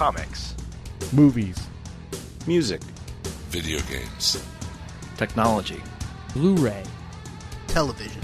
[0.00, 0.54] comics,
[1.12, 1.58] movies,
[2.46, 2.80] music,
[3.50, 4.42] video games,
[5.18, 5.82] technology,
[6.32, 6.82] Blu ray,
[7.66, 8.22] television.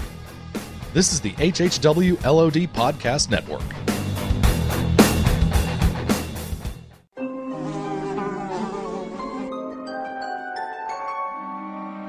[0.95, 3.61] This is the HHW LOD Podcast Network.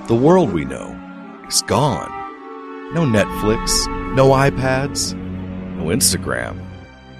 [0.08, 0.98] The world we know
[1.46, 2.08] is gone.
[2.94, 5.12] No Netflix, no iPads,
[5.76, 6.58] no Instagram,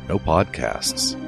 [0.09, 1.28] no podcasts.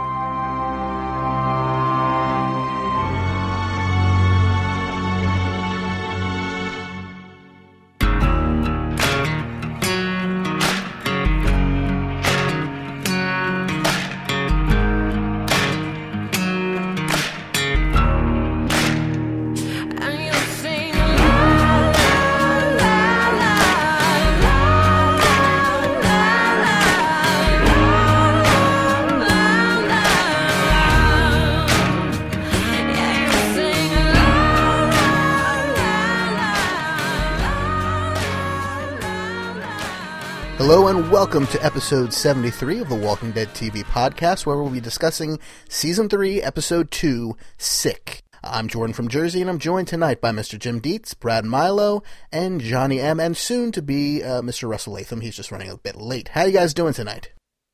[41.31, 46.09] Welcome to episode 73 of the Walking Dead TV podcast, where we'll be discussing season
[46.09, 48.21] 3, episode 2, Sick.
[48.43, 50.59] I'm Jordan from Jersey, and I'm joined tonight by Mr.
[50.59, 54.67] Jim Dietz, Brad Milo, and Johnny M, and soon to be uh, Mr.
[54.67, 55.21] Russell Latham.
[55.21, 56.27] He's just running a bit late.
[56.27, 57.31] How are you guys doing tonight?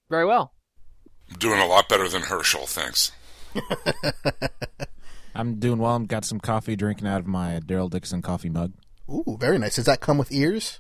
[0.07, 0.53] Very well.
[1.27, 3.11] I'm doing a lot better than Hershel, thanks.
[5.35, 5.95] I'm doing well.
[5.95, 8.73] I've got some coffee drinking out of my Daryl Dixon coffee mug.
[9.09, 9.77] Ooh, very nice.
[9.77, 10.79] Does that come with ears?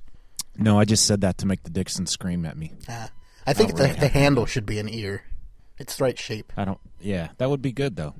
[0.57, 2.73] No, I just said that to make the Dixon scream at me.
[2.89, 3.09] Ah,
[3.45, 3.99] I think the, really.
[3.99, 5.23] the handle should be an ear.
[5.77, 6.51] It's the right shape.
[6.57, 6.79] I don't.
[6.99, 8.15] Yeah, that would be good though.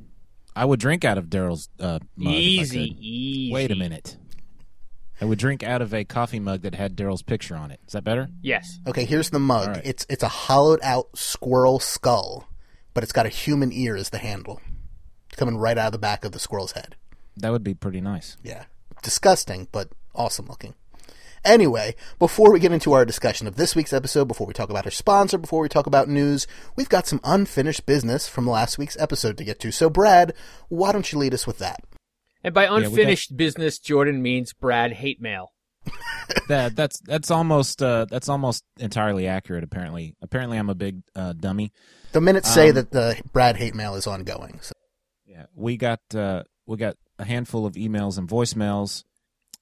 [0.55, 2.33] I would drink out of Daryl's uh, mug.
[2.33, 2.97] if I Easy, could.
[2.99, 3.53] easy.
[3.53, 4.17] Wait a minute.
[5.19, 7.79] I would drink out of a coffee mug that had Daryl's picture on it.
[7.88, 8.29] Is that better?
[8.41, 8.79] Yes.
[8.88, 9.67] Okay, here's the mug.
[9.67, 9.81] All right.
[9.85, 12.47] It's it's a hollowed out squirrel skull,
[12.94, 14.61] but it's got a human ear as the handle,
[15.35, 16.95] coming right out of the back of the squirrel's head.
[17.38, 18.38] That would be pretty nice.
[18.44, 18.66] Yeah,
[19.01, 20.75] disgusting, but awesome looking.
[21.46, 24.86] Anyway, before we get into our discussion of this week's episode, before we talk about
[24.86, 28.98] our sponsor, before we talk about news, we've got some unfinished business from last week's
[29.00, 29.72] episode to get to.
[29.72, 30.34] So, Brad,
[30.70, 31.81] why don't you lead us with that?
[32.44, 35.53] And by we got- unfinished business, Jordan means Brad hate mail.
[36.50, 39.64] That that's that's almost uh, that's almost entirely accurate.
[39.64, 41.72] Apparently, apparently I'm a big uh, dummy.
[42.12, 44.59] The minutes say Um, that the Brad hate mail is ongoing.
[44.62, 44.74] So.
[45.25, 49.04] Yeah, we got uh, we got a handful of emails and voicemails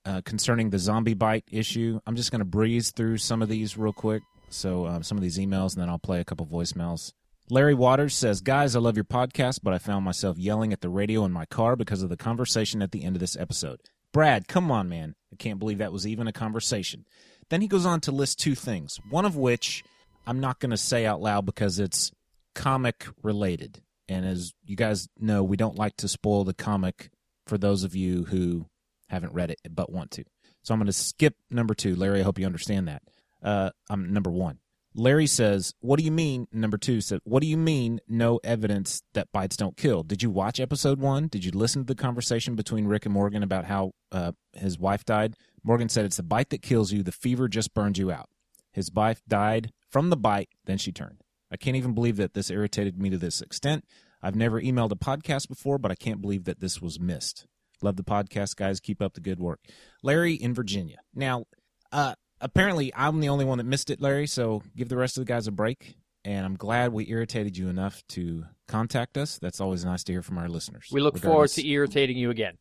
[0.06, 2.00] uh, concerning the zombie bite issue.
[2.06, 4.24] I'm just going to breeze through some of these real quick.
[4.50, 7.14] So um, some of these emails, and then I'll play a couple voicemails.
[7.50, 10.90] Larry Waters says, "Guys, I love your podcast, but I found myself yelling at the
[10.90, 13.82] radio in my car because of the conversation at the end of this episode.
[14.12, 15.16] Brad, come on, man!
[15.32, 17.06] I can't believe that was even a conversation."
[17.50, 19.84] Then he goes on to list two things, one of which
[20.26, 22.12] I'm not going to say out loud because it's
[22.56, 23.84] comic related.
[24.08, 27.10] And as you guys know, we don't like to spoil the comic
[27.46, 28.66] for those of you who
[29.10, 30.24] haven't read it but want to.
[30.64, 31.96] So I'm going to skip number two.
[31.96, 33.04] Larry, I hope you understand that.
[33.44, 34.60] Uh, I'm number one.
[34.98, 38.00] Larry says, "What do you mean?" Number two said, "What do you mean?
[38.08, 40.04] No evidence that bites don't kill?
[40.04, 41.28] Did you watch episode one?
[41.28, 45.04] Did you listen to the conversation between Rick and Morgan about how uh, his wife
[45.04, 45.36] died?
[45.64, 47.04] Morgan said it's the bite that kills you.
[47.04, 48.30] The fever just burns you out.
[48.72, 51.22] His wife died from the bite, then she turned.
[51.52, 53.86] I can't even believe that this irritated me to this extent.
[54.22, 57.46] I've never emailed a podcast before, but I can't believe that this was missed.
[57.82, 58.80] Love the podcast, guys.
[58.80, 59.60] Keep up the good work.
[60.04, 60.98] Larry in Virginia.
[61.14, 61.46] Now,
[61.92, 65.26] uh, apparently, I'm the only one that missed it, Larry, so give the rest of
[65.26, 65.96] the guys a break.
[66.24, 69.38] And I'm glad we irritated you enough to contact us.
[69.38, 70.90] That's always nice to hear from our listeners.
[70.92, 72.58] We look forward to irritating you again.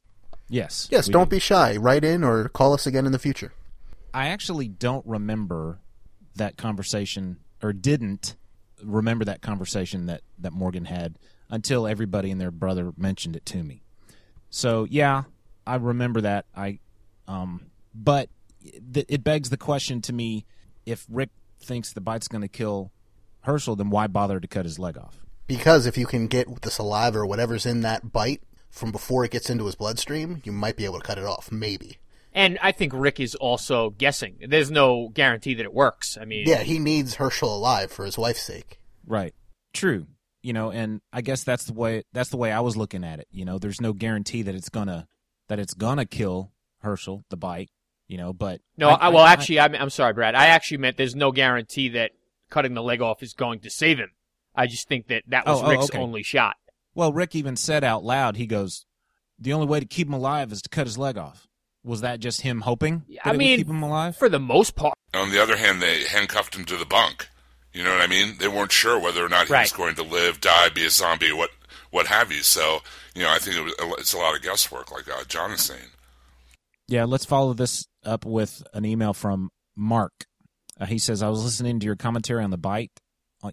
[0.51, 0.89] Yes.
[0.91, 1.37] Yes, don't do.
[1.37, 1.77] be shy.
[1.79, 3.53] Write in or call us again in the future.
[4.13, 5.81] I actually don't remember
[6.37, 8.37] that conversation or didn't
[8.83, 13.63] remember that conversation that that Morgan had until everybody and their brother mentioned it to
[13.63, 13.84] me.
[14.55, 15.25] So, yeah,
[15.67, 16.47] I remember that.
[16.55, 16.79] I
[17.27, 18.29] um but
[18.63, 20.47] it, it begs the question to me
[20.87, 22.93] if Rick thinks the bite's going to kill
[23.45, 25.25] Hershel, then why bother to cut his leg off?
[25.49, 29.33] Because if you can get the saliva or whatever's in that bite from before it
[29.33, 31.51] gets into his bloodstream, you might be able to cut it off.
[31.51, 31.99] Maybe.
[32.33, 34.37] And I think Rick is also guessing.
[34.49, 36.17] There's no guarantee that it works.
[36.21, 38.79] I mean, Yeah, he needs Hershel alive for his wife's sake.
[39.05, 39.35] Right.
[39.73, 40.07] True.
[40.45, 43.19] You know, and I guess that's the way that's the way I was looking at
[43.19, 43.27] it.
[43.31, 45.09] You know, there's no guarantee that it's gonna
[45.49, 46.53] that it's gonna kill
[46.83, 47.71] Hershel the bike.
[48.09, 48.91] You know, but no.
[48.91, 50.35] I- I, well, I- actually, I, am I'm sorry, Brad.
[50.35, 52.11] I actually meant there's no guarantee that
[52.51, 54.11] cutting the leg off is going to save him.
[54.55, 55.99] I just think that that was Oh, oh, Rick's okay.
[55.99, 56.57] only shot.
[56.95, 58.85] Well, Rick even said out loud, he goes,
[59.39, 61.49] "The only way to keep him alive is to cut his leg off."
[61.83, 63.05] Was that just him hoping?
[63.09, 64.17] Yeah, that I it would mean, keep him alive.
[64.17, 67.29] For the most part, On the other hand, they handcuffed him to the bunk.
[67.75, 68.37] You know what I mean?
[68.39, 71.33] They weren't sure whether or not he was going to live, die, be a zombie,
[71.33, 71.51] what
[71.91, 72.43] what have you.
[72.43, 72.81] So,
[73.15, 75.61] you know, I think it was, it's a lot of guesswork, like uh, John is
[75.61, 75.91] saying.
[76.89, 80.13] Yeah, let's follow this up with an email from Mark.
[80.81, 82.93] Uh, he says, "I was listening to your commentary on the bite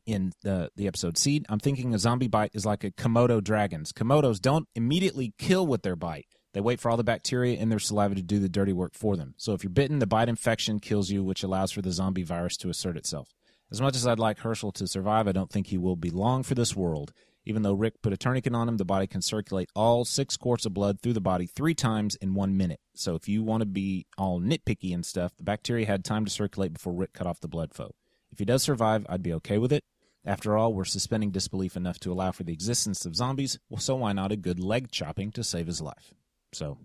[0.06, 1.46] in the the episode Seed.
[1.50, 3.92] I'm thinking a zombie bite is like a Komodo dragons.
[3.92, 6.28] Komodos don't immediately kill with their bite.
[6.54, 9.16] They wait for all the bacteria in their saliva to do the dirty work for
[9.16, 9.34] them.
[9.38, 12.58] So if you're bitten, the bite infection kills you, which allows for the zombie virus
[12.58, 13.30] to assert itself.
[13.72, 16.44] As much as I'd like Hershel to survive, I don't think he will be long
[16.44, 17.14] for this world.
[17.46, 20.66] Even though Rick put a tourniquet on him, the body can circulate all six quarts
[20.66, 22.82] of blood through the body three times in one minute.
[22.94, 26.32] So if you want to be all nitpicky and stuff, the bacteria had time to
[26.32, 27.96] circulate before Rick cut off the blood flow.
[28.32, 29.84] If he does survive, I'd be okay with it.
[30.26, 33.96] After all, we're suspending disbelief enough to allow for the existence of zombies, well, so
[33.96, 36.14] why not a good leg chopping to save his life?
[36.54, 36.78] So,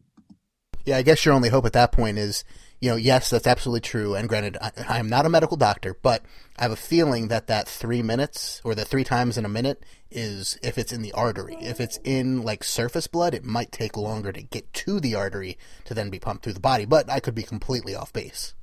[0.87, 2.45] Yeah, I guess your only hope at that point is,
[2.81, 4.15] you know, yes, that's absolutely true.
[4.15, 6.23] And granted, I, I am not a medical doctor, but
[6.57, 9.83] I have a feeling that that three minutes or the three times in a minute
[10.13, 11.57] is if it's in the artery.
[11.61, 15.59] If it's in like surface blood, it might take longer to get to the artery
[15.87, 16.85] to then be pumped through the body.
[16.85, 18.55] But I could be completely off base.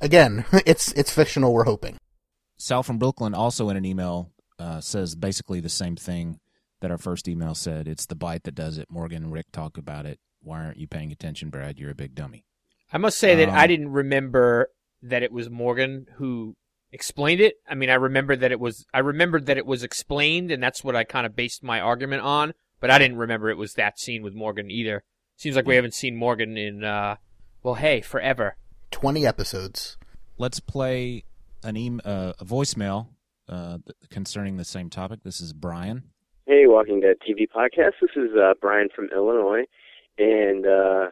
[0.00, 1.52] Again, it's it's fictional.
[1.52, 1.96] We're hoping.
[2.58, 6.40] Sal from Brooklyn also in an email uh, says basically the same thing
[6.80, 7.86] that our first email said.
[7.86, 8.90] It's the bite that does it.
[8.90, 10.18] Morgan and Rick talk about it.
[10.42, 11.78] Why aren't you paying attention, Brad?
[11.78, 12.44] You're a big dummy.
[12.92, 14.70] I must say that Um, I didn't remember
[15.02, 16.56] that it was Morgan who
[16.90, 17.56] explained it.
[17.68, 20.82] I mean, I remember that it was I remembered that it was explained, and that's
[20.82, 22.54] what I kind of based my argument on.
[22.80, 25.02] But I didn't remember it was that scene with Morgan either.
[25.36, 27.16] Seems like we haven't seen Morgan in uh,
[27.62, 28.56] well, hey, forever.
[28.90, 29.98] Twenty episodes.
[30.38, 31.24] Let's play
[31.62, 33.08] an e- uh, a voicemail
[33.48, 35.20] uh, th- concerning the same topic.
[35.24, 36.04] This is Brian.
[36.46, 37.92] Hey, Walking Dead TV podcast.
[38.00, 39.64] This is uh, Brian from Illinois,
[40.18, 41.06] and uh,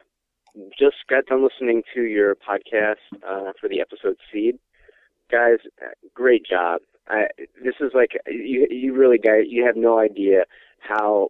[0.79, 4.59] just got done listening to your podcast uh, for the episode Seed.
[5.31, 5.59] Guys,
[6.15, 6.81] great job.
[7.09, 7.27] I,
[7.63, 8.67] this is like you.
[8.71, 9.45] You really guys.
[9.49, 10.45] You have no idea
[10.81, 11.29] how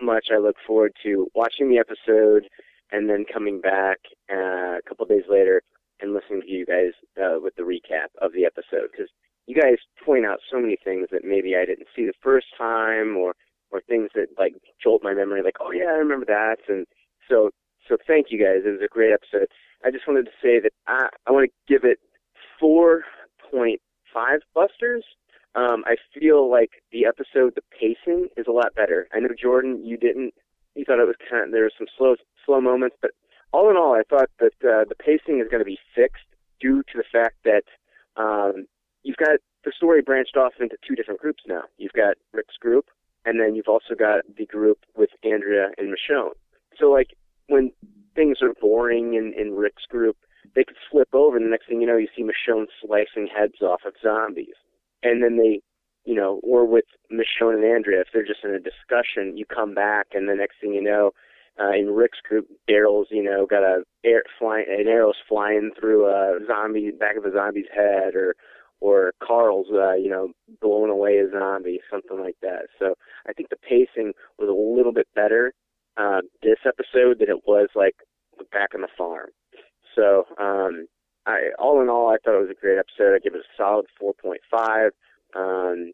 [0.00, 2.48] much I look forward to watching the episode
[2.90, 3.98] and then coming back
[4.32, 5.62] uh, a couple days later
[6.00, 9.10] and listening to you guys uh, with the recap of the episode because
[9.46, 13.16] you guys point out so many things that maybe I didn't see the first time
[13.16, 13.34] or
[13.70, 16.86] or things that like jolt my memory like oh yeah I remember that and
[17.28, 17.50] so
[17.88, 19.48] so thank you guys it was a great episode
[19.84, 21.98] I just wanted to say that I I want to give it
[22.62, 23.78] 4.5
[24.54, 25.04] busters
[25.54, 29.84] um I feel like the episode the pacing is a lot better I know Jordan
[29.84, 30.34] you didn't
[30.74, 33.12] you thought it was kind of there were some slow slow moments but
[33.52, 36.26] all in all I thought that uh, the pacing is going to be fixed
[36.60, 37.64] due to the fact that
[38.16, 38.66] um
[39.02, 41.62] you've got the story branched off into two different groups now.
[41.78, 42.86] You've got Rick's group,
[43.24, 46.32] and then you've also got the group with Andrea and Michonne.
[46.78, 47.16] So, like,
[47.48, 47.72] when
[48.14, 50.16] things are boring in, in Rick's group,
[50.54, 53.60] they could flip over, and the next thing you know, you see Michonne slicing heads
[53.62, 54.54] off of zombies.
[55.02, 55.60] And then they,
[56.04, 59.74] you know, or with Michonne and Andrea, if they're just in a discussion, you come
[59.74, 61.12] back, and the next thing you know,
[61.60, 66.06] uh, in Rick's group, Daryl's, you know, got a air flying, an arrow's flying through
[66.06, 68.34] a zombie back of a zombie's head, or
[68.80, 72.66] or Carl's, uh, you know, blowing away a zombie, something like that.
[72.78, 72.94] So
[73.28, 75.52] I think the pacing was a little bit better
[75.98, 77.96] uh, this episode than it was like
[78.52, 79.30] back on the farm.
[79.94, 80.86] So um,
[81.26, 83.14] I, all in all, I thought it was a great episode.
[83.14, 84.90] I give it a solid 4.5.
[85.34, 85.92] Um,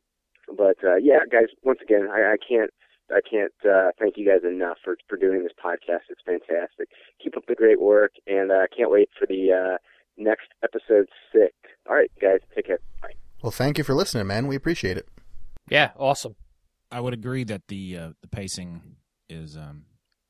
[0.57, 2.71] but uh, yeah, guys, once again, I, I can't.
[3.11, 6.09] I can't uh, thank you guys enough for for doing this podcast.
[6.09, 6.89] It's fantastic.
[7.23, 9.77] Keep up the great work, and I uh, can't wait for the uh,
[10.17, 11.53] next episode six.
[11.87, 12.79] All right, guys, take care.
[13.03, 13.13] Bye.
[13.43, 14.47] Well, thank you for listening, man.
[14.47, 15.07] We appreciate it.
[15.69, 16.35] Yeah, awesome.
[16.91, 18.97] I would agree that the uh, the pacing
[19.29, 19.85] is um,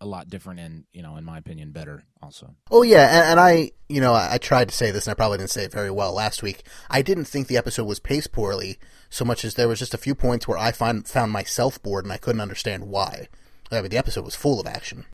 [0.05, 2.05] a lot different and you know, in my opinion, better.
[2.23, 5.13] Also, Oh yeah, and, and I, you know, I, I tried to say this, and
[5.13, 6.63] I probably didn't say it very well last week.
[6.91, 8.79] I didn't think the episode was paced poorly,
[9.11, 12.05] so much as there was just a few points where I find found myself bored,
[12.05, 13.29] and I couldn't understand why.
[13.73, 15.07] I mean, the episode was full of action.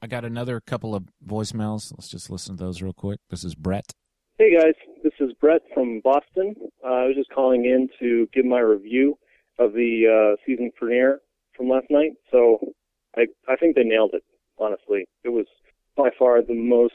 [0.00, 1.90] I got another couple of voicemails.
[1.92, 3.18] Let's just listen to those real quick.
[3.30, 3.90] This is Brett.
[4.38, 6.54] Hey guys, this is Brett from Boston.
[6.84, 9.18] Uh, I was just calling in to give my review
[9.58, 11.20] of the uh, season premiere
[11.56, 12.12] from last night.
[12.30, 12.60] So
[13.16, 14.24] I I think they nailed it.
[14.58, 15.46] Honestly, it was
[15.96, 16.94] by far the most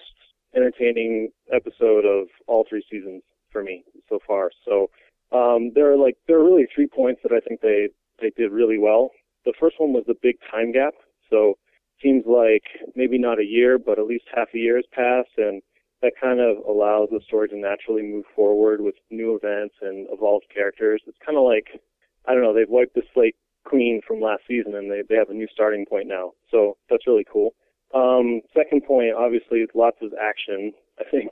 [0.55, 4.51] entertaining episode of all three seasons for me so far.
[4.65, 4.89] So
[5.31, 7.89] um, there are like there are really three points that I think they
[8.21, 9.11] they did really well.
[9.45, 10.93] The first one was the big time gap.
[11.29, 11.55] So
[12.01, 12.63] seems like
[12.95, 15.61] maybe not a year, but at least half a year has passed, and
[16.01, 20.45] that kind of allows the story to naturally move forward with new events and evolved
[20.53, 21.01] characters.
[21.07, 21.79] It's kind of like,
[22.27, 25.29] I don't know, they've wiped the slate clean from last season and they, they have
[25.29, 26.31] a new starting point now.
[26.49, 27.53] So that's really cool.
[27.93, 30.73] Um, second point, obviously, lots of action.
[30.99, 31.31] I think,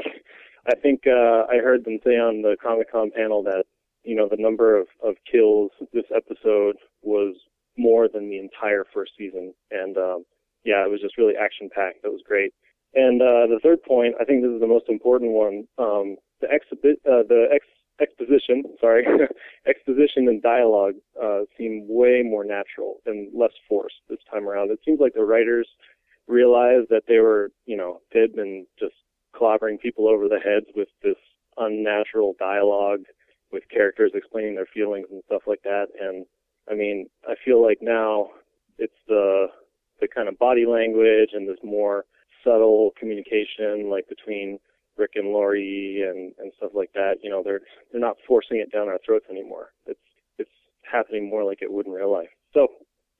[0.68, 3.64] I think uh, I heard them say on the Comic Con panel that
[4.04, 7.36] you know the number of of kills this episode was
[7.78, 10.24] more than the entire first season, and um,
[10.64, 12.04] yeah, it was just really action packed.
[12.04, 12.54] That was great.
[12.94, 15.66] And uh, the third point, I think this is the most important one.
[15.78, 17.66] Um, the exhibit, uh, the ex-
[18.02, 19.06] exposition, sorry,
[19.68, 24.72] exposition and dialogue uh, seem way more natural and less forced this time around.
[24.72, 25.68] It seems like the writers
[26.28, 28.96] realized that they were, you know, they'd been just
[29.36, 31.18] clobbering people over the heads with this
[31.58, 33.04] unnatural dialogue,
[33.52, 35.88] with characters explaining their feelings and stuff like that.
[36.00, 36.26] And
[36.70, 38.30] I mean, I feel like now
[38.78, 39.48] it's the
[40.00, 42.06] the kind of body language and this more
[42.44, 44.58] subtle communication, like between
[45.02, 47.16] Rick and Lori and and stuff like that.
[47.24, 49.70] You know, they're they're not forcing it down our throats anymore.
[49.88, 50.00] It's
[50.38, 50.52] it's
[50.90, 52.30] happening more like it would in real life.
[52.54, 52.68] So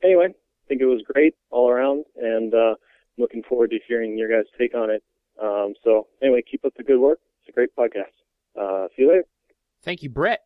[0.04, 2.76] anyway, I think it was great all around, and uh,
[3.18, 5.04] looking forward to hearing your guys' take on it.
[5.42, 7.20] Um, so anyway, keep up the good work.
[7.42, 8.14] It's a great podcast.
[8.60, 9.26] Uh, see you later.
[9.82, 10.42] Thank you, Brett.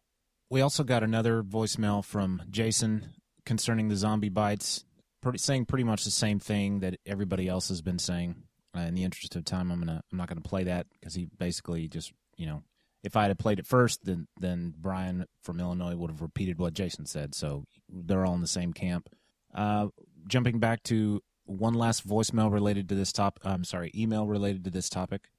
[0.50, 3.14] We also got another voicemail from Jason
[3.46, 4.86] concerning the zombie bites,
[5.22, 8.36] pretty, saying pretty much the same thing that everybody else has been saying.
[8.76, 11.28] Uh, in the interest of time, I'm gonna I'm not gonna play that because he
[11.38, 12.64] basically just you know
[13.04, 16.74] if I had played it first, then then Brian from Illinois would have repeated what
[16.74, 17.36] Jason said.
[17.36, 19.10] So they're all in the same camp.
[19.54, 19.88] Uh,
[20.28, 23.40] jumping back to one last voicemail related to this top.
[23.46, 25.30] I'm sorry, email related to this topic.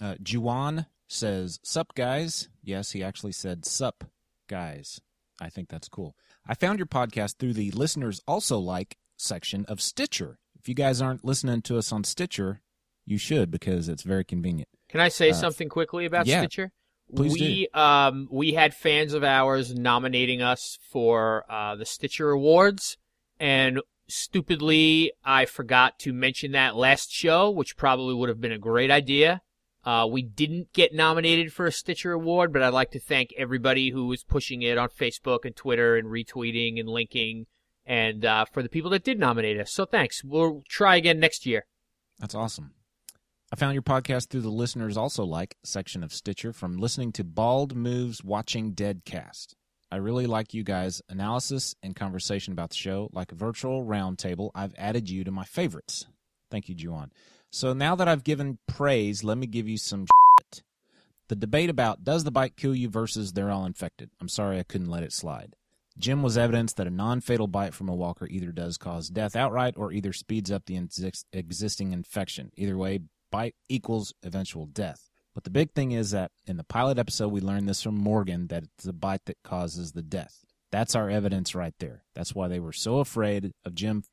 [0.00, 4.04] Uh, Juwan says, "Sup guys." Yes, he actually said "Sup
[4.48, 5.00] guys."
[5.40, 6.16] I think that's cool.
[6.46, 10.38] I found your podcast through the listeners also like section of Stitcher.
[10.66, 12.60] If you guys aren't listening to us on Stitcher,
[13.04, 14.68] you should because it's very convenient.
[14.88, 16.72] Can I say Uh, something quickly about yeah, Stitcher?
[17.14, 22.98] please we um we had fans of ours nominating us for uh, the Stitcher Awards,
[23.38, 28.58] and stupidly I forgot to mention that last show, which probably would have been a
[28.58, 29.42] great idea.
[29.84, 33.90] Uh, we didn't get nominated for a Stitcher Award, but I'd like to thank everybody
[33.90, 37.46] who was pushing it on Facebook and Twitter and retweeting and linking,
[37.86, 39.72] and uh, for the people that did nominate us.
[39.72, 40.24] So thanks.
[40.24, 41.66] We'll try again next year.
[42.18, 42.72] That's awesome.
[43.52, 47.24] I found your podcast through the listeners also like section of Stitcher from listening to
[47.24, 49.54] Bald Moves Watching Deadcast.
[49.90, 53.08] I really like you guys' analysis and conversation about the show.
[53.12, 56.06] Like a virtual roundtable, I've added you to my favorites.
[56.50, 57.12] Thank you, Juan.
[57.52, 60.62] So now that I've given praise, let me give you some shit.
[61.28, 64.10] The debate about does the bite kill you versus they're all infected.
[64.20, 65.54] I'm sorry I couldn't let it slide.
[65.98, 69.34] Jim was evidence that a non fatal bite from a walker either does cause death
[69.34, 72.50] outright or either speeds up the exis- existing infection.
[72.56, 73.00] Either way,
[73.30, 75.08] bite equals eventual death.
[75.34, 78.46] But the big thing is that in the pilot episode, we learned this from Morgan
[78.48, 80.44] that it's the bite that causes the death.
[80.72, 82.04] That's our evidence right there.
[82.14, 84.04] That's why they were so afraid of Jim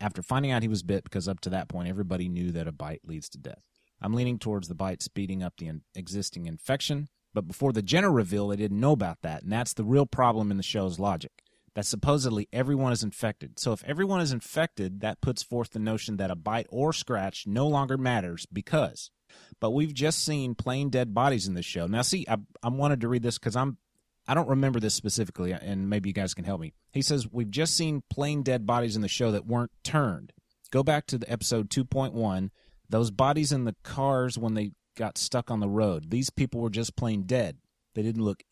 [0.00, 2.72] after finding out he was bit because up to that point, everybody knew that a
[2.72, 3.62] bite leads to death.
[4.00, 8.10] I'm leaning towards the bite speeding up the in- existing infection, but before the Jenner
[8.10, 11.32] reveal, they didn't know about that, and that's the real problem in the show's logic.
[11.74, 13.58] That supposedly everyone is infected.
[13.58, 17.48] So if everyone is infected, that puts forth the notion that a bite or scratch
[17.48, 19.10] no longer matters because.
[19.58, 21.88] But we've just seen plain dead bodies in this show.
[21.88, 23.78] Now, see, I, I wanted to read this because I'm
[24.26, 26.72] I don't remember this specifically, and maybe you guys can help me.
[26.92, 30.32] He says we've just seen plain dead bodies in the show that weren't turned.
[30.70, 32.50] Go back to the episode 2.1.
[32.88, 36.10] Those bodies in the cars when they got stuck on the road.
[36.10, 37.58] These people were just plain dead.
[37.94, 38.42] They didn't look.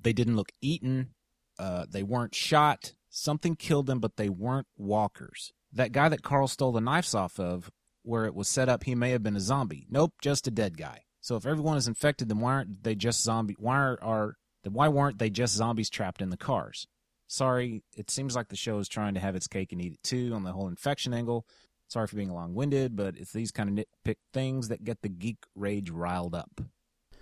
[0.00, 1.10] They didn't look eaten.
[1.58, 2.94] Uh, they weren't shot.
[3.08, 5.52] Something killed them, but they weren't walkers.
[5.72, 7.70] That guy that Carl stole the knives off of,
[8.02, 9.86] where it was set up, he may have been a zombie.
[9.90, 11.02] Nope, just a dead guy.
[11.20, 13.56] So if everyone is infected, then why aren't they just zombie?
[13.58, 16.86] Why are, are then why weren't they just zombies trapped in the cars?
[17.26, 20.02] Sorry, it seems like the show is trying to have its cake and eat it
[20.04, 21.44] too on the whole infection angle.
[21.88, 25.08] Sorry for being long winded, but it's these kind of nitpick things that get the
[25.08, 26.60] geek rage riled up.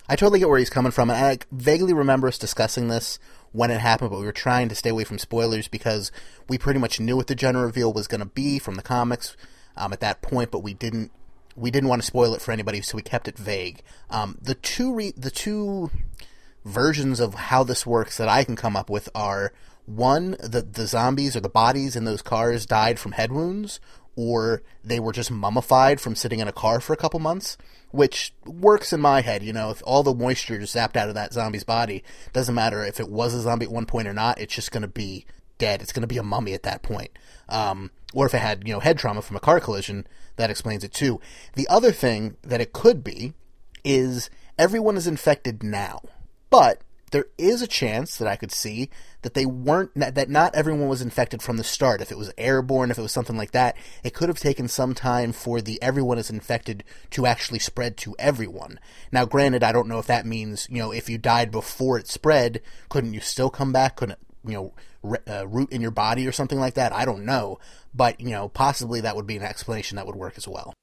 [0.08, 3.18] I totally get where he's coming from, and I vaguely remember us discussing this
[3.52, 6.12] when it happened, but we were trying to stay away from spoilers because
[6.48, 9.34] we pretty much knew what the Jenner reveal was going to be from the comics
[9.76, 11.10] um, at that point, but we didn't
[11.56, 13.82] we didn't want to spoil it for anybody, so we kept it vague.
[14.10, 15.90] Um, the two re- the two
[16.64, 19.52] versions of how this works that I can come up with are
[19.86, 23.80] one, the the zombies or the bodies in those cars died from head wounds,
[24.16, 27.56] or they were just mummified from sitting in a car for a couple months,
[27.90, 29.42] which works in my head.
[29.42, 32.02] You know, if all the moisture is zapped out of that zombie's body,
[32.32, 34.40] doesn't matter if it was a zombie at one point or not.
[34.40, 35.26] It's just going to be
[35.58, 35.82] dead.
[35.82, 37.10] It's going to be a mummy at that point.
[37.48, 40.06] Um, or if it had you know head trauma from a car collision,
[40.36, 41.20] that explains it too.
[41.54, 43.34] The other thing that it could be
[43.84, 46.00] is everyone is infected now,
[46.50, 46.80] but
[47.10, 48.90] there is a chance that I could see
[49.24, 52.02] that they weren't that not everyone was infected from the start.
[52.02, 54.94] If it was airborne, if it was something like that, it could have taken some
[54.94, 58.78] time for the everyone is infected to actually spread to everyone.
[59.10, 62.06] Now, granted, I don't know if that means you know if you died before it
[62.06, 63.96] spread, couldn't you still come back?
[63.96, 64.52] Couldn't you
[65.02, 66.92] know uh, root in your body or something like that?
[66.92, 67.58] I don't know,
[67.94, 70.74] but you know possibly that would be an explanation that would work as well.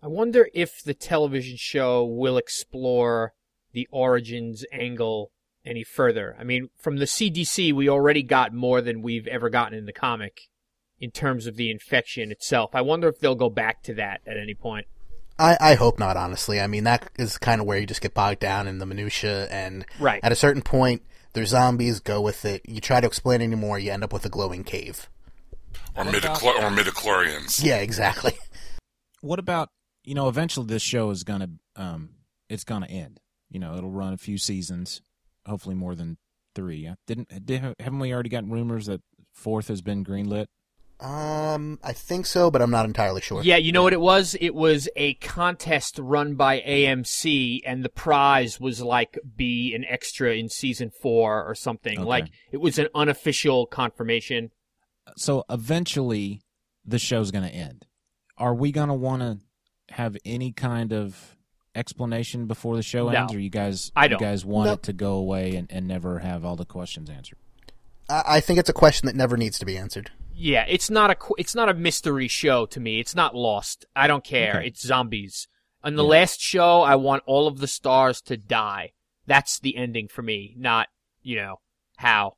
[0.00, 3.34] I wonder if the television show will explore
[3.72, 5.32] the origins angle
[5.64, 6.36] any further.
[6.38, 9.92] I mean, from the CDC, we already got more than we've ever gotten in the
[9.92, 10.48] comic
[10.98, 12.74] in terms of the infection itself.
[12.74, 14.86] I wonder if they'll go back to that at any point.
[15.38, 16.60] I, I hope not, honestly.
[16.60, 19.48] I mean, that is kind of where you just get bogged down in the minutia,
[19.50, 20.20] and right.
[20.22, 21.02] at a certain point,
[21.32, 22.00] they're zombies.
[22.00, 22.62] Go with it.
[22.68, 25.08] You try to explain anymore, you end up with a glowing cave.
[25.96, 27.64] Or, midichlor- or midichlorians.
[27.64, 28.34] Yeah, exactly.
[29.24, 29.68] What about
[30.04, 32.10] you know, eventually this show is gonna um,
[32.48, 33.20] it's gonna end.
[33.50, 35.02] You know, it'll run a few seasons,
[35.46, 36.18] hopefully more than
[36.54, 36.76] three.
[36.76, 36.94] yeah.
[37.06, 39.00] Didn't uh, did, haven't we already gotten rumors that
[39.32, 40.46] fourth has been greenlit?
[41.00, 43.42] Um, I think so, but I'm not entirely sure.
[43.42, 44.36] Yeah, you know what it was?
[44.40, 50.36] It was a contest run by AMC, and the prize was like be an extra
[50.36, 51.98] in season four or something.
[51.98, 52.08] Okay.
[52.08, 54.52] Like it was an unofficial confirmation.
[55.04, 56.40] Uh, so eventually,
[56.84, 57.84] the show's going to end.
[58.38, 59.38] Are we going to want to
[59.94, 61.36] have any kind of
[61.74, 63.20] explanation before the show No.
[63.20, 64.20] ends, or you guys, I you don't.
[64.20, 64.72] guys want No.
[64.74, 67.38] it to go away and, and never have all the questions answered?
[68.08, 70.10] I, I think it's a question that never needs to be answered.
[70.34, 72.98] Yeah, it's not a it's not a mystery show to me.
[73.00, 73.84] It's not Lost.
[73.94, 74.56] I don't care.
[74.56, 74.66] Okay.
[74.68, 75.46] It's zombies.
[75.84, 76.08] On the Yeah.
[76.10, 78.92] last show, I want all of the stars to die.
[79.26, 80.54] That's the ending for me.
[80.58, 80.88] Not
[81.22, 81.60] you know
[81.98, 82.36] how.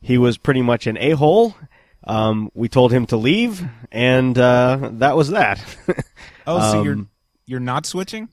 [0.00, 1.54] He was pretty much an a-hole.
[2.04, 5.62] Um, we told him to leave, and uh, that was that.
[6.46, 7.10] Oh, so you're Um,
[7.44, 8.30] you're not switching?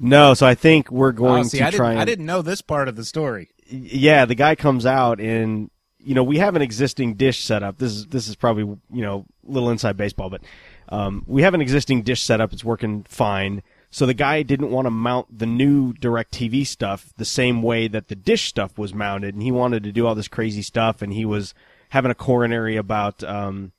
[0.00, 1.90] no, so I think we're going oh, see, to I try.
[1.90, 3.50] didn't, and, I didn't know this part of the story.
[3.68, 5.70] yeah, the guy comes out and
[6.00, 7.78] you know we have an existing dish setup.
[7.78, 10.42] This is this is probably you know a little inside baseball, but
[10.88, 12.52] um, we have an existing dish setup.
[12.52, 13.62] It's working fine.
[13.92, 18.08] So the guy didn't want to mount the new DirecTV stuff the same way that
[18.08, 21.12] the dish stuff was mounted, and he wanted to do all this crazy stuff, and
[21.12, 21.52] he was
[21.90, 23.72] having a coronary about um,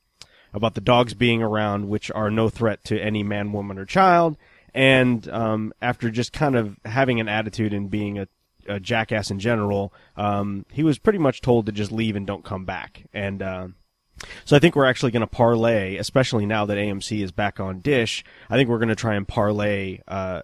[0.52, 4.36] about the dogs being around, which are no threat to any man, woman, or child.
[4.72, 8.28] And um, after just kind of having an attitude and being a,
[8.68, 12.44] a jackass in general, um, he was pretty much told to just leave and don't
[12.44, 13.02] come back.
[13.12, 13.68] And uh,
[14.44, 17.80] so I think we're actually going to parlay, especially now that AMC is back on
[17.80, 18.24] Dish.
[18.50, 20.42] I think we're going to try and parlay uh,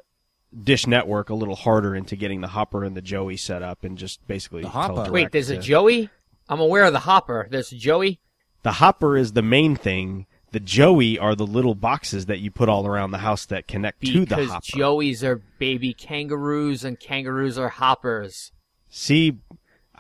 [0.63, 3.97] Dish Network a little harder into getting the Hopper and the Joey set up, and
[3.97, 5.11] just basically The Hopper?
[5.11, 6.11] Wait, there's a Joey?
[6.49, 7.47] I'm aware of the Hopper.
[7.51, 8.21] There's a Joey?
[8.63, 10.27] the hopper is the main thing.
[10.53, 14.05] The Joey are the little boxes that you put all around the house that connect
[14.05, 14.67] to the Because hopper.
[14.67, 18.51] Joeys are baby kangaroos and kangaroos are hoppers.
[18.89, 19.39] See,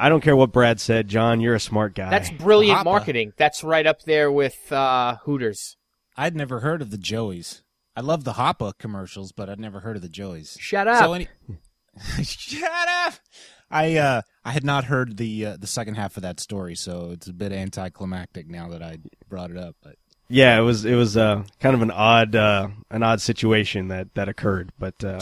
[0.00, 1.42] I don't care what Brad said, John.
[1.42, 2.08] You're a smart guy.
[2.08, 2.88] That's brilliant Hopper.
[2.88, 3.34] marketing.
[3.36, 5.76] That's right up there with uh, Hooters.
[6.16, 7.60] I'd never heard of the Joeys.
[7.94, 10.58] I love the Hopper commercials, but I'd never heard of the Joeys.
[10.58, 11.00] Shut up.
[11.00, 11.28] So any...
[12.22, 13.14] Shut up.
[13.70, 17.10] I uh I had not heard the uh, the second half of that story, so
[17.12, 19.76] it's a bit anticlimactic now that I brought it up.
[19.82, 19.96] But
[20.28, 24.14] yeah, it was it was uh, kind of an odd uh, an odd situation that
[24.14, 25.20] that occurred, but uh,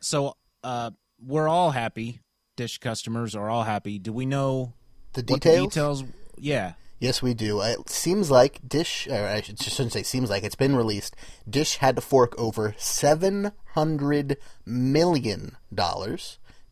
[0.00, 0.90] so uh,
[1.24, 2.20] we're all happy.
[2.56, 3.98] Dish customers are all happy.
[3.98, 4.72] Do we know
[5.12, 5.56] The details?
[5.58, 6.04] the details?
[6.38, 6.72] Yeah.
[6.98, 7.60] Yes, we do.
[7.60, 11.14] It seems like Dish, or I should- shouldn't say seems like, it's been released.
[11.48, 15.56] Dish had to fork over $700 million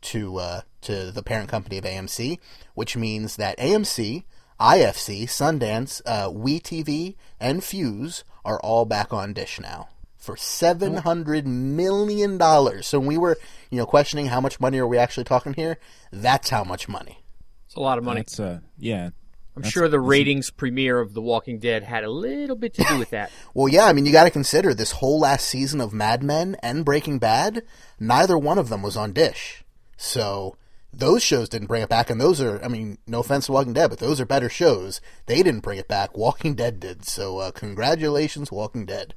[0.01, 2.39] to, uh, to the parent company of AMC,
[2.73, 4.23] which means that AMC,
[4.59, 9.89] IFC, Sundance, uh, WeTV, and Fuse are all back on Dish now.
[10.25, 12.87] For seven hundred million dollars.
[12.87, 13.37] So we were,
[13.69, 15.77] you know, questioning how much money are we actually talking here,
[16.11, 17.23] that's how much money.
[17.67, 18.21] It's a lot of money.
[18.21, 19.11] That's uh, yeah.
[19.55, 22.97] I'm sure the ratings premiere of The Walking Dead had a little bit to do
[22.97, 23.31] with that.
[23.53, 26.57] Well, yeah, I mean, you got to consider this whole last season of Mad Men
[26.61, 27.63] and Breaking Bad,
[27.99, 29.63] neither one of them was on Dish.
[29.95, 30.57] So
[30.91, 33.73] those shows didn't bring it back, and those are, I mean, no offense to Walking
[33.73, 34.99] Dead, but those are better shows.
[35.25, 36.17] They didn't bring it back.
[36.17, 37.05] Walking Dead did.
[37.05, 39.13] So uh, congratulations, Walking Dead.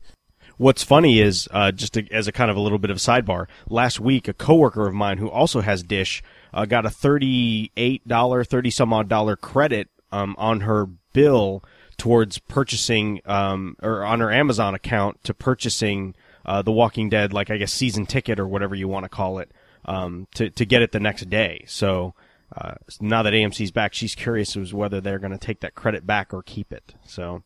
[0.59, 3.01] What's funny is, uh, just to, as a kind of a little bit of a
[3.01, 6.21] sidebar, last week a coworker of mine who also has Dish
[6.53, 11.62] uh, got a thirty-eight dollar, thirty some odd dollar credit um, on her bill
[11.97, 17.51] towards purchasing, um, or on her Amazon account to purchasing uh, The Walking Dead, like
[17.51, 19.53] I guess season ticket or whatever you want to call it,
[19.85, 21.64] um, to to get it the next day.
[21.66, 22.14] So.
[22.57, 26.07] Uh, now that AMC's back, she's curious as whether they're going to take that credit
[26.07, 26.94] back or keep it.
[27.05, 27.42] So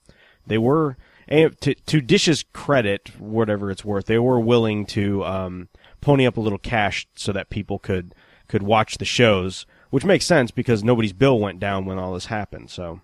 [0.46, 0.96] they were
[1.28, 5.68] to, to Dish's credit, whatever it's worth, they were willing to um,
[6.00, 8.14] pony up a little cash so that people could
[8.48, 12.26] could watch the shows, which makes sense because nobody's bill went down when all this
[12.26, 12.68] happened.
[12.70, 13.00] So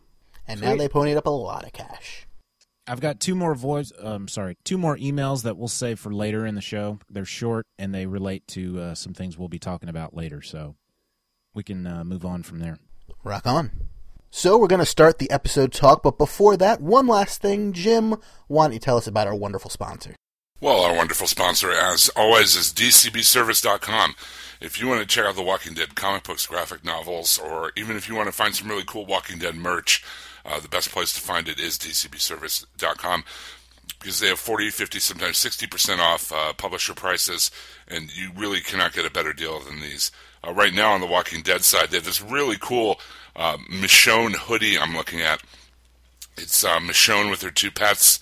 [0.46, 2.26] And now they ponied up a lot of cash.
[2.86, 3.92] I've got two more voice.
[4.02, 6.98] Um, sorry, two more emails that we'll save for later in the show.
[7.10, 10.74] They're short and they relate to uh, some things we'll be talking about later, so
[11.54, 12.78] we can uh, move on from there.
[13.24, 13.70] Rock on.
[14.30, 17.72] So we're going to start the episode talk, but before that, one last thing.
[17.72, 20.14] Jim, why don't you tell us about our wonderful sponsor?
[20.60, 24.14] Well, our wonderful sponsor, as always, is DCBService.com.
[24.60, 27.96] If you want to check out the Walking Dead comic books, graphic novels, or even
[27.96, 30.04] if you want to find some really cool Walking Dead merch,
[30.44, 33.24] uh, the best place to find it is DCBService.com
[33.98, 37.50] because they have 40, 50, sometimes 60% off uh, publisher prices,
[37.86, 40.10] and you really cannot get a better deal than these.
[40.46, 43.00] Uh, right now on the Walking Dead side, they have this really cool
[43.38, 45.40] uh, Michonne hoodie I'm looking at.
[46.36, 48.20] It's uh, Michonne with her two pets,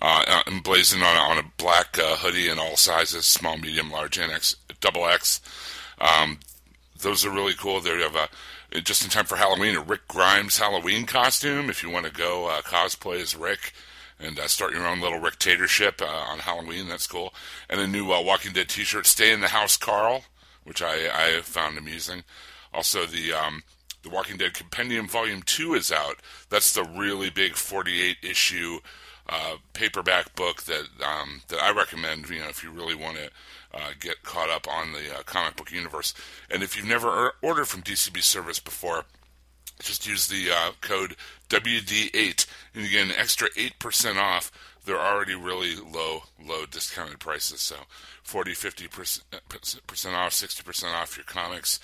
[0.00, 4.18] uh, uh, emblazoned on, on a black uh, hoodie in all sizes, small, medium, large,
[4.18, 5.40] and X, double X.
[6.00, 6.38] Um,
[7.00, 7.80] those are really cool.
[7.80, 11.70] They have a, just in time for Halloween, a Rick Grimes Halloween costume.
[11.70, 13.72] If you want to go uh, cosplay as Rick
[14.20, 17.32] and uh, start your own little Rictatorship uh, on Halloween, that's cool.
[17.70, 20.24] And a new uh, Walking Dead T-shirt, "Stay in the House, Carl,"
[20.64, 22.24] which I, I found amusing.
[22.74, 23.62] Also, the um,
[24.08, 26.16] the Walking Dead Compendium Volume Two is out.
[26.48, 28.78] That's the really big 48 issue
[29.28, 32.28] uh, paperback book that um, that I recommend.
[32.28, 33.30] You know, if you really want to
[33.74, 36.14] uh, get caught up on the uh, comic book universe,
[36.50, 39.04] and if you've never or- ordered from DCB Service before,
[39.80, 41.16] just use the uh, code
[41.50, 44.50] WD8 and you get an extra 8% off.
[44.84, 47.60] They're already really low, low discounted prices.
[47.60, 47.76] So
[48.22, 49.22] 40, 50%
[50.14, 51.78] off, 60% off your comics,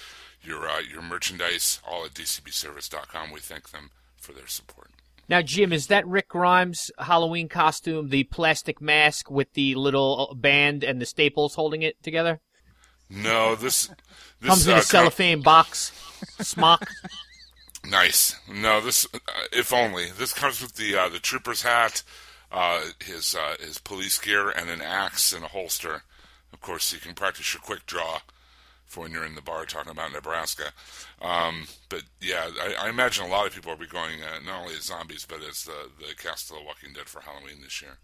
[0.45, 3.33] your uh, your merchandise, all at DCBService.com.
[3.33, 4.91] We thank them for their support.
[5.29, 10.85] Now, Jim, is that Rick Grimes' Halloween costume the plastic mask with the little band
[10.85, 12.41] and the staples holding it together?
[13.09, 13.89] No, this,
[14.41, 15.93] this Comes in uh, a com- cellophane box,
[16.41, 16.89] smock.
[17.89, 18.37] Nice.
[18.51, 19.19] No, this uh,
[19.53, 22.03] if only this comes with the uh, the trooper's hat,
[22.51, 26.03] uh, his uh, his police gear, and an axe and a holster.
[26.53, 28.21] Of course, you can practice your quick draw
[28.95, 30.71] for when you're in the bar talking about Nebraska.
[31.21, 34.63] Um, but yeah, I, I imagine a lot of people will be going uh, not
[34.63, 37.83] only as zombies, but as the the cast of The Walking Dead for Halloween this
[37.83, 37.99] year.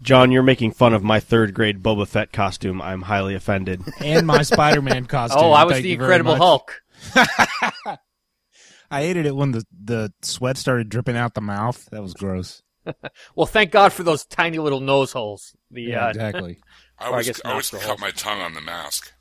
[0.00, 2.80] John, you're making fun of my third grade Boba Fett costume.
[2.80, 3.82] I'm highly offended.
[4.00, 5.40] And my Spider-Man costume.
[5.44, 6.36] oh, I was Thank the Incredible.
[6.36, 6.82] Hulk.
[8.90, 11.86] I hated it when the the sweat started dripping out the mouth.
[11.90, 12.62] That was gross.
[13.34, 15.54] Well, thank God for those tiny little nose holes.
[15.70, 16.58] The Yeah, uh, exactly.
[16.98, 19.12] I I always guess I always nostril cut my tongue on the mask.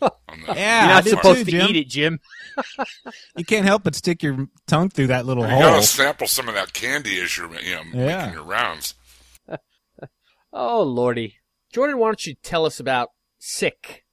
[0.00, 0.10] Huh.
[0.28, 1.70] On Yeah, you're not did supposed too, to Jim.
[1.70, 2.20] eat it, Jim.
[3.36, 5.60] You can't help but stick your tongue through that little you hole.
[5.60, 8.16] gotta sample some of that candy as you're you know Yeah.
[8.18, 8.94] making your rounds.
[10.52, 11.36] Oh, lordy.
[11.72, 14.04] Jordan, why don't you tell us about Sick?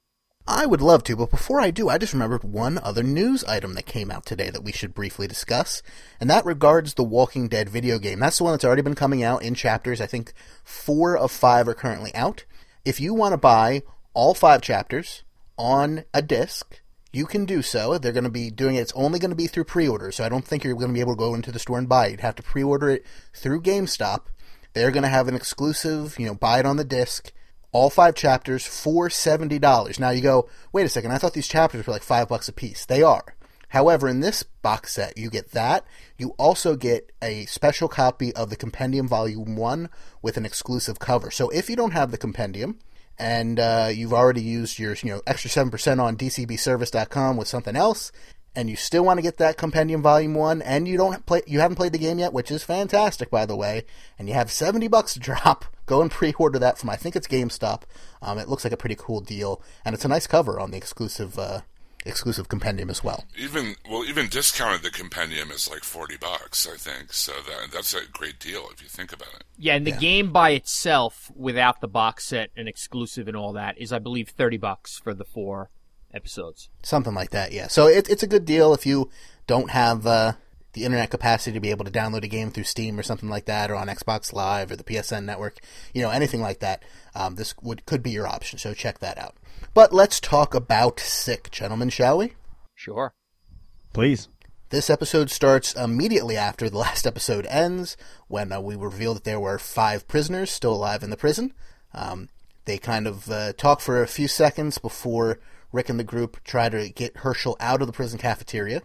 [0.46, 3.72] I would love to, but before I do, I just remembered one other news item
[3.74, 5.82] that came out today that we should briefly discuss,
[6.20, 8.20] and that regards the Walking Dead video game.
[8.20, 10.02] That's the one that's already been coming out in chapters.
[10.02, 12.44] I think four of five are currently out.
[12.84, 15.22] If you want to buy all five chapters
[15.56, 16.80] on a disc,
[17.12, 17.98] you can do so.
[17.98, 18.80] They're going to be doing it.
[18.80, 21.00] It's only going to be through pre-order, so I don't think you're going to be
[21.00, 22.10] able to go into the store and buy it.
[22.12, 24.26] You'd have to pre-order it through GameStop.
[24.72, 27.32] They're going to have an exclusive, you know, buy it on the disc
[27.74, 29.98] all five chapters for seventy dollars.
[29.98, 32.52] Now you go, wait a second, I thought these chapters were like five bucks a
[32.52, 32.86] piece.
[32.86, 33.34] They are.
[33.70, 35.84] However, in this box set, you get that.
[36.16, 39.90] You also get a special copy of the Compendium Volume 1
[40.22, 41.32] with an exclusive cover.
[41.32, 42.78] So if you don't have the Compendium,
[43.18, 48.12] and uh, you've already used your you know extra 7% on dcbservice.com with something else,
[48.56, 51.60] and you still want to get that Compendium Volume 1, and you don't play you
[51.60, 53.84] haven't played the game yet, which is fantastic by the way,
[54.18, 57.28] and you have 70 bucks to drop, go and pre-order that from I think it's
[57.28, 57.82] GameStop.
[58.22, 60.76] Um, it looks like a pretty cool deal, and it's a nice cover on the
[60.76, 61.60] exclusive uh,
[62.04, 63.24] exclusive compendium as well.
[63.38, 67.12] Even well, even discounted the compendium is like forty bucks, I think.
[67.12, 69.44] So that that's a great deal if you think about it.
[69.58, 69.98] Yeah, and the Yeah.
[69.98, 74.28] game by itself, without the box set and exclusive and all that, is I believe
[74.30, 75.70] thirty bucks for the four
[76.12, 76.68] episodes.
[76.82, 77.68] Something like that, yeah.
[77.68, 79.10] So it, it's a good deal if you
[79.46, 80.32] don't have uh,
[80.72, 83.46] the internet capacity to be able to download a game through Steam or something like
[83.46, 85.58] that, or on Xbox Live or the PSN network,
[85.92, 86.82] you know, anything like that.
[87.14, 88.58] Um, this would could be your option.
[88.58, 89.36] So check that out.
[89.74, 92.34] But let's talk about Sick, gentlemen, shall we?
[92.76, 93.12] Sure.
[93.92, 94.28] Please.
[94.70, 97.96] This episode starts immediately after the last episode ends,
[98.28, 101.52] when uh, we reveal that there were five prisoners still alive in the prison.
[101.92, 102.28] Um,
[102.66, 105.40] they kind of uh, talk for a few seconds before
[105.72, 108.82] Rick and the group try to get Hershel out of the prison cafeteria.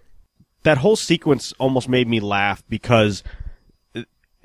[0.63, 3.23] that whole sequence almost made me laugh because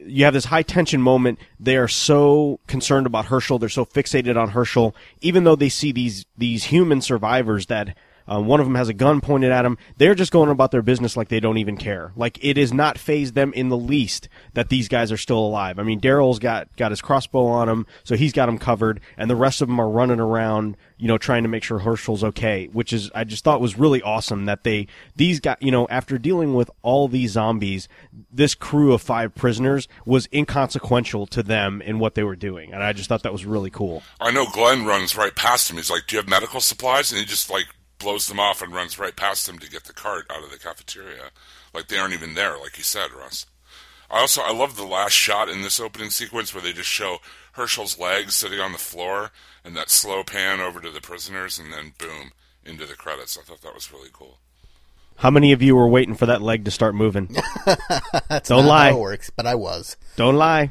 [0.07, 1.39] you have this high tension moment.
[1.59, 3.59] They are so concerned about Hershel.
[3.59, 7.97] They're so fixated on Hershel, even though they see these these human survivors that.
[8.27, 9.77] Uh, one of them has a gun pointed at him.
[9.99, 12.13] They're just going about their business like they don't even care.
[12.17, 15.79] Like it is not phased them in the least that these guys are still alive.
[15.79, 19.29] I mean, Daryl's got got his crossbow on him, so he's got him covered, and
[19.29, 22.69] the rest of them are running around, you know, trying to make sure Hershel's okay.
[22.73, 26.19] Which is, I just thought was really awesome that they these guys, you know, after
[26.19, 27.89] dealing with all these zombies,
[28.33, 32.83] this crew of five prisoners was inconsequential to them in what they were doing, and
[32.83, 34.03] I just thought that was really cool.
[34.21, 35.77] I know Glenn runs right past him.
[35.77, 37.67] He's like, "Do you have medical supplies?" And he just like
[37.99, 40.59] blows them off and runs right past them to get the cart out of the
[40.59, 41.31] cafeteria,
[41.73, 43.47] like they aren't even there, like you said, Russ.
[44.11, 47.19] I also I love the last shot in this opening sequence where they just show
[47.53, 49.31] Hershel's legs sitting on the floor
[49.65, 52.33] and that slow pan over to the prisoners and then boom
[52.65, 53.39] into the credits.
[53.39, 54.39] I thought that was really cool.
[55.17, 57.35] How many of you were waiting for that leg to start moving?
[58.29, 58.91] That's Don't not lie.
[58.91, 59.97] how it works, but I was.
[60.17, 60.71] Don't lie.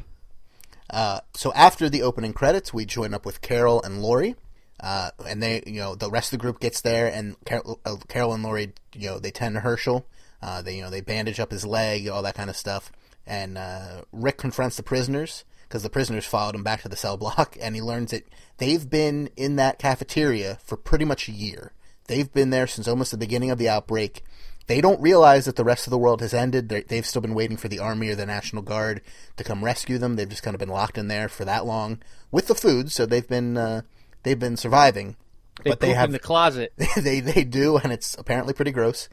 [0.90, 4.36] Uh, so after the opening credits, we join up with Carol and Lori,
[4.84, 7.96] uh, and they, you know, the rest of the group gets there, and Carol, uh,
[8.06, 10.04] Carol and Lori, you know, they tend to Hershel.
[10.42, 12.92] Uh, they, you know, they bandage up his leg, all that kind of stuff.
[13.26, 17.16] And uh, Rick confronts the prisoners because the prisoners followed him back to the cell
[17.16, 21.72] block, and he learns that they've been in that cafeteria for pretty much a year.
[22.06, 24.22] They've been there since almost the beginning of the outbreak.
[24.66, 26.68] They don't realize that the rest of the world has ended.
[26.68, 29.00] They're, they've still been waiting for the army or the National Guard
[29.38, 30.16] to come rescue them.
[30.16, 33.06] They've just kind of been locked in there for that long with the food, so
[33.06, 33.80] they've been uh,
[34.24, 35.16] they've been surviving.
[35.62, 36.72] They but they have in the closet.
[36.96, 39.08] they they do, and it's apparently pretty gross.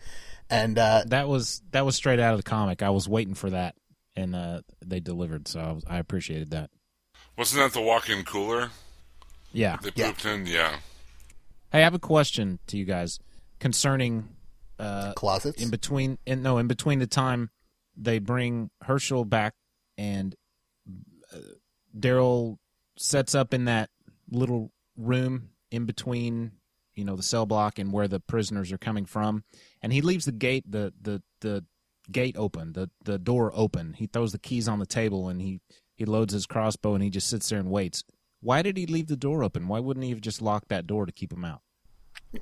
[0.49, 2.81] And uh, That was that was straight out of the comic.
[2.81, 3.75] I was waiting for that,
[4.15, 5.47] and uh, they delivered.
[5.47, 6.69] So I, was, I appreciated that.
[7.37, 8.71] Wasn't that the walk-in cooler
[9.53, 9.77] Yeah.
[9.81, 10.07] they Yeah.
[10.07, 10.45] pooped in?
[10.47, 10.77] Yeah.
[11.71, 13.19] Hey, I have a question to you guys
[13.59, 14.27] concerning
[14.79, 15.61] uh, closets.
[15.61, 16.17] in between.
[16.25, 17.49] In, no, in between the time
[17.95, 19.53] they bring Hershel back
[19.97, 20.35] and
[21.33, 21.37] uh,
[21.97, 22.57] Daryl
[22.97, 23.89] sets up in that
[24.29, 26.51] little room in between,
[26.95, 29.43] you know, the cell block and where the prisoners are coming from,
[29.81, 31.65] and he leaves the gate the the the
[32.11, 33.93] gate open, the the door open.
[33.93, 35.59] He throws the keys on the table and he
[35.95, 38.03] he loads his crossbow and he just sits there and waits.
[38.41, 39.67] Why did he leave the door open?
[39.67, 41.61] Why wouldn't he have just locked that door to keep him out?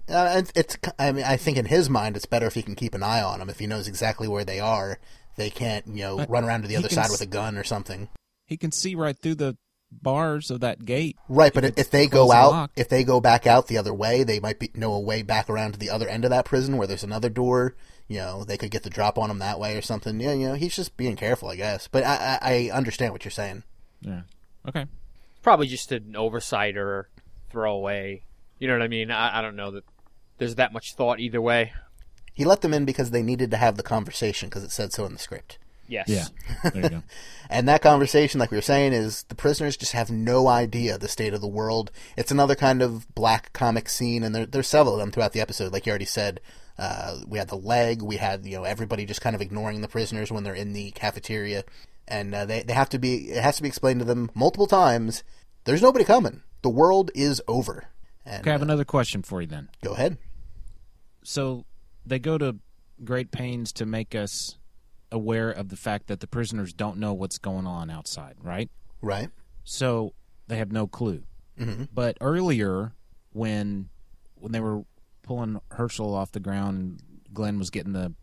[0.08, 2.76] Uh, it's, it's I mean I think in his mind it's better if he can
[2.76, 3.50] keep an eye on them.
[3.50, 5.00] If he knows exactly where they are,
[5.36, 7.58] they can't you know But run around to the other side s- with a gun
[7.58, 8.08] or something.
[8.46, 9.58] He can see right through the
[9.92, 11.18] bars of that gate.
[11.28, 12.80] Right, but if, it's they go out, locked.
[12.80, 15.50] if they go back out the other way, they might be know a way back
[15.50, 17.76] around to the other end of that prison where there's another door.
[18.08, 20.20] You know, they could get the drop on him that way or something.
[20.20, 21.88] Yeah, you know, he's just being careful, I guess.
[21.88, 23.64] But I, I, I understand what you're saying.
[24.02, 24.22] Yeah.
[24.68, 24.86] Okay.
[25.44, 27.10] Probably just an oversight or
[27.52, 28.24] throwaway.
[28.58, 29.12] You know what I mean?
[29.12, 29.84] I, I don't know that
[30.38, 31.74] there's that much thought either way.
[32.34, 35.06] He let them in because they needed to have the conversation because it said so
[35.06, 35.60] in the script.
[35.90, 36.08] Yes.
[36.08, 36.70] Yeah.
[36.72, 37.04] There you go.
[37.52, 41.08] And that conversation, like we were saying, is the prisoners just have no idea the
[41.08, 41.90] state of the world.
[42.16, 45.42] It's another kind of black comic scene, and there, there's several of them throughout the
[45.42, 45.74] episode.
[45.74, 46.42] Like you already said,
[46.78, 49.88] uh, we had the leg, we had you know everybody just kind of ignoring the
[49.88, 51.64] prisoners when they're in the cafeteria,
[52.08, 54.68] and uh, they they have to be it has to be explained to them multiple
[54.68, 55.24] times.
[55.64, 56.44] There's nobody coming.
[56.62, 57.86] The world is over.
[58.28, 59.70] And, Okay, I have uh, another question for you then.
[59.84, 60.20] go ahead.
[61.24, 61.66] So
[62.06, 62.58] they go to
[63.04, 64.59] great pains to make us
[65.12, 68.70] aware of the fact that the prisoners don't know what's going on outside, right?
[69.02, 69.30] Right.
[69.64, 70.14] So
[70.48, 71.24] they have no clue.
[71.60, 71.86] Mm-hmm.
[71.94, 72.94] But earlier,
[73.32, 73.90] when
[74.36, 74.84] when they were
[75.24, 77.02] pulling Hershel off the ground,
[77.34, 78.14] Glenn was getting the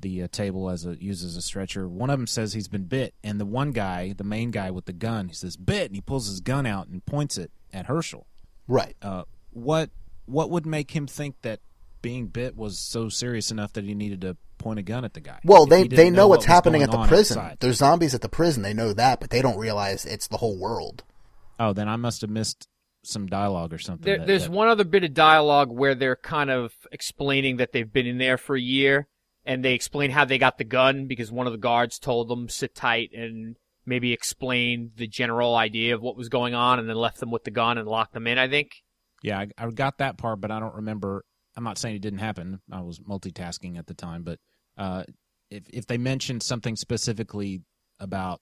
[0.00, 1.88] the uh, table as a used as a stretcher.
[1.88, 4.86] One of them says he's been bit, and the one guy, the main guy with
[4.86, 7.86] the gun, he says bit, and he pulls his gun out and points it at
[7.86, 8.26] Hershel.
[8.66, 8.96] Right.
[9.02, 9.90] Uh, what
[10.26, 11.60] what would make him think that
[12.02, 15.20] being bit was so serious enough that he needed to point a gun at the
[15.20, 15.38] guy?
[15.44, 17.38] Well, they they know, what what's was happening at the prison.
[17.38, 17.56] outside.
[17.60, 18.62] There's zombies at the prison.
[18.62, 21.04] They know that, but they don't realize it's the whole world.
[21.60, 22.68] Oh, then I must have missed
[23.04, 24.04] some dialogue or something.
[24.04, 27.72] There, that- there's that- one other bit of dialogue where they're kind of explaining that
[27.72, 29.08] they've been in there for a year,
[29.44, 32.48] and they explain how they got the gun because one of the guards told them
[32.48, 36.96] sit tight and maybe explained the general idea of what was going on, and then
[36.96, 38.36] left them with the gun and locked them in.
[38.38, 38.70] I think.
[39.22, 41.24] Yeah, I, I got that part, but I don't remember.
[41.58, 42.60] I'm not saying it didn't happen.
[42.70, 44.38] I was multitasking at the time, but
[44.78, 45.02] uh,
[45.50, 47.62] if if they mentioned something specifically
[47.98, 48.40] about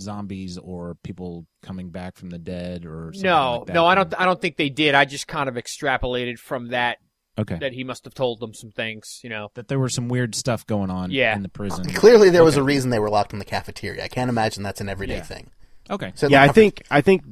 [0.00, 3.94] zombies or people coming back from the dead or something No, like that, no, I
[3.94, 4.12] don't.
[4.20, 4.96] I don't think they did.
[4.96, 6.98] I just kind of extrapolated from that
[7.38, 9.20] Okay, that he must have told them some things.
[9.22, 9.50] You know.
[9.54, 11.36] that there was some weird stuff going on Yeah.
[11.36, 11.84] in the prison.
[11.94, 14.02] Clearly, there was a reason they were locked in the cafeteria.
[14.02, 15.22] I can't imagine that's an everyday Yeah.
[15.22, 15.50] thing.
[15.88, 17.22] Okay, So yeah, I think I think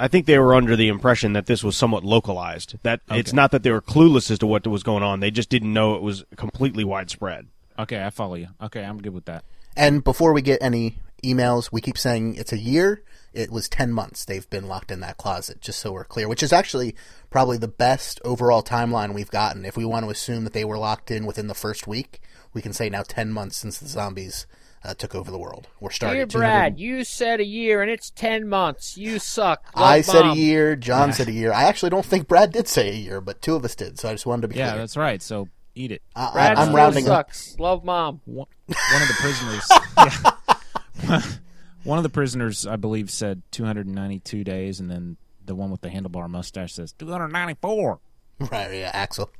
[0.00, 2.76] I think they were under the impression that this was somewhat localized.
[2.82, 5.20] That it's not that they were clueless as to what was going on.
[5.20, 7.46] They just didn't know it was completely widespread.
[7.78, 8.48] okay, I follow you.
[8.60, 9.44] Okay, I'm good with that.
[9.76, 13.02] And before we get any emails, we keep saying it's a year.
[13.32, 16.42] It was 10 months they've been locked in that closet, just so we're clear, which
[16.42, 16.96] is actually
[17.30, 19.64] probably the best overall timeline we've gotten.
[19.64, 22.20] If we want to assume that they were locked in within the first week,
[22.52, 24.46] we can say now 10 months since the zombies
[24.88, 25.68] uh, took over the world.
[25.80, 28.96] We're starting Dear at 200 Brad, you said a year and it's ten months.
[28.96, 29.62] You suck.
[29.74, 30.74] I Love, said a year.
[30.76, 31.52] John said a year.
[31.52, 33.98] I actually don't think Brad did say a year, but two of us did.
[33.98, 34.78] So I just wanted to be Yeah, clear.
[34.82, 35.20] that's right.
[35.22, 36.02] So eat it.
[36.16, 37.32] I, Brad I, I'm still rounding up.
[37.32, 37.58] sucks.
[37.58, 38.20] Love mom.
[38.24, 39.68] one, one of the prisoners
[41.04, 41.22] yeah.
[41.84, 45.88] one of the prisoners i believe said 292 days and then the one with the
[45.88, 48.00] handlebar mustache says 294
[48.40, 49.30] Right, yeah, Axel.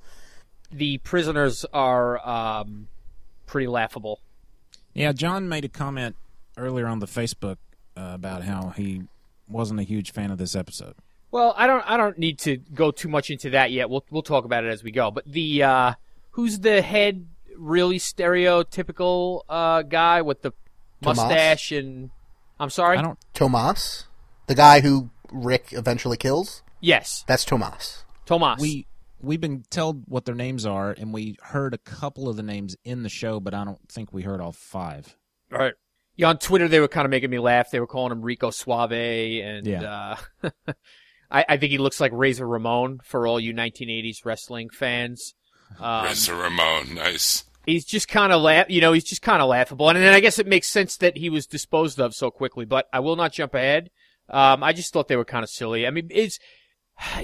[0.72, 2.88] The prisoners are um,
[3.46, 4.20] pretty laughable.
[4.98, 6.16] Yeah john made a comment
[6.56, 7.56] earlier on the facebook
[7.96, 9.02] uh, about how he
[9.48, 10.94] wasn't a huge fan of this episode
[11.30, 11.84] Well, I don't.
[11.90, 13.90] I don't need to go too much into that yet.
[13.90, 15.10] We'll we'll talk about it as we go.
[15.10, 15.92] But the uh,
[16.30, 20.52] who's the head really stereotypical uh, guy with the
[21.02, 21.18] Tomas?
[21.18, 22.10] mustache and
[22.58, 22.96] I'm sorry.
[22.98, 24.06] i don't Tomas,
[24.46, 26.62] the guy who Rick eventually kills.
[26.80, 28.04] Yes, That's Tomas.
[28.24, 28.60] Tomas.
[28.60, 28.86] we
[29.20, 32.76] we've been told what their names are and we heard a couple of the names
[32.84, 35.16] in the show but i don't think we heard all five
[35.52, 35.74] All right.
[36.16, 37.70] Yeah, on Twitter they were kind of making me laugh.
[37.70, 40.16] They were calling him Rico Suave, and Yeah.
[40.42, 40.50] uh,
[41.30, 45.34] I, I think he looks like Razor Ramon for all you 1980s wrestling fans.
[45.78, 47.44] Um, Razor Ramon, nice.
[47.66, 50.18] he's just kind of laugh, you know, he's just kind of laughable, and then I
[50.18, 52.64] guess it makes sense that he was disposed of so quickly.
[52.64, 53.90] But I will not jump ahead.
[54.28, 55.86] Um, I just thought they were kind of silly.
[55.86, 56.40] I mean, is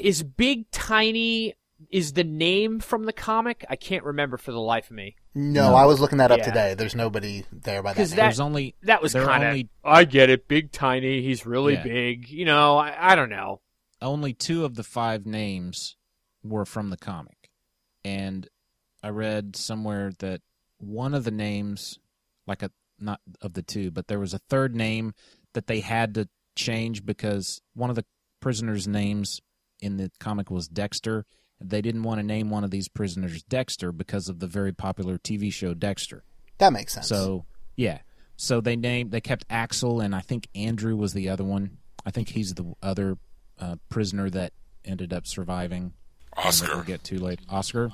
[0.01, 1.55] is Big Tiny
[1.90, 3.64] is the name from the comic?
[3.68, 5.16] I can't remember for the life of me.
[5.35, 5.75] No, No.
[5.77, 6.44] I was looking that up Yeah.
[6.44, 6.75] today.
[6.75, 8.16] There's nobody there by that 'Cause name.
[8.16, 9.49] that- there's only That was kind of.
[9.51, 10.47] only I get it.
[10.49, 11.23] Big Tiny.
[11.23, 11.83] He's really Yeah.
[11.83, 12.29] big.
[12.29, 13.61] You know, I, I don't know.
[14.03, 15.97] only two of the five names
[16.42, 17.51] were from the comic.
[18.05, 18.49] And
[19.03, 20.42] I read somewhere that
[20.79, 21.99] one of the names,
[22.47, 25.14] like a not of the two, but there was a third name
[25.55, 28.05] that they had to change because one of the
[28.40, 29.40] prisoners' names
[29.81, 31.25] in the comic was Dexter.
[31.68, 35.18] They didn't want to name one of these prisoners Dexter because of the very popular
[35.18, 36.22] TV show Dexter.
[36.59, 37.09] that makes sense.
[37.09, 37.44] So
[37.77, 37.98] yeah,
[38.37, 41.79] so they named they kept Axel and I think Andrew was the other one.
[42.07, 43.16] I think he's the other
[43.59, 44.53] uh, prisoner that
[44.85, 45.83] ended up surviving.
[45.83, 46.83] and that We'll Oscar.
[46.85, 47.40] get to late.
[47.48, 47.90] Oscar.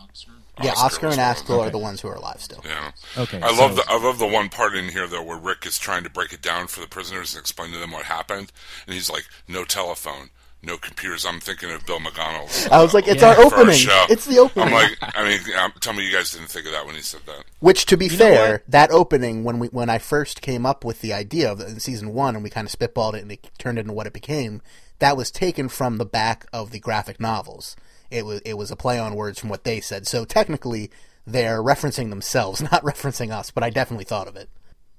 [0.62, 1.18] yeah, Oscar Oscar and one.
[1.20, 2.62] Axel are the ones who are alive still.
[2.64, 2.90] Yeah.
[3.16, 3.40] Okay.
[3.40, 6.04] I love the I love the one part in here though where Rick is trying
[6.04, 8.50] to break it down for the prisoners and explain to them what happened,
[8.87, 10.30] and he's like, "No telephone,
[10.62, 12.66] no computers." I'm thinking of Bill McDonald's.
[12.68, 13.29] I was like, it's Yeah.
[13.31, 13.75] our for opening.
[13.77, 14.07] show.
[14.09, 14.68] It's the opening.
[14.68, 15.40] I'm like, I mean,
[15.81, 17.44] tell me you guys didn't think of that when he said that.
[17.61, 21.01] Which, to be know fair, that opening when we when I first came up with
[21.01, 23.51] the idea of it in season one, and we kind of spitballed it and it
[23.59, 24.61] turned into what it became,
[24.99, 27.77] that was taken from the back of the graphic novels.
[28.11, 30.07] It was it was a play on words from what they said.
[30.07, 30.90] So technically,
[31.27, 33.51] they're referencing themselves, not referencing us.
[33.51, 34.49] But I definitely thought of it.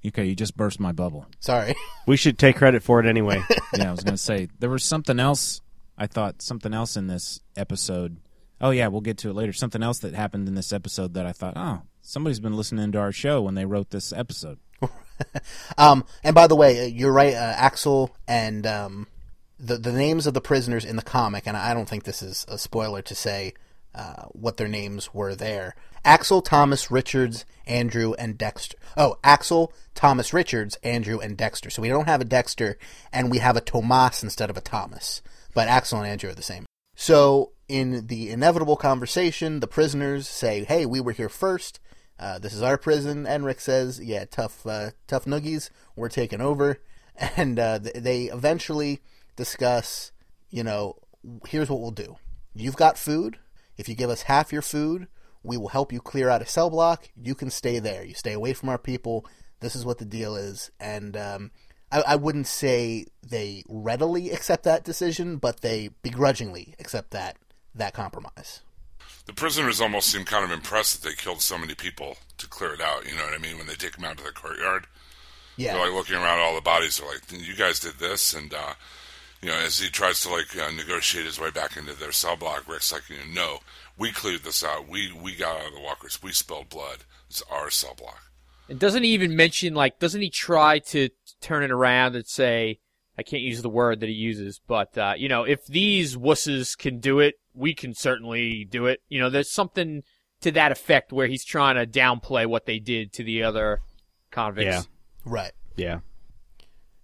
[0.04, 1.26] Okay, you just burst my bubble.
[1.40, 1.74] Sorry.
[2.06, 3.42] We should take credit for it anyway.
[3.74, 5.60] Yeah, I was going to say there was something else.
[5.96, 8.18] I thought something else in this episode.
[8.60, 9.52] Oh yeah, we'll get to it later.
[9.52, 12.98] Something else that happened in this episode that I thought, oh, somebody's been listening to
[12.98, 14.58] our show when they wrote this episode.
[15.78, 19.06] Um, and by the way, uh, you're right, uh, Axel and um,
[19.58, 22.44] the the names of the prisoners in the comic, and I don't think this is
[22.48, 23.54] a spoiler to say
[23.94, 25.74] uh, what their names were there.
[26.04, 28.76] Axel, Thomas, Richards, Andrew, and Dexter.
[28.96, 31.70] Oh, Axel, Thomas, Richards, Andrew, and Dexter.
[31.70, 32.76] So we don't have a Dexter,
[33.12, 35.22] and we have a Tomas instead of a Thomas.
[35.54, 36.64] but Axel and Andrew are the same.
[36.96, 41.78] So, in the inevitable conversation, the prisoners say, "Hey, we were here first.
[42.18, 45.70] Uh, this is our prison." And Rick says, "Yeah, tough, uh, tough noogies.
[45.96, 46.80] We're taking over."
[47.36, 49.02] And uh, they eventually
[49.36, 50.12] discuss,
[50.48, 50.96] you know,
[51.46, 52.16] here's what we'll do.
[52.54, 53.38] You've got food.
[53.76, 55.08] If you give us half your food,
[55.42, 57.08] we will help you clear out a cell block.
[57.20, 58.04] You can stay there.
[58.04, 59.26] You stay away from our people.
[59.60, 60.70] This is what the deal is.
[60.78, 61.50] And um,
[61.90, 67.36] I, I wouldn't say they readily accept that decision, but they begrudgingly accept that
[67.74, 68.60] that compromise.
[69.24, 72.74] The prisoners almost seem kind of impressed that they killed so many people to clear
[72.74, 73.08] it out.
[73.08, 73.56] You know what I mean?
[73.56, 74.86] When they take them out to the courtyard,
[75.56, 75.72] Yeah.
[75.74, 76.98] they're like looking around at all the bodies.
[76.98, 78.74] They're like, "You guys did this," and uh,
[79.42, 82.36] you know, as he tries to like uh, negotiate his way back into their cell
[82.36, 83.58] block, Rick's like, you know, "No,
[83.98, 84.88] we cleared this out.
[84.88, 86.22] We we got out of the walkers.
[86.22, 86.98] We spilled blood.
[87.28, 88.30] It's our cell block."
[88.68, 91.08] And doesn't he even mention like doesn't he try to
[91.40, 92.78] turn it around and say
[93.18, 96.78] I can't use the word that he uses, but uh, you know, if these wusses
[96.78, 99.00] can do it, we can certainly do it.
[99.08, 100.02] You know, there's something
[100.40, 103.80] to that effect where he's trying to downplay what they did to the other
[104.30, 104.66] convicts.
[104.66, 104.82] Yeah.
[105.24, 105.52] Right.
[105.76, 106.00] Yeah.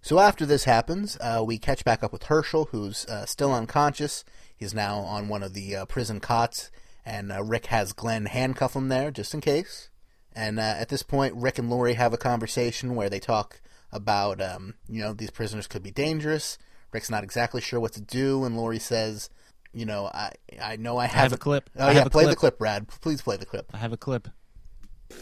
[0.01, 4.23] So after this happens, uh, we catch back up with Hershel, who's uh, still unconscious.
[4.55, 6.71] He's now on one of the uh, prison cots,
[7.05, 9.89] and uh, Rick has Glenn handcuff him there just in case.
[10.33, 14.41] And uh, at this point, Rick and Lori have a conversation where they talk about,
[14.41, 16.57] um, you know, these prisoners could be dangerous.
[16.91, 19.29] Rick's not exactly sure what to do, and Lori says,
[19.73, 20.31] you know, I
[20.61, 21.69] I know I have, have a clip.
[21.77, 22.39] Oh I yeah, have a play the clip.
[22.39, 22.87] clip, Brad.
[22.87, 23.69] Please play the clip.
[23.73, 24.27] I have a clip.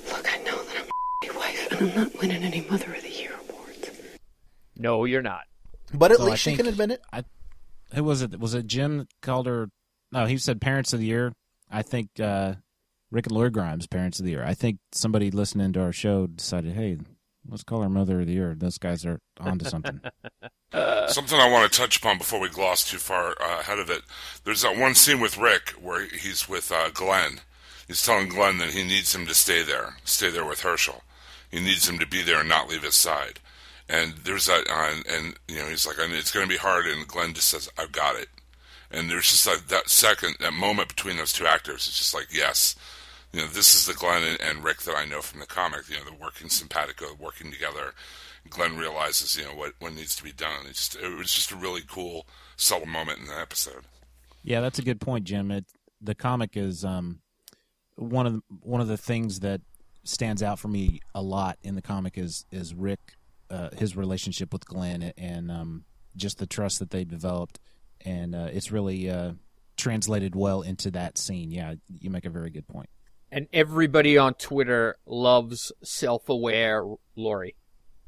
[0.09, 3.01] Look, I know that I'm a wife, and I'm not winning any Mother of the
[3.01, 3.06] Year awards.
[4.77, 5.43] No, you're not.
[5.93, 7.01] But at So I least she can admit it.
[7.11, 7.23] I,
[7.93, 8.39] who was it?
[8.39, 9.69] Was it Jim that called her?
[10.11, 11.33] No, he said Parents of the Year.
[11.71, 12.55] I think uh,
[13.11, 14.43] Rick and Lori Grimes, Parents of the Year.
[14.43, 16.97] I think somebody listening to our show decided, hey,
[17.49, 18.55] let's call her Mother of the Year.
[18.57, 20.01] Those guys are onto something.
[21.07, 24.01] Something I want to touch upon before we gloss too far uh, ahead of it.
[24.43, 27.39] There's that one scene with Rick where he's with uh, Glenn.
[27.87, 31.03] He's telling Glenn that he needs him to stay there, stay there with Hershel.
[31.49, 33.39] He needs him to be there and not leave his side.
[33.89, 36.87] And there's that, uh, and, you know, he's like, "And it's going to be hard.
[36.87, 38.27] And Glenn just says, I've got it.
[38.91, 41.87] And there's just like that second, that moment between those two actors.
[41.87, 42.75] It's just like, yes,
[43.33, 45.89] you know, this is the Glenn and, and Rick that I know from the comic.
[45.89, 47.93] You know, the working simpatico, working together.
[48.49, 50.65] Glenn realizes, you know, what what needs to be done.
[50.69, 52.25] It's just, it was just a really cool,
[52.55, 53.83] subtle moment in the episode.
[54.43, 55.51] Yeah, that's a good point, Jim.
[55.51, 55.65] It,
[55.99, 57.19] the comic is um,
[57.95, 59.61] one of the, one of the things that
[60.05, 63.16] stands out for me a lot in the comic is is Rick,
[63.49, 65.85] uh, his relationship with Glenn, and um,
[66.15, 67.59] just the trust that they developed,
[68.01, 69.33] and uh, it's really uh,
[69.77, 71.51] translated well into that scene.
[71.51, 72.89] Yeah, you make a very good point.
[73.31, 76.83] And everybody on Twitter loves self-aware
[77.15, 77.55] Lori.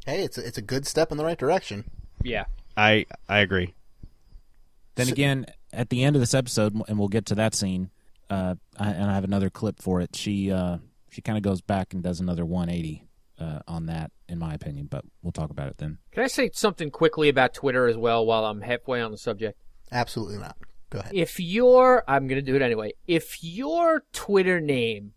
[0.06, 1.84] Hey, it's a, it's a good step in the right direction.
[2.24, 2.46] Yeah.
[2.78, 3.74] I I agree.
[4.96, 7.90] Then So- again, at the end of this episode, and we'll get to that scene,
[8.30, 10.16] uh, I, and I have another clip for it.
[10.16, 10.78] She uh,
[11.12, 13.04] she kind of goes back and does another 180
[13.40, 14.88] uh, on that, in my opinion.
[14.90, 15.98] But we'll talk about it then.
[16.12, 19.60] Can I say something quickly about Twitter as well while I'm halfway on the subject?
[19.92, 20.58] Absolutely not.
[20.90, 21.12] Go ahead.
[21.14, 22.94] If your, I'm going to do it anyway.
[23.08, 25.14] If your Twitter name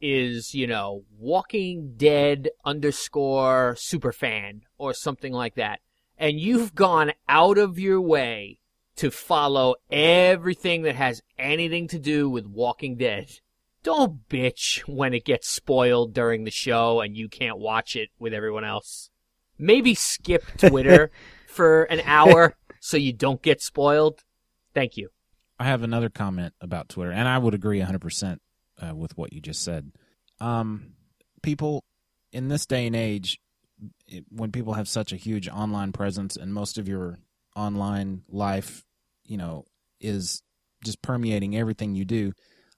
[0.00, 5.80] is, you know, Walking Dead underscore superfan or something like that,
[6.18, 8.58] and you've gone out of your way
[8.96, 13.30] to follow everything that has anything to do with Walking Dead,
[13.84, 18.34] don't bitch when it gets spoiled during the show and you can't watch it with
[18.34, 19.10] everyone else.
[19.58, 21.12] Maybe skip Twitter
[21.46, 24.24] for an hour so you don't get spoiled.
[24.74, 25.10] Thank you.
[25.60, 28.38] I have another comment about Twitter, and I would agree 100%
[28.82, 29.92] uh, with what you just said.
[30.40, 30.94] Um,
[31.42, 31.84] people
[32.32, 33.38] in this day and age,
[34.08, 37.18] it, when people have such a huge online presence and most of your
[37.54, 38.84] online life,
[39.24, 39.66] you know,
[40.00, 40.42] is
[40.84, 42.32] just permeating everything you do,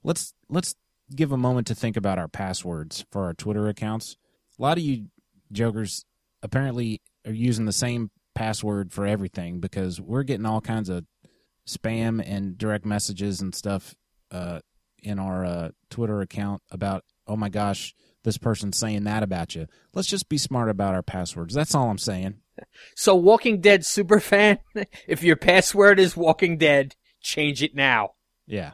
[0.04, 0.74] let's let's
[1.14, 4.16] give a moment to think about our passwords for our Twitter accounts.
[4.58, 5.06] A lot of you
[5.52, 6.04] jokers
[6.42, 11.04] apparently are using the same password for everything because we're getting all kinds of
[11.66, 13.94] spam and direct messages and stuff
[14.30, 14.60] uh,
[15.02, 17.94] in our uh, Twitter account about, oh my gosh,
[18.24, 19.66] this person's saying that about you.
[19.94, 21.54] Let's just be smart about our passwords.
[21.54, 22.36] That's all I'm saying.
[22.96, 24.58] So, Walking Dead superfan,
[25.06, 28.12] if your password is Walking Dead, change it now.
[28.46, 28.72] Yeah.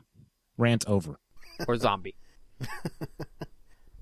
[0.56, 1.18] Rant over.
[1.66, 2.16] Or zombie.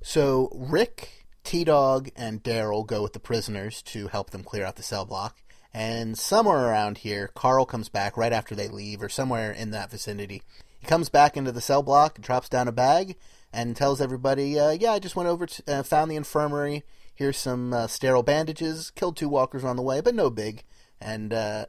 [0.02, 4.76] So Rick, T Dog, and Daryl go with the prisoners to help them clear out
[4.76, 5.36] the cell block.
[5.72, 9.90] And somewhere around here, Carl comes back right after they leave, or somewhere in that
[9.90, 10.42] vicinity.
[10.78, 13.16] He comes back into the cell block, drops down a bag,
[13.52, 16.82] and tells everybody, uh, "Yeah, I just went over to uh, found the infirmary.
[17.14, 18.90] Here's some uh, sterile bandages.
[18.90, 20.64] Killed two walkers on the way, but no big."
[21.00, 21.66] And uh,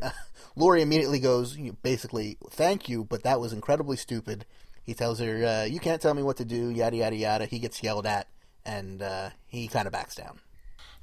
[0.56, 4.44] Lori immediately goes, you know, basically, thank you, but that was incredibly stupid.
[4.82, 7.46] He tells her, uh, you can't tell me what to do, yada, yada, yada.
[7.46, 8.26] He gets yelled at,
[8.64, 10.40] and uh, he kind of backs down.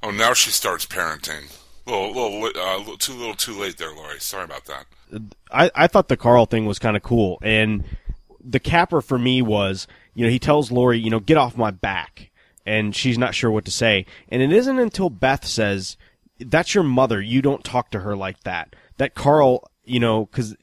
[0.02, 1.56] Oh, now she starts parenting.
[1.86, 4.20] Little, little, uh, too little, too late there, Lori.
[4.20, 4.86] Sorry about that.
[5.50, 7.84] I, I thought the Carl thing was kind of cool, and
[8.44, 11.70] the capper for me was, you know, he tells Lori, you know, get off my
[11.70, 12.30] back,
[12.66, 15.96] and she's not sure what to say, and it isn't until Beth says,
[16.38, 17.22] "That's your mother.
[17.22, 20.56] You don't talk to her like that." That Carl, you know, because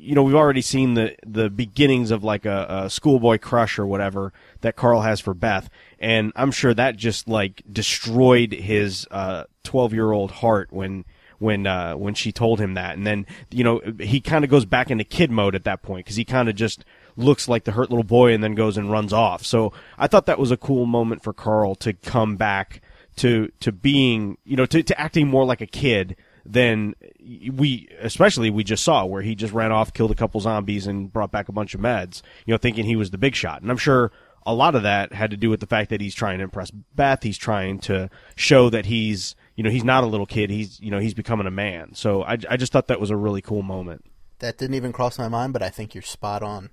[0.00, 3.86] you know we've already seen the the beginnings of like a, a schoolboy crush or
[3.86, 4.32] whatever
[4.62, 9.06] that Carl has for Beth, and I'm sure that just like destroyed his
[9.62, 11.04] twelve year old heart when
[11.40, 14.66] when uh, when she told him that, and then you know he kind of goes
[14.66, 16.84] back into kid mode at that point because he kind of just
[17.16, 19.44] looks like the hurt little boy and then goes and runs off.
[19.44, 22.82] So I thought that was a cool moment for Carl to come back
[23.16, 26.14] to to being you know to, to acting more like a kid
[26.44, 26.94] than
[27.52, 31.12] we especially we just saw where he just ran off killed a couple zombies and
[31.12, 33.62] brought back a bunch of meds you know thinking he was the big shot.
[33.62, 34.10] And i'm sure
[34.46, 36.70] a lot of that had to do with the fact that he's trying to impress
[36.70, 37.22] beth.
[37.22, 40.50] He's trying to show that he's you know he's not a little kid.
[40.50, 41.94] He's you know he's becoming a man.
[41.94, 44.04] So i, I just thought that was a really cool moment.
[44.38, 46.70] That didn't even cross my mind, but I think you're spot on.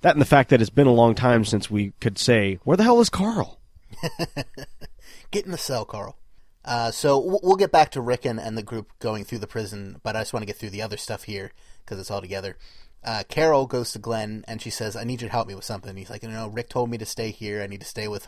[0.00, 2.76] that and the fact that it's been a long time since we could say where
[2.76, 3.60] the hell is carl?
[5.30, 6.16] Get in the cell, Carl.
[6.64, 10.00] Uh, so we'll get back to Rick and, and the group going through the prison,
[10.02, 11.52] but I just want to get through the other stuff here
[11.84, 12.56] because it's all together.
[13.04, 15.64] Uh, Carol goes to Glenn and she says, "I need you to help me with
[15.64, 17.60] something." He's like, "You know, Rick told me to stay here.
[17.60, 18.26] I need to stay with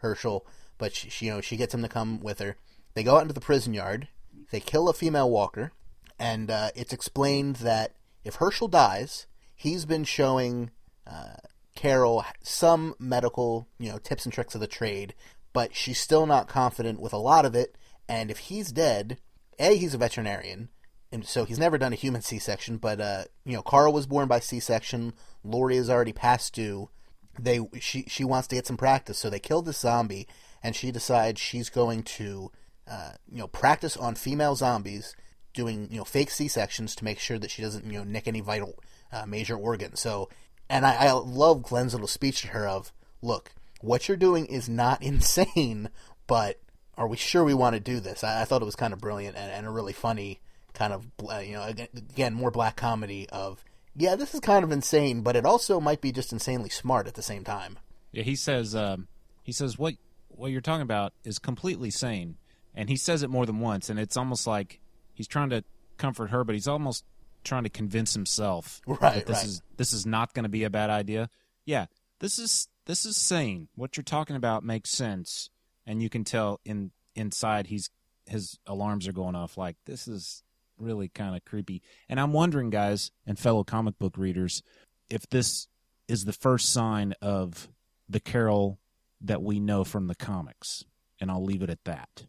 [0.00, 0.46] Hershel."
[0.78, 2.56] But she, she, you know, she gets him to come with her.
[2.94, 4.08] They go out into the prison yard.
[4.52, 5.72] They kill a female walker,
[6.18, 10.70] and uh, it's explained that if Hershel dies, he's been showing
[11.06, 11.36] uh,
[11.74, 15.14] Carol some medical, you know, tips and tricks of the trade,
[15.52, 17.76] but she's still not confident with a lot of it.
[18.08, 19.18] And if he's dead,
[19.58, 20.68] a he's a veterinarian,
[21.10, 22.78] and so he's never done a human C-section.
[22.78, 25.12] But uh, you know, Carl was born by C-section.
[25.44, 26.90] Lori is already past due.
[27.38, 30.26] They she she wants to get some practice, so they kill this zombie,
[30.62, 32.50] and she decides she's going to
[32.90, 35.14] uh, you know practice on female zombies
[35.54, 38.26] doing you know fake C sections to make sure that she doesn't you know nick
[38.26, 38.78] any vital
[39.12, 40.00] uh, major organs.
[40.00, 40.28] So,
[40.68, 42.92] and I, I love Glenn's little speech to her of,
[43.22, 43.52] "Look,
[43.82, 45.90] what you're doing is not insane,
[46.26, 46.60] but
[46.96, 49.00] are we sure we want to do this?" I, I thought it was kind of
[49.00, 50.40] brilliant and, and a really funny
[50.74, 53.62] kind of uh, you know again, again more black comedy of
[53.94, 57.14] yeah this is kind of insane, but it also might be just insanely smart at
[57.14, 57.78] the same time.
[58.12, 59.08] Yeah, he says um,
[59.42, 59.94] he says what
[60.28, 62.36] what you're talking about is completely sane,
[62.74, 64.80] and he says it more than once, and it's almost like
[65.14, 65.64] he's trying to
[65.98, 67.04] comfort her, but he's almost
[67.44, 69.46] trying to convince himself Right, that this right.
[69.46, 71.28] is this is not going to be a bad idea.
[71.64, 71.86] Yeah,
[72.18, 73.68] this is this is sane.
[73.74, 75.50] What you're talking about makes sense,
[75.86, 77.90] and you can tell in inside he's
[78.26, 79.56] his alarms are going off.
[79.56, 80.42] Like this is
[80.78, 81.82] really kind of creepy.
[82.08, 84.62] And I'm wondering, guys and fellow comic book readers,
[85.08, 85.68] if this
[86.08, 87.68] is the first sign of
[88.08, 88.78] the Carol
[89.20, 90.84] that we know from the comics.
[91.20, 92.26] And I'll leave it at that.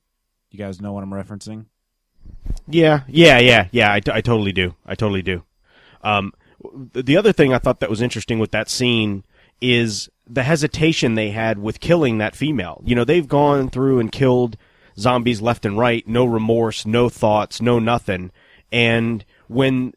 [0.51, 1.66] You guys know what I'm referencing?
[2.68, 3.91] Yeah, yeah, yeah, yeah.
[3.91, 4.76] I, t- I totally do.
[4.86, 5.43] I totally do.
[6.04, 6.32] Um,
[6.93, 9.24] the other thing I thought that was interesting with that scene
[9.60, 12.82] is the hesitation they had with killing that female.
[12.86, 14.57] You know, they've gone through and killed
[14.97, 18.32] zombies left and right, no remorse, no thoughts, no nothing.
[18.71, 19.93] And when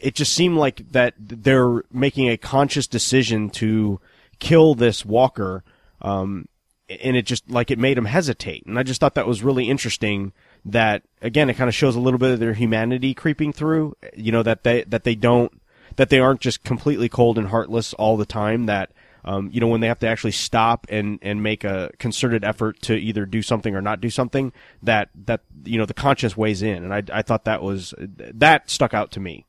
[0.00, 4.00] it just seemed like that they're making a conscious decision to
[4.38, 5.64] kill this walker,
[6.00, 6.48] um,
[6.88, 8.64] and it just like it made them hesitate.
[8.66, 10.32] And I just thought that was really interesting.
[10.64, 13.96] That again, it kind of shows a little bit of their humanity creeping through.
[14.16, 15.60] You know that they that they don't
[15.96, 18.66] that they aren't just completely cold and heartless all the time.
[18.66, 18.90] That
[19.24, 22.80] um, you know when they have to actually stop and and make a concerted effort
[22.82, 24.52] to either do something or not do something.
[24.82, 28.70] That that you know the conscience weighs in, and I I thought that was that
[28.70, 29.46] stuck out to me.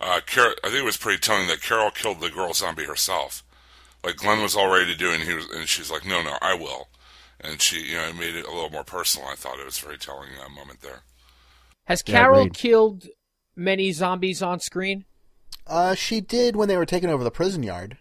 [0.00, 3.42] Uh, Carol, I think it was pretty telling that Carol killed the girl zombie herself.
[4.04, 6.36] Like Glenn was all ready to do and he was, and she's like, "No, no,
[6.42, 6.88] I will."
[7.40, 9.28] And she, you know, made it a little more personal.
[9.28, 11.02] I thought it was a very telling uh, moment there.
[11.84, 12.54] Has Carol agreed.
[12.54, 13.08] killed
[13.54, 15.04] many zombies on screen?
[15.66, 17.98] Uh, she did when they were taken over the prison yard.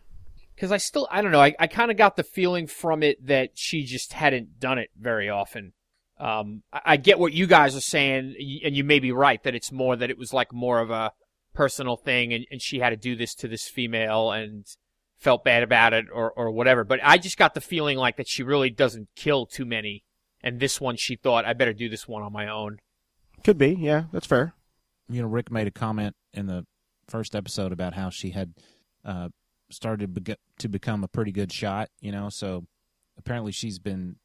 [0.56, 3.26] Because I still, I don't know, I, I kind of got the feeling from it
[3.28, 5.74] that she just hadn't done it very often.
[6.18, 9.56] Um, I, I get what you guys are saying, and you may be right that
[9.56, 11.12] it's more that it was like more of a
[11.54, 14.66] personal thing, and, and she had to do this to this female and
[15.18, 16.84] felt bad about it or, or whatever.
[16.84, 20.04] But I just got the feeling like that she really doesn't kill too many,
[20.42, 22.80] and this one she thought I better do this one on my own.
[23.44, 24.54] Could be, yeah, that's fair.
[25.10, 26.66] You know, Rick made a comment in the
[27.08, 28.54] first episode about how she had
[29.04, 29.30] uh,
[29.72, 32.66] started to become a pretty good shot, you know, so
[33.18, 34.16] apparently she's been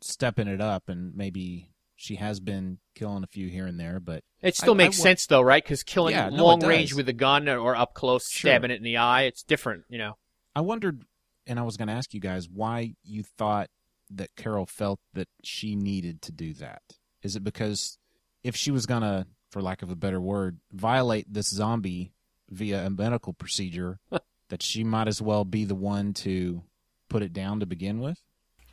[0.00, 4.24] stepping it up and maybe She has been killing a few here and there, but
[4.40, 5.62] It still I- makes I wa- sense though, right?
[5.62, 8.48] Because killing Yeah, no, long range with a gun or up close, Sure.
[8.50, 10.16] stabbing it in the eye, it's different, you know.
[10.56, 11.04] I wondered,
[11.46, 13.68] and I was going to ask you guys why you thought
[14.08, 16.80] that Carol felt that she needed to do that.
[17.22, 17.98] Is it because
[18.42, 22.14] if she was going to, for lack of a better word, violate this zombie
[22.48, 23.98] via a medical procedure,
[24.50, 26.62] that she might as well be the one to
[27.08, 28.18] put it down to begin with?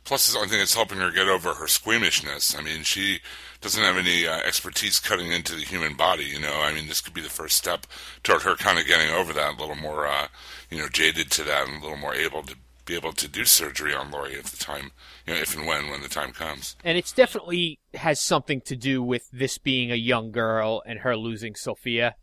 [0.04, 2.56] Plus, I think it's helping her get over her squeamishness.
[2.56, 3.20] I mean, she
[3.60, 6.24] doesn't have any uh, expertise cutting into the human body.
[6.24, 7.86] You know, I mean, this could be the first step
[8.22, 10.28] toward her kind of getting over that, a little more, uh,
[10.70, 12.56] you know, jaded to that, and a little more able to
[12.86, 14.92] be able to do surgery on Lori at the time,
[15.26, 16.74] you know, if and when when the time comes.
[16.82, 21.16] And it's definitely has something to do with this being a young girl and her
[21.18, 22.14] losing Sophia.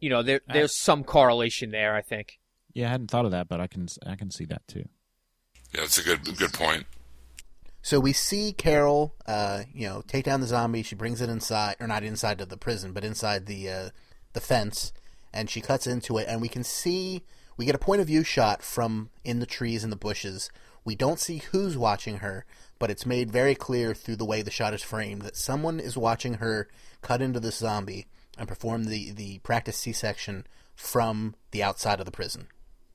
[0.00, 2.37] You know, there there's some correlation there, I think.
[2.78, 4.84] Yeah, I hadn't thought of that, but I can I can see that too.
[5.74, 6.86] Yeah, that's a good good point.
[7.82, 10.84] So we see Carol, uh, you know, take down the zombie.
[10.84, 13.90] She brings it inside, or not inside of the prison, but inside the uh,
[14.32, 14.92] the fence,
[15.32, 16.28] and she cuts into it.
[16.28, 17.24] And we can see
[17.56, 20.48] we get a point of view shot from in the trees and the bushes.
[20.84, 22.46] We don't see who's watching her,
[22.78, 25.96] but it's made very clear through the way the shot is framed that someone is
[25.96, 26.68] watching her
[27.02, 28.06] cut into this zombie
[28.38, 32.46] and perform the the practice C-section from the outside of the prison.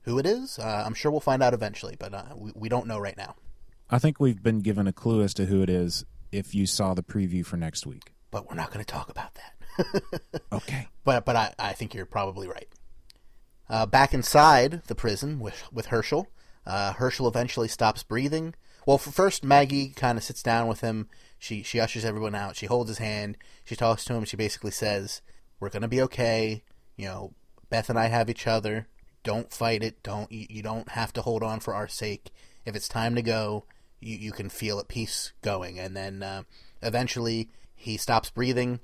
[0.04, 2.86] Who it is, uh, I'm sure we'll find out eventually, but uh, we, we don't
[2.86, 3.36] know right now.
[3.90, 6.94] I think we've been given a clue as to who it is if you saw
[6.94, 8.12] the preview for next week.
[8.30, 9.54] But we're not going to talk about that.
[10.52, 10.88] Okay.
[11.04, 12.68] But but I, I think you're probably right.
[13.68, 16.26] Uh, back inside the prison with with Hershel,
[16.64, 18.54] uh, Hershel eventually stops breathing.
[18.86, 21.08] Well, for first Maggie kind of sits down with him.
[21.38, 22.56] She she ushers everyone out.
[22.56, 23.36] She holds his hand.
[23.64, 24.24] She talks to him.
[24.24, 25.22] She basically says,
[25.58, 26.62] "We're gonna be okay.
[26.96, 27.32] You know,
[27.68, 28.86] Beth and I have each other.
[29.24, 30.02] Don't fight it.
[30.02, 32.30] Don't you, you don't have to hold on for our sake.
[32.64, 33.64] If it's time to go,
[34.00, 36.42] you you can feel at peace going." And then uh,
[36.82, 38.80] eventually he stops breathing.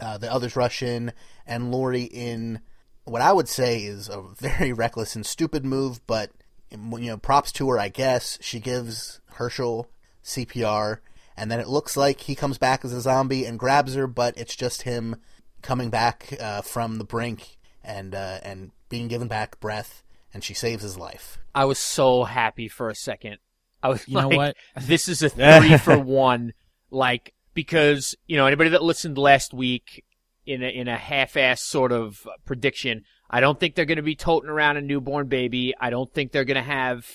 [0.00, 1.12] Uh, the others rush in,
[1.46, 2.60] and Lori, in
[3.04, 6.30] what I would say is a very reckless and stupid move, but
[6.70, 8.38] you know, props to her, I guess.
[8.40, 9.86] She gives Hershel
[10.24, 10.98] CPR,
[11.36, 14.38] and then it looks like he comes back as a zombie and grabs her, but
[14.38, 15.16] it's just him
[15.62, 17.58] coming back uh, from the brink
[17.90, 21.38] and uh, and being given back breath, and she saves his life.
[21.54, 23.38] I was so happy for a second.
[23.82, 24.56] I was You know what?
[24.80, 25.28] this is a
[25.60, 26.52] three for one.
[26.90, 30.04] Like because you know anybody that listened last week
[30.46, 34.16] in a in a half-ass sort of prediction, I don't think they're going to be
[34.16, 35.74] toting around a newborn baby.
[35.80, 37.06] I don't think they're going to have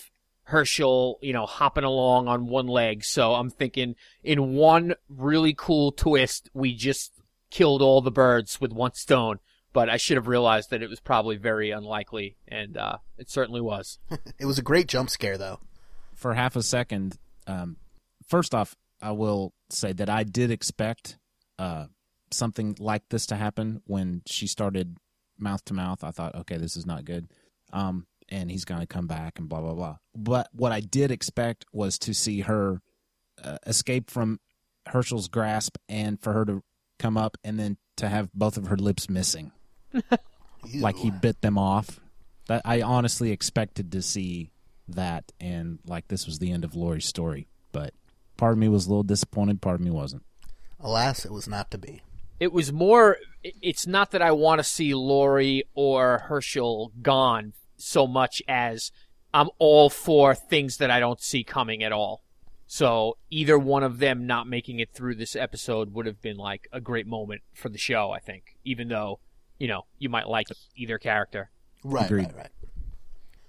[0.49, 3.03] Hershel, you know, hopping along on one leg.
[3.03, 7.11] So I'm thinking in one really cool twist, we just
[7.49, 9.39] killed all the birds with one stone.
[9.76, 13.59] But I should have realized that it was probably very unlikely, and uh, it certainly
[13.59, 13.99] was.
[14.39, 15.59] It was a great jump scare, though.
[16.13, 17.76] For half a second, um,
[18.26, 21.17] first off, I will say that I did expect
[21.59, 21.88] uh,
[22.32, 24.95] something like this to happen when she started
[25.38, 26.05] mouth to mouth.
[26.05, 27.28] I thought, okay, this is not good.
[27.73, 29.97] Um, and he's going to come back and blah, blah, blah.
[30.15, 32.82] But what I did expect was to see her
[33.43, 34.39] uh, escape from
[34.88, 36.63] Hershel's grasp and for her to
[36.97, 39.51] come up and then to have both of her lips missing.
[40.73, 41.99] Like he bit them off.
[42.47, 44.51] That I honestly expected to see
[44.87, 47.47] that, and like this was the end of Lori's story.
[47.71, 47.93] But
[48.37, 49.61] part of me was a little disappointed.
[49.61, 50.23] Part of me wasn't.
[50.79, 52.01] Alas, it was not to be.
[52.39, 58.07] it was more it's not that I want to see Lori or Hershel gone so
[58.07, 58.91] much as
[59.33, 62.23] I'm all for things that I don't see coming at all.
[62.67, 66.67] So either one of them not making it through this episode would have been like
[66.71, 68.55] a great moment for the show, I think.
[68.63, 69.19] Even though,
[69.59, 71.49] you know, you might like either character.
[71.83, 72.27] Right, Agreed.
[72.27, 72.49] right, right.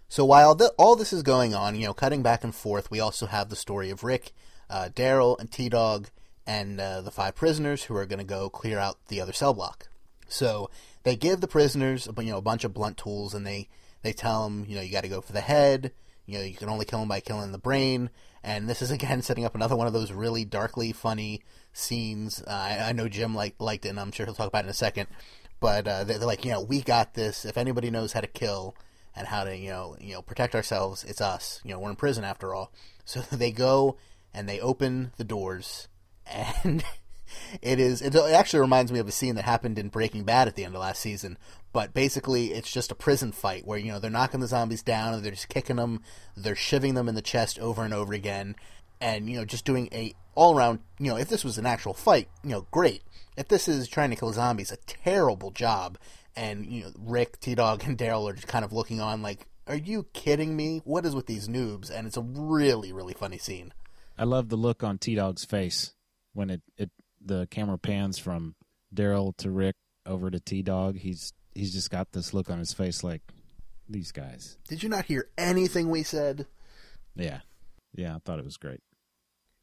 [0.09, 3.00] So while the, all this is going on, you know, cutting back and forth, we
[3.00, 4.32] also have the story of Rick,
[4.70, 6.11] uh, Daryl, and T Dog,
[6.46, 9.52] and uh, the five prisoners who are going to go clear out the other cell
[9.52, 9.88] block.
[10.28, 10.70] So
[11.02, 13.68] they give the prisoners, you know, a bunch of blunt tools, and they
[14.02, 15.92] they tell them, you know, you got to go for the head.
[16.26, 18.11] You know, you can only kill them by killing the brain.
[18.42, 21.42] And this is again setting up another one of those really darkly funny
[21.72, 22.42] scenes.
[22.46, 24.68] Uh, I, I know Jim like liked it, and I'm sure he'll talk about it
[24.68, 25.09] in a second.
[25.61, 27.44] But uh, they're, they're like, you know, we got this.
[27.44, 28.76] If anybody knows how to kill
[29.14, 31.61] and how to, you know, you know, protect ourselves, it's us.
[31.64, 32.72] You know, we're in prison after all.
[33.09, 33.98] So they go
[34.34, 35.86] and they open the doors,
[36.26, 36.84] and
[37.62, 38.02] it is.
[38.02, 40.74] It actually reminds me of a scene that happened in Breaking Bad at the end
[40.74, 41.38] of last season.
[41.72, 45.14] But basically, it's just a prison fight where you know they're knocking the zombies down
[45.14, 46.00] and they're just kicking them,
[46.36, 48.57] they're shivving them in the chest over and over again,
[49.00, 50.80] and you know just doing a all around.
[50.98, 53.02] You know, if this was an actual fight, you know, great.
[53.37, 55.99] If this is trying to kill zombies, a terrible job.
[56.34, 59.47] And you know, Rick, T Dog, and Daryl are just kind of looking on like,
[59.66, 60.82] "Are you kidding me?
[60.84, 63.72] What is with these noobs?" And it's a really, really funny scene.
[64.18, 65.95] I love the look on T Dog's face
[66.34, 66.91] when it, it
[67.24, 68.55] the camera pans from
[68.95, 69.76] Daryl to Rick
[70.07, 73.22] over to T Dog, he's he's just got this look on his face like
[73.89, 74.59] these guys.
[74.68, 76.47] Did you not hear anything we said?
[77.14, 77.41] Yeah,
[77.95, 78.80] yeah, I thought it was great.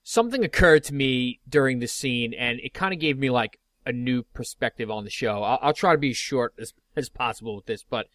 [0.03, 3.91] Something occurred to me during the scene, and it kind of gave me like a
[3.91, 5.43] new perspective on the show.
[5.43, 8.07] I'll, I'll try to be as short as, as possible with this, but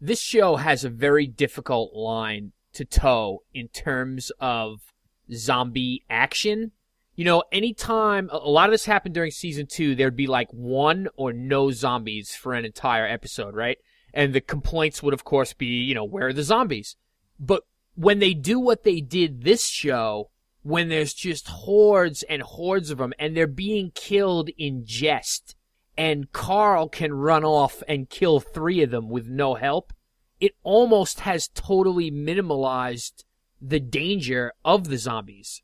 [0.00, 4.92] this show has a very difficult line to toe in terms of
[5.32, 6.72] zombie action.
[7.14, 11.08] You know, anytime a lot of this happened during season two, there'd be like one
[11.16, 13.78] or no zombies for an entire episode, right?
[14.12, 16.96] And the complaints would, of course, be, you know, where are the zombies?
[17.40, 17.62] But
[17.94, 20.30] when they do what they did this show,
[20.66, 25.54] when there's just hordes and hordes of them and they're being killed in jest,
[25.96, 29.92] and Carl can run off and kill three of them with no help,
[30.40, 33.22] it almost has totally minimalized
[33.62, 35.62] the danger of the zombies.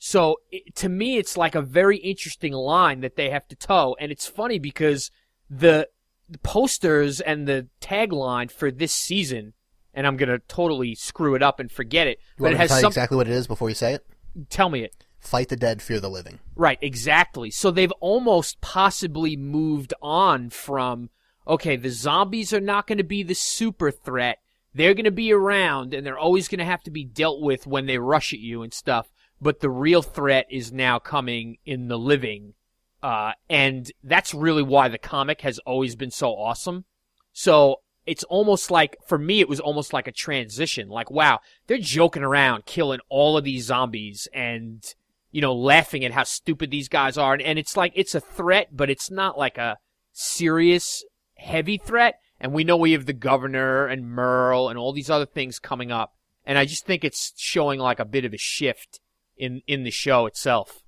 [0.00, 3.94] So it, to me, it's like a very interesting line that they have to toe,
[4.00, 5.12] and it's funny because
[5.48, 5.88] the,
[6.28, 9.52] the posters and the tagline for this season,
[9.94, 12.70] and I'm gonna totally screw it up and forget it, You but it to has
[12.70, 12.88] tell some.
[12.88, 14.04] exactly what it is before you say it?
[14.48, 15.04] Tell me it.
[15.18, 16.40] Fight the dead, fear the living.
[16.56, 17.50] Right, exactly.
[17.50, 21.10] So they've almost possibly moved on from,
[21.46, 24.38] okay, the zombies are not going to be the super threat.
[24.74, 27.66] They're going to be around and they're always going to have to be dealt with
[27.66, 29.10] when they rush at you and stuff.
[29.40, 32.54] But the real threat is now coming in the living.
[33.02, 36.84] Uh, and that's really why the comic has always been so awesome.
[37.32, 40.88] So it's almost like, for me, it was almost like a transition.
[40.88, 41.38] Like, wow,
[41.68, 44.84] they're joking around, killing all of these zombies and,
[45.30, 47.34] you know, laughing at how stupid these guys are.
[47.34, 49.78] And, and it's like, it's a threat, but it's not like a
[50.12, 51.04] serious,
[51.36, 52.18] heavy threat.
[52.40, 55.92] And we know we have the governor and Merle and all these other things coming
[55.92, 56.12] up.
[56.44, 58.98] And I just think it's showing like a bit of a shift
[59.36, 60.82] in, in the show itself.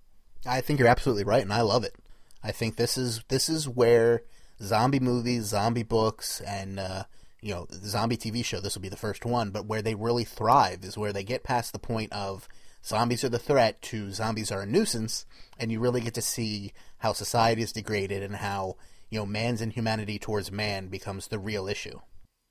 [0.45, 1.95] I think you're absolutely right, and I love it.
[2.43, 4.23] I think this is this is where
[4.61, 7.05] zombie movies, zombie books, and uh,
[7.41, 8.61] you know, zombie TV show.
[8.61, 11.43] This will be the first one, but where they really thrive is where they get
[11.43, 12.49] past the point of
[12.85, 15.27] zombies are the threat to zombies are a nuisance,
[15.59, 18.77] and you really get to see how society is degraded and how
[19.11, 21.99] you know man's inhumanity towards man becomes the real issue.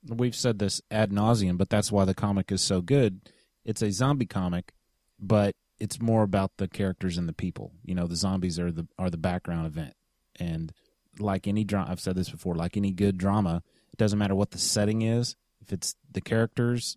[0.06, 3.20] We've said this ad nauseum, but that's why the comic is so good.
[3.64, 4.72] It's a zombie comic,
[5.18, 7.72] but it's more about the characters and the people.
[7.84, 9.94] You know, the zombies are the are the background event,
[10.38, 10.72] and
[11.18, 12.54] like any drama, I've said this before.
[12.54, 15.36] Like any good drama, it doesn't matter what the setting is.
[15.60, 16.96] If it's the characters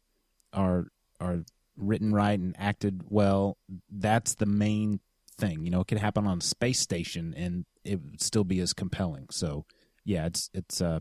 [0.53, 0.87] are
[1.19, 1.43] are
[1.77, 3.57] written right and acted well,
[3.89, 4.99] that's the main
[5.37, 5.63] thing.
[5.65, 8.73] You know, it could happen on a space station and it would still be as
[8.73, 9.27] compelling.
[9.31, 9.65] So,
[10.03, 10.81] yeah, it's it's.
[10.81, 10.99] Uh,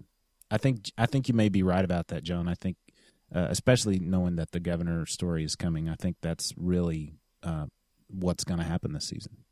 [0.50, 2.48] I think I think you may be right about that, John.
[2.48, 2.76] I think,
[3.34, 7.66] uh, especially knowing that the governor story is coming, I think that's really uh,
[8.08, 9.43] what's going to happen this season.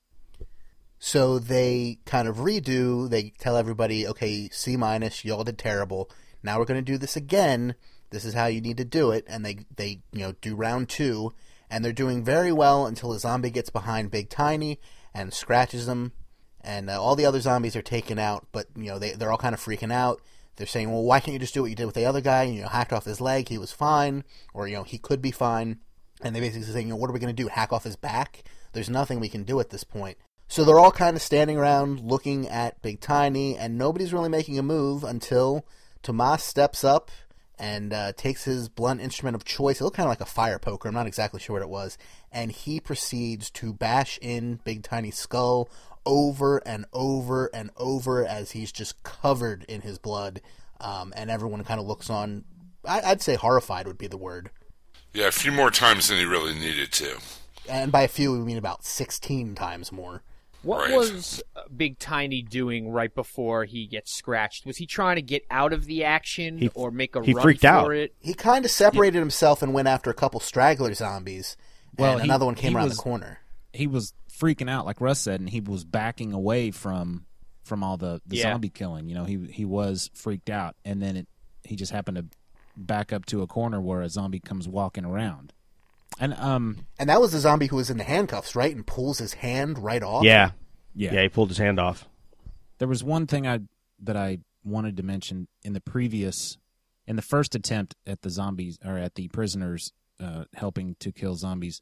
[1.04, 3.10] So they kind of redo.
[3.10, 6.08] They tell everybody, okay, C minus, y'all did terrible.
[6.44, 7.74] Now we're going to do this again.
[8.10, 9.24] This is how you need to do it.
[9.26, 11.34] And they, they, you know, do round two,
[11.68, 14.78] and they're doing very well until a zombie gets behind Big Tiny
[15.12, 16.12] and scratches him,
[16.60, 18.46] and uh, all the other zombies are taken out.
[18.52, 20.22] But you know, they they're all kind of freaking out.
[20.54, 22.44] They're saying, well, why can't you just do what you did with the other guy?
[22.44, 24.22] You know, hacked off his leg, he was fine,
[24.54, 25.80] or you know, he could be fine.
[26.22, 27.48] And they basically saying, you know, what are we going to do?
[27.48, 28.44] Hack off his back?
[28.72, 30.16] There's nothing we can do at this point.
[30.52, 34.58] So they're all kind of standing around looking at Big Tiny, and nobody's really making
[34.58, 35.64] a move until
[36.02, 37.10] Tomas steps up
[37.58, 39.80] and uh, takes his blunt instrument of choice.
[39.80, 40.88] It looked kind of like a fire poker.
[40.88, 41.96] I'm not exactly sure what it was.
[42.30, 45.70] And he proceeds to bash in Big Tiny's skull
[46.04, 50.42] over and over and over as he's just covered in his blood.
[50.82, 52.44] Um, and everyone kind of looks on.
[52.84, 54.50] I, I'd say horrified would be the word.
[55.14, 57.16] Yeah, a few more times than he really needed to.
[57.70, 60.22] And by a few, we mean about 16 times more.
[60.62, 60.96] What Right.
[60.96, 64.64] was uh, Big Tiny doing right before he gets scratched?
[64.64, 67.42] Was he trying to get out of the action He- or make a he run
[67.42, 67.92] freaked for out.
[67.94, 68.14] it?
[68.20, 71.56] He kind of separated himself and went after a couple straggler zombies.
[71.98, 73.40] Well, and he- another one came he around was- the corner.
[73.72, 77.26] He was freaking out, like Russ said, and he was backing away from
[77.64, 78.42] from all the, the Yeah.
[78.52, 79.08] zombie killing.
[79.08, 81.28] You know, he he was freaked out, and then it
[81.64, 82.24] he just happened to
[82.76, 85.52] back up to a corner where a zombie comes walking around,
[86.22, 88.74] and um And that was the zombie who was in the handcuffs, right?
[88.74, 90.24] And pulls his hand right off.
[90.24, 90.52] Yeah.
[90.94, 92.06] yeah, Yeah, he pulled his hand off.
[92.78, 93.60] There was one thing I
[94.00, 96.56] that I wanted to mention in the previous,
[97.06, 101.34] in the first attempt at the zombies or at the prisoners uh, helping to kill
[101.34, 101.80] zombies,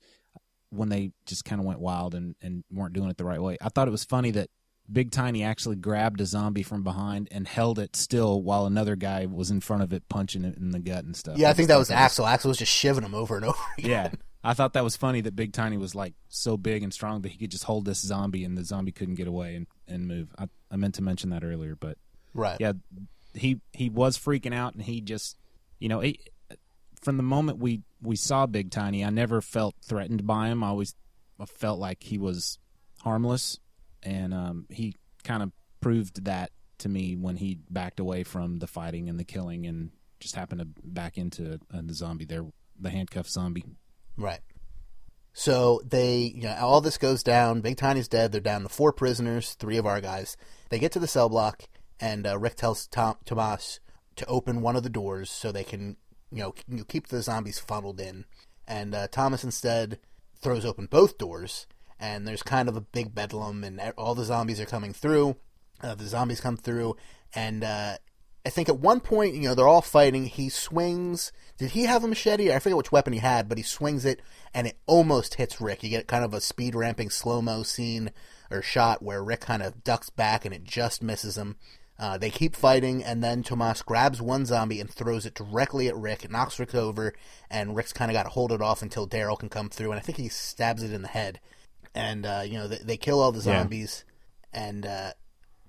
[0.71, 3.59] when they just kind of went wild and, and weren't doing it the right way.
[3.61, 4.49] I thought it was funny that
[4.91, 9.27] Big Tiny actually grabbed a zombie from behind and held it still while another guy
[9.27, 11.39] was in front of it punching it in the gut and stuff.
[11.39, 12.27] Yeah, I just think that was Axel.
[12.27, 13.91] Axel was just shivving him over and over again.
[13.91, 14.11] Yeah,
[14.43, 17.29] I thought that was funny that Big Tiny was like so big and strong that
[17.33, 20.29] he could just hold this zombie and the zombie couldn't get away and, and move.
[20.39, 21.99] I, I meant to mention that earlier, but
[22.33, 22.57] Right.
[22.61, 22.73] yeah,
[23.35, 25.37] he he was freaking out and he just
[25.79, 26.21] you know he,
[27.03, 30.63] from the moment we we saw Big Tiny, I never felt threatened by him.
[30.65, 30.95] I always
[31.47, 32.59] felt like he was
[33.03, 33.59] harmless,
[34.03, 38.67] and um, he kind of proved that to me when he backed away from the
[38.67, 42.45] fighting and the killing and just happened to back into uh, the zombie there,
[42.79, 43.65] the handcuffed zombie.
[44.21, 44.41] Right.
[45.33, 47.63] So they, you know, all this goes down.
[47.63, 48.33] Big Tiny's dead.
[48.33, 50.37] They're down to four prisoners, three of our guys.
[50.69, 51.63] They get to the cell block,
[51.99, 53.81] and uh, Rick tells Tom, Tomas
[54.17, 55.97] to open one of the doors so they can,
[56.31, 58.27] you know, keep the zombies funneled in.
[58.69, 59.99] And uh, Thomas instead
[60.41, 61.67] throws open both doors,
[61.99, 65.37] and there's kind of a big bedlam, and all the zombies are coming through.
[65.83, 66.97] Uh, the zombies come through,
[67.35, 67.97] and uh,
[68.45, 70.27] I think at one point, you know, they're all fighting.
[70.27, 71.31] He swings.
[71.59, 72.53] Did he have a machete?
[72.53, 74.21] I forget which weapon he had, but he swings it,
[74.55, 75.83] and it almost hits Rick.
[75.83, 78.13] You get kind of a speed ramping slow mo scene
[78.51, 81.57] or shot where Rick kind of ducks back, and it just misses him.
[81.99, 85.95] Uh, they keep fighting, and then Tomas grabs one zombie and throws it directly at
[85.97, 86.25] Rick.
[86.25, 87.13] It knocks Rick over,
[87.51, 89.99] and Rick's kind of got to hold it off until Daryl can come through, and
[89.99, 91.41] I think he stabs it in the head.
[91.95, 93.61] And uh, you know, they, they kill all the Yeah.
[93.61, 94.07] zombies,
[94.51, 95.13] and uh,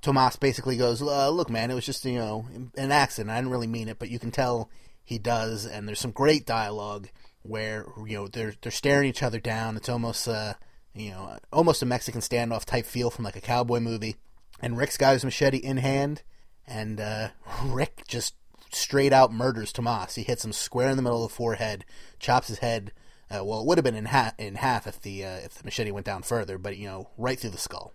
[0.02, 2.46] Tomas basically goes, uh, "Look, man, it was just you know
[2.76, 3.32] an accident.
[3.32, 4.70] I didn't really mean it, but you can tell
[5.04, 7.10] he does." And there's some great dialogue
[7.44, 9.78] where you know they're they're staring each other down.
[9.78, 10.56] It's almost uh
[10.94, 14.16] you know almost a Mexican standoff type feel from like a cowboy movie.
[14.62, 16.22] And Rick's got his machete in hand,
[16.68, 17.30] and uh,
[17.66, 18.36] Rick just
[18.72, 20.16] straight out murders Tomas.
[20.16, 21.86] He hits him square in the middle of the forehead,
[22.20, 22.92] chops his head.
[23.30, 25.64] Uh, well, it would have been in half in half if the uh, if the
[25.64, 27.94] machete went down further, but you know, right through the skull.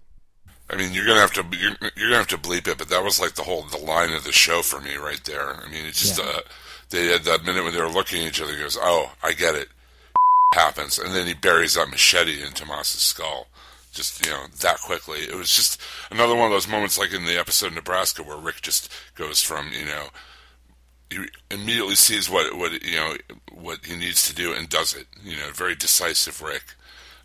[0.69, 3.05] I mean, you're gonna have to you're, you're gonna have to bleep it, but that
[3.05, 5.55] was like the whole the line of the show for me right there.
[5.55, 6.41] I mean, it's just uh,
[6.91, 8.53] they had that minute when they were looking at each other.
[8.53, 9.69] He goes, "Oh, I get it."
[10.55, 13.47] happens, and then he buries that machete in Tomas's skull.
[13.93, 15.21] Just you know that quickly.
[15.21, 18.63] It was just another one of those moments, like in the episode Nebraska, where Rick
[18.63, 20.09] just goes from you know
[21.11, 21.19] he
[21.51, 23.17] immediately sees what what you know
[23.53, 25.07] what he needs to do and does it.
[25.23, 26.75] You know, very decisive Rick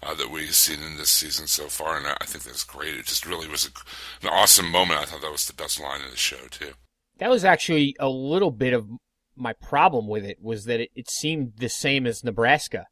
[0.04, 2.96] uh, that we've seen in this season so far, and I, I think that's great.
[2.96, 5.00] It just really was a, an awesome moment.
[5.00, 6.74] I thought that was the best line in the show too.
[7.18, 8.88] That was actually a little bit of
[9.36, 12.86] my problem with it was that it, it seemed the same as Nebraska.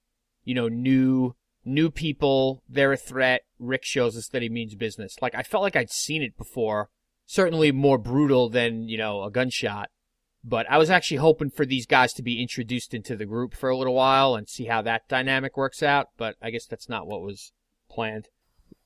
[0.43, 1.36] You know, new
[1.66, 3.41] new people, they're a threat.
[3.60, 5.16] Rick shows us that he means business.
[5.22, 6.89] Like I felt like I'd seen it before.
[7.26, 9.89] Certainly more brutal than, you know, a gunshot.
[10.44, 13.70] But I was actually hoping for these guys to be introduced into the group for
[13.70, 17.08] a little while and see how that dynamic works out, but I guess that's not
[17.08, 17.52] what was
[17.90, 18.30] planned.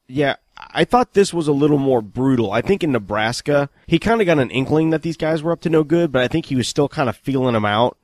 [0.08, 2.52] Yeah, I thought this was a little more brutal.
[2.52, 5.62] I think in Nebraska, he kind of got an inkling that these guys were up
[5.62, 7.98] to no good, but I think he was still kind of feeling them out.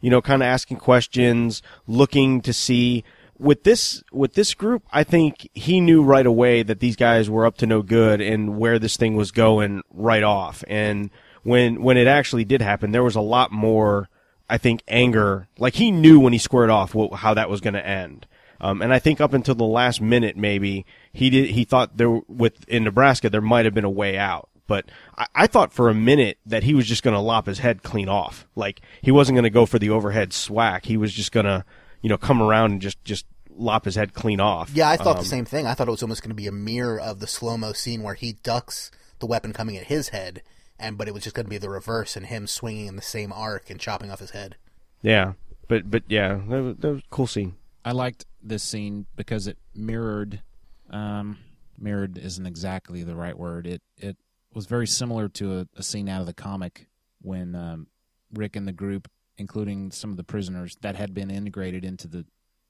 [0.00, 3.04] You know, kind of asking questions, looking to see.
[3.38, 7.46] With this with this group, I think he knew right away that these guys were
[7.46, 10.64] up to no good and where this thing was going right off.
[10.68, 11.10] And
[11.46, 14.08] when when it actually did happen, there was a lot more,
[14.48, 15.48] I think, anger.
[15.58, 18.26] Like he knew when he squared off what, how that was going to end.
[18.60, 21.50] Um, and I think up until the last minute, maybe he did.
[21.50, 24.86] He thought there with in Nebraska there might have been a way out, but
[25.16, 27.82] I, I thought for a minute that he was just going to lop his head
[27.82, 28.46] clean off.
[28.56, 30.86] Like he wasn't going to go for the overhead swack.
[30.86, 31.64] He was just going to,
[32.00, 33.26] you know, come around and just just
[33.58, 34.70] lop his head clean off.
[34.74, 35.66] Yeah, I thought Um, the same thing.
[35.66, 38.02] I thought it was almost going to be a mirror of the slow mo scene
[38.02, 40.42] where he ducks the weapon coming at his head,
[40.78, 43.02] and but it was just going to be the reverse and him swinging in the
[43.02, 44.56] same arc and chopping off his head.
[45.02, 45.32] Yeah,
[45.68, 47.54] but but yeah, that was, that was a cool scene.
[47.84, 50.42] I liked this scene because it mirrored.
[50.90, 51.38] Um,
[51.78, 53.66] mirrored isn't exactly the right word.
[53.66, 54.16] It it
[54.54, 56.86] was very similar to a, a scene out of the comic
[57.20, 57.86] when um,
[58.32, 62.24] Rick and the group, including some of the prisoners that had been integrated into the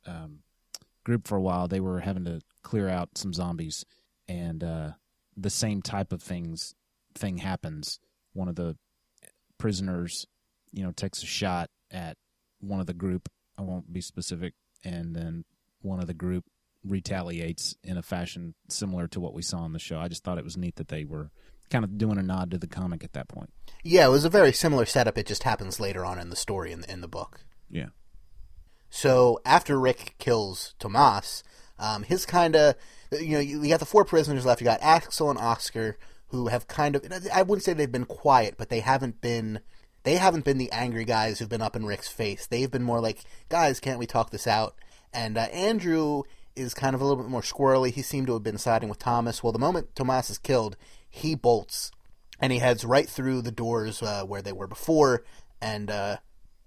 [0.07, 0.41] um,
[1.05, 3.85] group for a while, they were having to clear out some zombies,
[4.29, 4.91] and uh,
[5.37, 6.75] the same type of things
[7.17, 7.99] thing happens.
[8.33, 8.77] One of the
[9.59, 10.27] prisoners,
[10.73, 12.17] you know, takes a shot at
[12.61, 13.29] one of the group.
[13.59, 14.55] I won't be specific,
[14.85, 15.45] and then
[15.81, 16.45] one of the group
[16.85, 19.99] retaliates in a fashion similar to what we saw on the show.
[19.99, 21.31] I just thought it was neat that they were
[21.71, 23.51] kind of doing a nod to the comic at that point.
[23.83, 25.19] Yeah, it was a very similar setup.
[25.19, 27.41] It just happens later on in the story in the, in the book.
[27.69, 27.89] Yeah.
[28.89, 31.43] So after Rick kills Tomas,
[31.79, 32.77] um, his kind of,
[33.13, 34.61] you know, you, you got the four prisoners left.
[34.61, 35.99] You got Axel and Oscar,
[36.29, 39.61] who have kind of, I wouldn't say they've been quiet, but they haven't been,
[40.03, 42.47] they haven't been the angry guys who've been up in Rick's face.
[42.47, 44.77] They've been more like, guys, can't we talk this out?
[45.13, 46.23] And uh, Andrew
[46.55, 47.93] is kind of a little bit more squirrely.
[47.93, 49.43] He seemed to have been siding with Thomas.
[49.43, 50.77] Well, the moment Tomas is killed,
[51.09, 51.91] he bolts
[52.41, 55.25] and he heads right through the doors uh, where they were before.
[55.61, 56.19] And uh,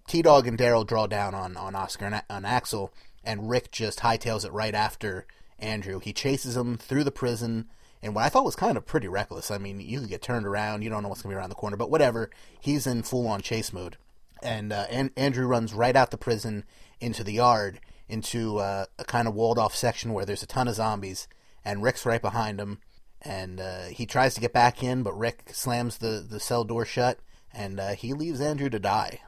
[0.08, 2.94] T Dog and Daryl draw down on, on Oscar and on Axel,
[3.24, 5.28] and Rick just hightails it right after
[5.60, 6.00] Andrew.
[6.00, 7.70] He chases him through the prison
[8.02, 9.52] and what I thought was kind of pretty reckless.
[9.52, 11.50] I mean, you could get turned around, you don't know what's going to be around
[11.50, 12.30] the corner, but whatever.
[12.60, 13.98] He's in full on chase mode.
[14.42, 16.64] And, uh, and Andrew runs right out the prison
[17.02, 20.68] into the yard, into uh, a kind of walled off section where there's a ton
[20.68, 21.28] of zombies,
[21.66, 22.80] and Rick's right behind him.
[23.22, 26.86] And uh, he tries to get back in, but Rick slams the, the cell door
[26.86, 27.20] shut,
[27.54, 29.20] and uh, he leaves Andrew to die.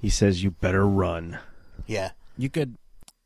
[0.00, 1.38] He says, "You better run."
[1.86, 2.76] Yeah, You could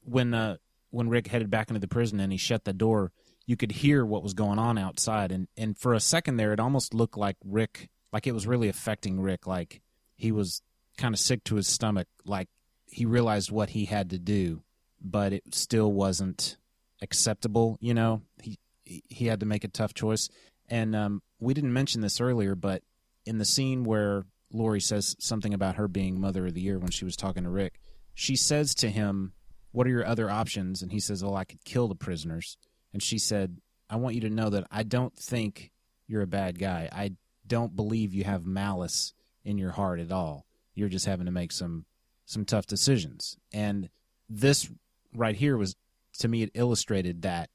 [0.04, 0.56] when uh
[0.90, 3.12] when Rick headed back into the prison and he shut the door,
[3.46, 6.60] you could hear what was going on outside and and for a second there it
[6.60, 9.80] almost looked like Rick like it was really affecting Rick like
[10.16, 10.62] he was
[10.96, 12.48] kind of sick to his stomach like
[12.86, 14.62] he realized what he had to do
[15.04, 16.56] but it still wasn't
[17.02, 18.22] acceptable, you know.
[18.40, 20.30] He he had to make a tough choice.
[20.70, 22.82] And um we didn't mention this earlier, but
[23.26, 26.90] in the scene where Lori says something about her being mother of the year when
[26.90, 27.80] she was talking to Rick,
[28.14, 29.32] she says to him,
[29.72, 32.56] "What are your other options?" And he says, well I could kill the prisoners."
[32.92, 35.72] And she said, "I want you to know that I don't think
[36.06, 36.88] you're a bad guy.
[36.92, 37.12] I
[37.46, 39.14] don't believe you have malice
[39.44, 40.46] in your heart at all.
[40.74, 41.86] You're just having to make some
[42.24, 43.88] some tough decisions." And
[44.28, 44.70] this
[45.14, 45.76] right here was
[46.18, 47.50] to me it illustrated that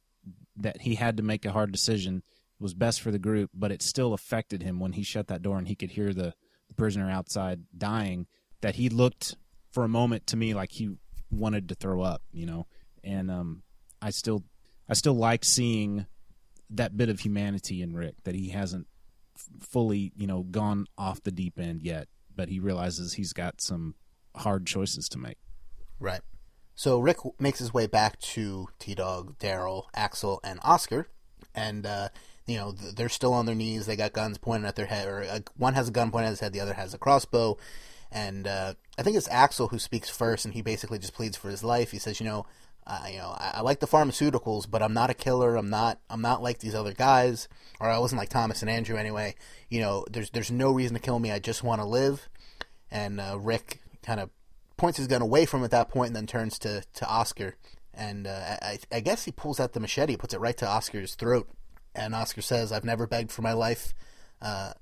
[0.55, 3.71] that he had to make a hard decision it was best for the group but
[3.71, 6.33] it still affected him when he shut that door and he could hear the,
[6.67, 8.27] the prisoner outside dying
[8.61, 9.35] that he looked
[9.71, 10.89] for a moment to me like he
[11.31, 12.67] wanted to throw up you know
[13.03, 13.63] and um
[14.01, 14.43] i still
[14.89, 16.05] i still like seeing
[16.69, 18.87] that bit of humanity in rick that he hasn't
[19.61, 23.95] fully you know gone off the deep end yet but he realizes he's got some
[24.35, 25.37] hard choices to make
[25.99, 26.21] Right.
[26.75, 31.07] So Rick makes his way back to T Dog, Daryl, Axel, and Oscar,
[31.55, 32.09] and uh,
[32.45, 33.87] you know they're still on their knees.
[33.87, 36.31] They got guns pointed at their head, or uh, one has a gun pointed at
[36.31, 37.57] his head, the other has a crossbow.
[38.11, 41.49] And uh, I think it's Axel who speaks first, and he basically just pleads for
[41.49, 41.91] his life.
[41.91, 42.45] He says, "You know,
[42.87, 45.57] uh, you know, I, I like the pharmaceuticals, but I'm not a killer.
[45.57, 45.99] I'm not.
[46.09, 47.49] I'm not like these other guys,
[47.81, 49.35] or I wasn't like Thomas and Andrew anyway.
[49.69, 51.31] You know, there's there's no reason to kill me.
[51.31, 52.29] I just want to live."
[52.89, 54.29] And uh, Rick kind of
[54.77, 57.57] points his gun away from him at that point and then turns to, to Oscar.
[57.93, 61.15] And uh, I, I guess he pulls out the machete, puts it right to Oscar's
[61.15, 61.49] throat.
[61.93, 63.93] And Oscar says, I've never begged for my life
[64.41, 64.73] uh,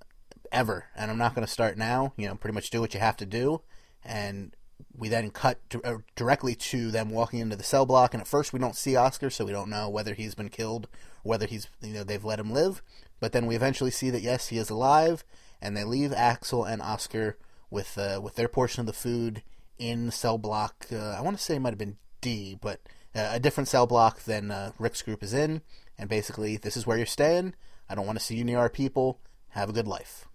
[0.52, 2.14] ever, and I'm not going to start now.
[2.18, 3.62] You know, pretty much do what you have to do.
[4.04, 4.54] And
[4.98, 8.14] we then cut di- uh, directly to them walking into the cell block.
[8.14, 10.88] And at first, we don't see Oscar, so we don't know whether he's been killed
[11.26, 12.82] whether he's, you know, they've let him live.
[13.20, 15.26] But then we eventually see that, yes, he is alive.
[15.62, 17.38] And they leave Axel and Oscar
[17.72, 19.42] with uh, with their portion of the food
[19.80, 20.86] in cell block.
[20.92, 22.82] Uh, I want to say it might have been D, but
[23.16, 25.62] uh, a different cell block than uh, Rick's group is in.
[25.98, 27.56] And basically, this is where you're staying.
[27.90, 29.20] I don't want to see you near our people.
[29.50, 30.28] Have a good life.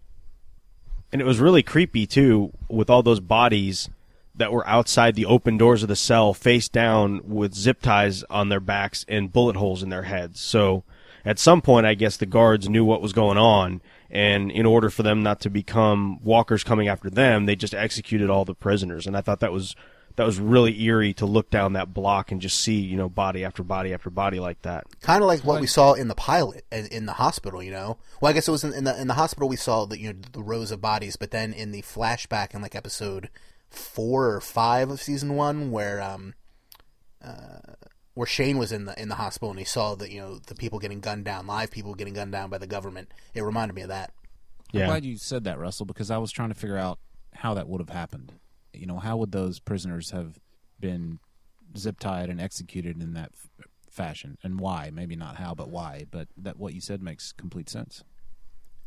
[1.13, 3.89] And it was really creepy too, with all those bodies
[4.41, 8.49] that were outside the open doors of the cell, face down with zip ties on
[8.49, 10.41] their backs and bullet holes in their heads.
[10.41, 10.83] So
[11.25, 14.91] at some point, I guess the guards knew what was going on, and in order
[14.91, 19.07] for them not to become walkers coming after them, they just executed all the prisoners.
[19.07, 19.77] And I thought that was
[20.17, 23.45] that was really eerie to look down that block and just see you know body
[23.45, 24.85] after body after body like that.
[25.01, 27.99] Kind of like what we saw in the pilot in, in the hospital, you know.
[28.21, 30.13] Well, I guess it was in, in the in the hospital we saw the you
[30.13, 33.29] know the rows of bodies, but then in the flashback in like episode
[33.71, 36.35] four or five of season one, where um,
[37.25, 37.75] uh,
[38.15, 40.55] where Shane was in the in the hospital and he saw the you know the
[40.55, 43.13] people getting gunned down, live people getting gunned down by the government.
[43.35, 44.13] It reminded me of that.
[44.73, 46.99] I'm glad you said that, Russell, because I was trying to figure out
[47.35, 48.35] how that would have happened.
[48.73, 50.39] You know, how would those prisoners have
[50.79, 51.19] been
[51.77, 54.91] zip tied and executed in that f- fashion, and why?
[54.93, 56.05] Maybe not how, but why.
[56.11, 58.05] But that what you said makes complete sense.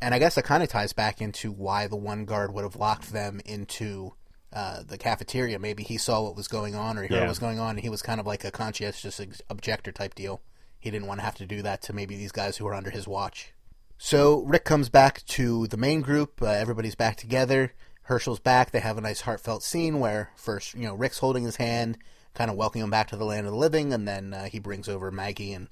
[0.00, 2.76] And I guess that kind of ties back into why the one guard would have
[2.76, 4.14] locked them into
[4.54, 5.58] uh, the cafeteria.
[5.58, 7.20] Maybe he saw what was going on or he heard Yeah.
[7.22, 10.40] what was going on, and he was kind of like a conscientious objector type deal.
[10.78, 12.90] He didn't want to have to do that to maybe these guys who were under
[12.90, 13.52] his watch.
[13.98, 16.42] So Rick comes back to the main group.
[16.42, 17.72] Uh, everybody's back together.
[18.02, 18.70] Hershel's back.
[18.70, 21.96] They have a nice heartfelt scene where first, you know, Rick's holding his hand,
[22.34, 24.58] kind of welcoming him back to the land of the living, and then uh, he
[24.58, 25.68] brings over Maggie and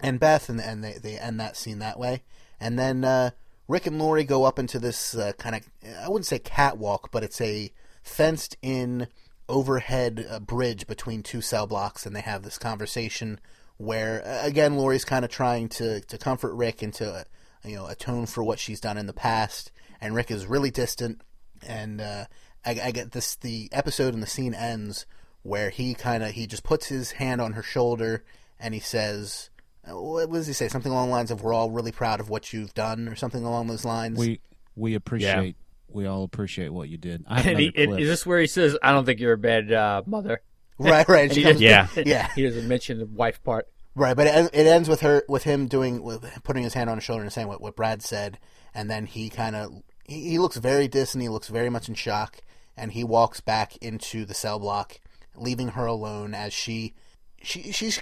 [0.00, 2.22] and Beth, and and they they end that scene that way.
[2.58, 3.30] And then uh,
[3.68, 5.68] Rick and Lori go up into this uh, kind of
[6.02, 7.70] I wouldn't say catwalk, but it's a
[8.04, 9.08] fenced in
[9.48, 13.40] overhead uh, bridge between two cell blocks, and they have this conversation
[13.76, 17.24] where again Lori's kind of trying to to comfort Rick and to uh,
[17.64, 21.20] you know atone for what she's done in the past, and Rick is really distant,
[21.66, 22.26] and uh,
[22.64, 25.06] I, I get this the episode and the scene ends
[25.42, 28.24] where he kind of he just puts his hand on her shoulder
[28.60, 29.50] and he says.
[29.86, 30.68] uh, What does he say?
[30.68, 33.44] Something along the lines of "We're all really proud of what you've done," or something
[33.44, 34.16] along those lines.
[34.18, 34.40] We
[34.76, 35.56] we appreciate
[35.94, 37.24] we all appreciate what you did.
[37.28, 38.00] I have And he, another clip.
[38.00, 40.40] is this where he says, "I don't think you're a bad uh, mother"?
[40.76, 41.24] Right, right.
[41.26, 42.28] And She comes- doesn't- yeah.
[42.34, 43.68] He doesn't mention the wife part.
[43.94, 46.96] Right, but it, it ends with her with him doing with putting his hand on
[46.96, 48.40] his shoulder and saying what, what Brad said,
[48.74, 49.70] and then he kind of
[50.04, 51.22] he, he looks very distant.
[51.22, 52.38] He looks very much in shock,
[52.76, 54.98] and he walks back into the cell block,
[55.36, 56.94] leaving her alone as she
[57.40, 57.92] she she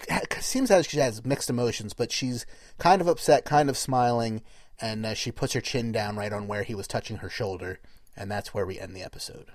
[0.41, 2.47] seems as she has mixed emotions, but she's
[2.79, 4.41] kind of upset, kind of smiling,
[4.83, 7.79] and uh, she puts her chin down right on where he was touching her shoulder,
[8.17, 9.47] and that's where we end the episode.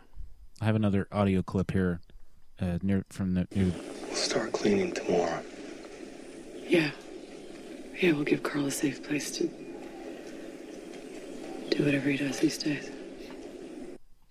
[0.61, 1.99] I have another audio clip here,
[2.59, 3.73] uh, near from the new.
[4.07, 5.43] We'll start cleaning tomorrow.
[6.67, 6.91] Yeah.
[7.99, 9.47] Yeah, we'll give Carl a safe place to
[11.69, 12.89] do whatever he does these days.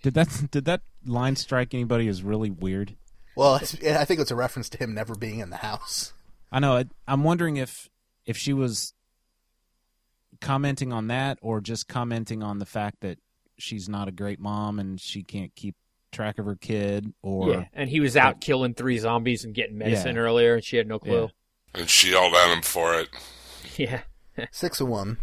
[0.03, 2.97] Did that did that line strike anybody as really weird?
[3.37, 6.15] Well, it's, I think it's a reference to him never being in the house.
[6.51, 6.77] I know.
[6.77, 7.91] I, I'm wondering if
[8.25, 8.95] if she was
[10.41, 13.19] commenting on that or just commenting on the fact that
[13.59, 15.75] she's not a great mom and she can't keep
[16.13, 19.77] track of her kid or yeah, and he was out killing three zombies and getting
[19.79, 21.29] medicine earlier, and she had no clue.
[21.75, 23.09] And she yelled at him for it.
[23.77, 24.03] Yeah.
[24.53, 25.19] Six of one.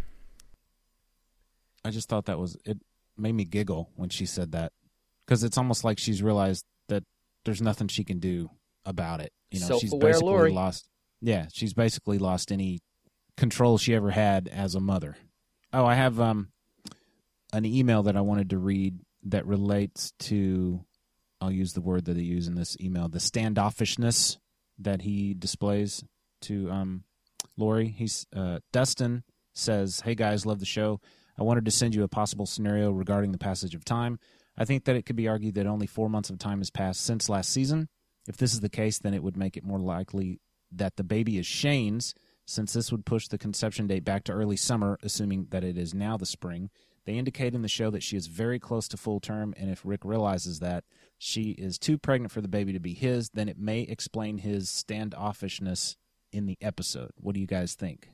[1.84, 2.78] I just thought that was it
[3.18, 4.72] made me giggle when she said that
[5.26, 7.03] because it's almost like she's realized that
[7.45, 8.49] there's nothing she can do
[8.86, 9.32] about it.
[9.49, 10.51] You know, she's Self-aware basically Lori.
[10.51, 10.88] lost.
[11.22, 12.82] Yeah, she's basically lost any
[13.38, 15.17] control she ever had as a mother.
[15.71, 16.49] Oh, I have um
[17.51, 20.84] an email that I wanted to read that relates to.
[21.41, 24.38] I'll use the word that they use in this email: the standoffishness
[24.79, 26.03] that he displays
[26.41, 27.03] to um
[27.57, 27.88] Lori.
[27.88, 29.23] He's uh, Dustin
[29.53, 30.99] says, "Hey guys, love the show.
[31.38, 34.19] I wanted to send you a possible scenario regarding the passage of time.
[34.57, 37.01] I think that it could be argued that only four months of time has passed
[37.01, 37.89] since last season.
[38.27, 40.39] If this is the case, then it would make it more likely
[40.71, 42.13] that the baby is Shane's,
[42.45, 45.93] since this would push the conception date back to early summer, assuming that it is
[45.93, 46.69] now the spring.
[47.05, 49.81] They indicate in the show that she is very close to full term, and if
[49.83, 50.85] Rick realizes that
[51.17, 54.67] she is too pregnant for the baby to be his, then it may explain his
[54.67, 55.97] standoffishness
[56.31, 57.11] in the episode.
[57.15, 58.09] What do you guys think?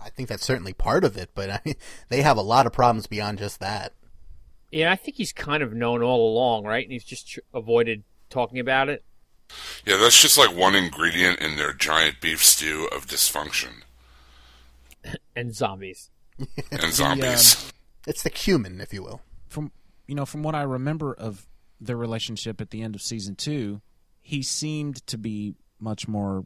[0.00, 1.74] I think that's certainly part of it, but I mean,
[2.08, 3.92] they have a lot of problems beyond just that.
[4.70, 6.84] Yeah, I think he's kind of known all along, right?
[6.84, 9.02] And he's just avoided talking about it.
[9.84, 13.82] Yeah, that's just like one ingredient in their giant beef stew of dysfunction
[15.34, 16.10] and zombies.
[16.70, 17.64] and zombies.
[17.64, 17.70] Um,
[18.06, 19.20] it's the cumin, if you will.
[19.48, 19.72] From
[20.06, 21.46] you know, from what I remember of
[21.80, 23.80] their relationship at the end of season two,
[24.20, 26.44] he seemed to be much more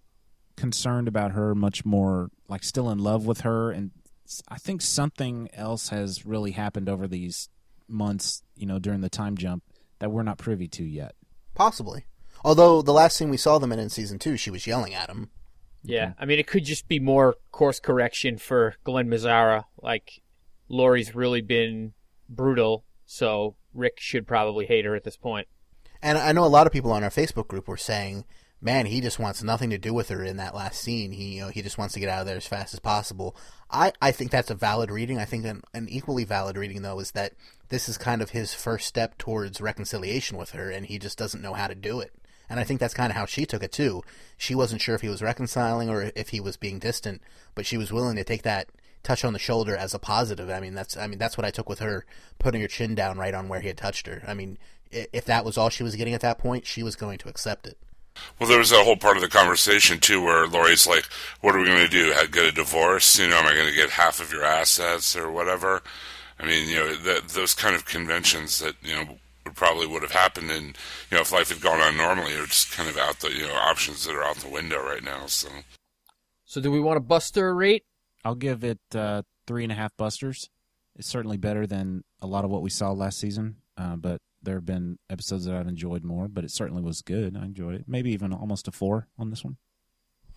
[0.57, 3.91] concerned about her, much more like still in love with her, and
[4.49, 7.49] I think something else has really happened over these
[7.89, 9.63] months, you know, during the time jump
[9.99, 11.15] that we're not privy to yet.
[11.55, 12.07] Possibly.
[12.45, 15.11] Although the last scene we saw them in in season two, she was yelling at
[15.11, 15.31] him.
[15.83, 19.65] Yeah, I mean, it could just be more course correction for Glen Mazzara.
[19.81, 20.23] Like,
[20.69, 21.93] Lori's really been
[22.29, 25.49] brutal, so Rick should probably hate her at this point.
[26.01, 28.25] And I know a lot of people on our Facebook group were saying,
[28.61, 31.13] "Man, he just wants nothing to do with her in that last scene.
[31.13, 33.37] He, you know, he just wants to get out of there as fast as possible."
[33.71, 35.19] I, I think that's a valid reading.
[35.19, 37.33] I think an, an equally valid reading though is that
[37.71, 41.43] this is kind of his first step towards reconciliation with her, and he just doesn't
[41.43, 42.13] know how to do it.
[42.53, 44.03] And I think that's kind of how she took it too.
[44.37, 47.23] She wasn't sure if he was reconciling or if he was being distant,
[47.55, 48.69] but she was willing to take that
[49.03, 50.51] touch on the shoulder as a positive.
[50.51, 52.05] I mean, that's I mean that's what I took with her
[52.39, 54.23] putting her chin down right on where he had touched her.
[54.29, 54.59] I mean,
[54.91, 57.67] if that was all she was getting at that point, she was going to accept
[57.67, 57.79] it.
[58.39, 61.07] Well, there was that whole part of the conversation too, where Lori's like,
[61.41, 62.13] "What are we going to do?
[62.31, 63.19] Get a divorce?
[63.19, 65.83] You know, am I going to get half of your assets or whatever?"
[66.39, 69.19] I mean, you know, those kind of conventions that you know
[69.53, 70.67] would probably would have happened, and
[71.11, 73.47] you know, if life had gone on normally, are just kind of out the you
[73.47, 75.27] know options that are out the window right now.
[75.27, 75.49] So,
[76.45, 77.85] So, do we want to bust her rate?
[78.25, 80.49] I'll give it uh, three and a half busters.
[80.97, 84.55] It's certainly better than a lot of what we saw last season, uh, but there
[84.55, 86.29] have been episodes that I've enjoyed more.
[86.29, 87.37] But it certainly was good.
[87.37, 87.85] I enjoyed it.
[87.87, 89.57] Maybe even almost a four on this one.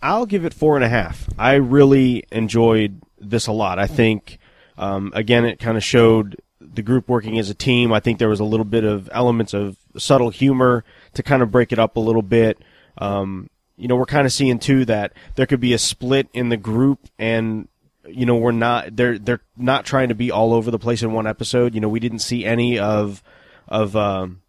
[0.01, 1.29] I'll give it four and a half.
[1.37, 3.79] I really enjoyed this a lot.
[3.79, 4.39] I think,
[4.77, 6.35] um, again, it kind of showed
[6.75, 7.91] the group working as a team.
[7.91, 10.83] I think there was a little bit of elements of subtle humor
[11.13, 12.59] to kind of break it up a little bit.
[12.97, 16.49] Um, you know, we're kind of seeing too that there could be a split in
[16.49, 17.67] the group and
[18.07, 21.11] you know, we're not they're they're not trying to be all over the place in
[21.11, 21.73] one episode.
[21.73, 23.23] You know, we didn't see any of
[23.67, 24.41] of um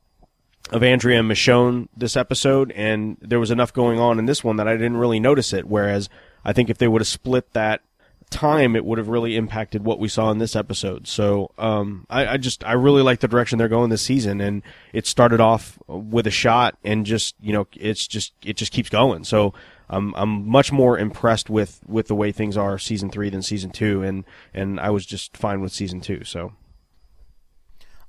[0.71, 4.57] of Andrea and Michonne this episode, and there was enough going on in this one
[4.57, 5.67] that I didn't really notice it.
[5.67, 6.09] Whereas
[6.45, 7.83] I think if they would have split that
[8.31, 11.07] time, it would have really impacted what we saw in this episode.
[11.07, 14.63] So um, I, I just I really like the direction they're going this season, and
[14.93, 18.89] it started off with a shot, and just you know it's just it just keeps
[18.89, 19.25] going.
[19.25, 19.55] So
[19.89, 23.71] I'm I'm much more impressed with with the way things are season three than season
[23.71, 26.25] two, and and I was just fine with season two.
[26.25, 26.53] So.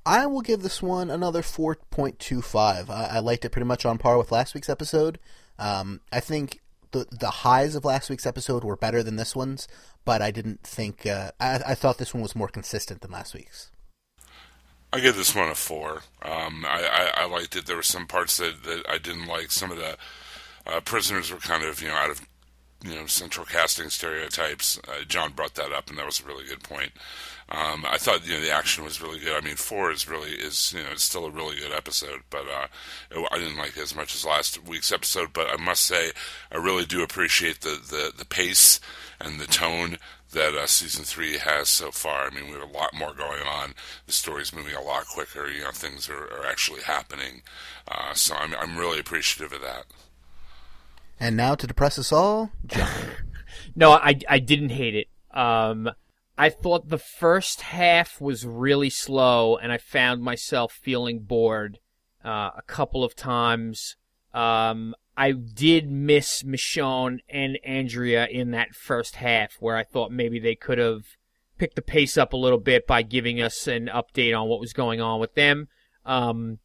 [0.06, 2.90] I will give this one another 4.25.
[2.90, 5.20] I, I liked it pretty much on par with last week's episode.
[5.60, 6.62] Um, I think
[6.92, 9.68] the the highs of last week's episode were better than this one's,
[10.06, 13.34] but I didn't think uh, I, I thought this one was more consistent than last
[13.34, 13.72] week's.
[14.94, 16.04] I give this one a four.
[16.22, 17.66] Um, I, I, I liked it.
[17.66, 19.52] There were some parts that, that I didn't like.
[19.52, 19.98] Some of the
[20.66, 22.22] uh, prisoners were kind of you know out of
[22.84, 24.80] you know central casting stereotypes.
[24.88, 26.92] Uh, John brought that up, and that was a really good point.
[27.50, 29.42] Um, I thought you know the action was really good.
[29.42, 32.46] I mean, four is really is you know it's still a really good episode, but
[32.48, 32.68] uh,
[33.10, 35.32] it, I didn't like it as much as last week's episode.
[35.32, 36.12] But I must say,
[36.52, 38.82] I really do appreciate the the, the pace
[39.22, 39.98] and the tone
[40.34, 42.28] that uh, season three has so far.
[42.28, 43.74] I mean, we have a lot more going on.
[44.06, 45.50] The story's moving a lot quicker.
[45.50, 47.44] You know, things are, are actually happening.
[47.88, 49.86] Uh, so I'm I'm really appreciative of that.
[51.20, 52.90] And now to depress us all, John.
[53.76, 55.08] no, I, I didn't hate it.
[55.36, 55.90] Um,
[56.38, 61.80] I thought the first half was really slow, and I found myself feeling bored
[62.24, 63.96] uh, a couple of times.
[64.34, 70.40] Um, I did miss Michonne and Andrea in that first half, where I thought maybe
[70.40, 71.06] they could have
[71.58, 74.74] picked the pace up a little bit by giving us an update on what was
[74.74, 75.70] going on with them.
[76.06, 76.60] Um,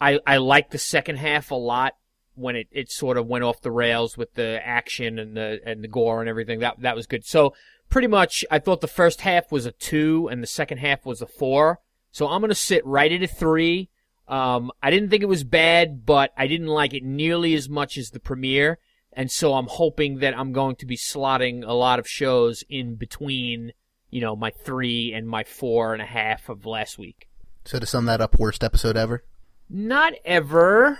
[0.00, 1.94] I I liked the second half a lot
[2.34, 5.84] when it, it sort of went off the rails with the action and the and
[5.84, 6.60] the gore and everything.
[6.60, 7.26] That that was good.
[7.26, 7.52] So
[7.90, 11.20] pretty much, I thought the first half was a two and the second half was
[11.20, 11.80] a four.
[12.12, 13.90] So I'm gonna sit right at a three.
[14.26, 17.98] Um, I didn't think it was bad, but I didn't like it nearly as much
[17.98, 18.78] as the premiere.
[19.12, 22.94] And so I'm hoping that I'm going to be slotting a lot of shows in
[22.94, 23.72] between,
[24.08, 27.28] you know, my three and my four and a half of last week.
[27.64, 29.24] So to sum that up, worst episode ever.
[29.72, 30.98] Not ever.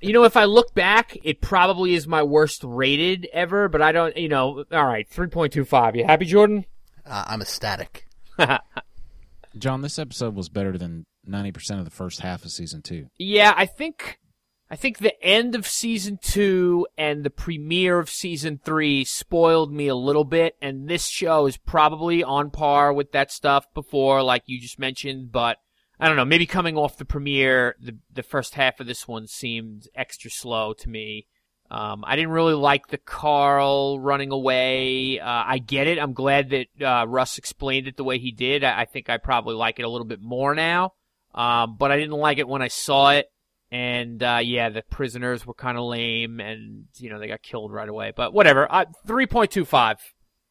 [0.00, 3.90] you know, if I look back, it probably is my worst rated ever, but I
[3.90, 5.96] don't, you know, all right, 3.25.
[5.96, 6.64] You happy, Jordan?
[7.04, 8.06] Uh, I'm ecstatic.
[9.58, 13.08] John, this episode was better than 90% of the first half of season two.
[13.18, 14.18] Yeah, I think.
[14.70, 19.88] I think the end of season two and the premiere of season three spoiled me
[19.88, 24.42] a little bit, and this show is probably on par with that stuff before, like
[24.46, 25.58] you just mentioned, but
[25.98, 29.26] I don't know, maybe coming off the premiere, the the first half of this one
[29.26, 31.26] seemed extra slow to me.
[31.70, 35.18] Um, I didn't really like the Carl running away.
[35.18, 35.98] Uh, I get it.
[35.98, 38.62] I'm glad that uh, Russ explained it the way he did.
[38.62, 40.92] I, I, think I probably like it a little bit more now.
[41.34, 43.26] Um, but I didn't like it when I saw it.
[43.70, 47.72] And uh, yeah, the prisoners were kind of lame, and you know they got killed
[47.72, 48.12] right away.
[48.14, 48.68] But whatever.
[49.04, 49.98] Three point two five.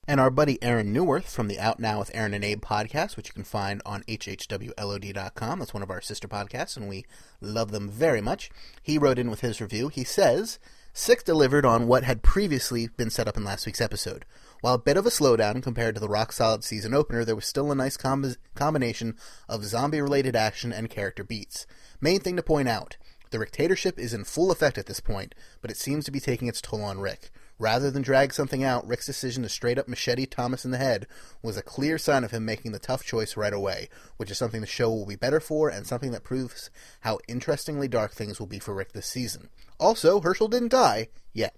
[0.06, 3.30] And our buddy Aaron Newworth from the Out Now with Aaron and Abe podcast, which
[3.30, 5.60] you can find on hhwlod.com.
[5.60, 7.06] That's one of our sister podcasts, and we
[7.40, 8.52] love them very much.
[8.82, 9.88] He wrote in with his review.
[9.88, 10.60] He says,
[10.92, 14.26] Sick delivered on what had previously been set up in last week's episode.
[14.60, 17.46] While a bit of a slowdown compared to the rock solid season opener, there was
[17.46, 19.16] still a nice com- combination
[19.48, 21.66] of zombie related action and character beats.
[22.02, 22.98] Main thing to point out
[23.32, 26.48] the dictatorship is in full effect at this point, but it seems to be taking
[26.48, 27.32] its toll on Rick.
[27.64, 31.08] Rather than drag something out, Rick's decision to straight up machete Thomas in the head
[31.42, 33.88] was a clear sign of him making the tough choice right away,
[34.18, 36.70] which is something the show will be better for and something that proves
[37.00, 39.48] how interestingly dark things will be for Rick this season.
[39.80, 41.56] Also, Hershel didn't die yet.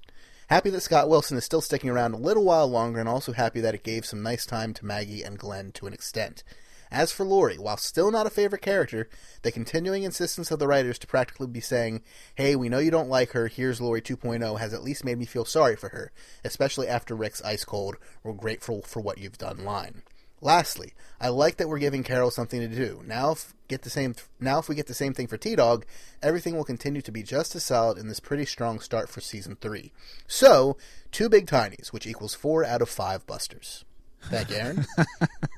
[0.47, 3.59] Happy that Scott Wilson is still sticking around a little while longer, and also happy
[3.61, 6.43] that it gave some nice time to Maggie and Glenn to an extent.
[6.91, 9.09] As for Lori, while still not a favorite character,
[9.41, 12.01] the continuing insistence of the writers to practically be saying,
[12.35, 15.25] hey, we know you don't like her, here's Lori 2.0, has at least made me
[15.25, 16.11] feel sorry for her,
[16.43, 20.03] especially after Rick's ice cold, we're grateful for what you've done line.
[20.41, 23.01] Lastly, I like that we're giving Carol something to do.
[23.05, 25.85] Now if get the same now if we get the same thing for T-Dog,
[26.21, 29.57] everything will continue to be just as solid in this pretty strong start for season
[29.59, 29.91] 3.
[30.27, 30.77] So,
[31.11, 33.85] two big tinies, which equals 4 out of 5 busters.
[34.21, 34.85] Thank you, Aaron.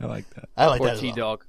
[0.00, 0.48] I like that.
[0.56, 0.94] I like Or that.
[0.94, 1.16] as T well.
[1.16, 1.44] Dog.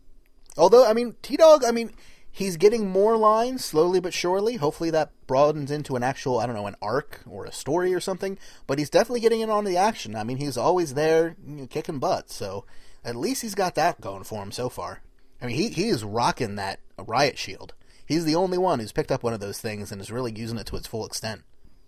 [0.57, 1.91] Although, I mean, T Dog, I mean,
[2.31, 4.57] he's getting more lines slowly but surely.
[4.57, 7.99] Hopefully, that broadens into an actual, I don't know, an arc or a story or
[7.99, 8.37] something.
[8.67, 10.15] But he's definitely getting in on the action.
[10.15, 12.29] I mean, he's always there you know, kicking butt.
[12.29, 12.65] So
[13.05, 15.01] at least he's got that going for him so far.
[15.41, 17.73] I mean, he, he is rocking that riot shield.
[18.05, 20.57] He's the only one who's picked up one of those things and is really using
[20.57, 21.43] it to its full extent.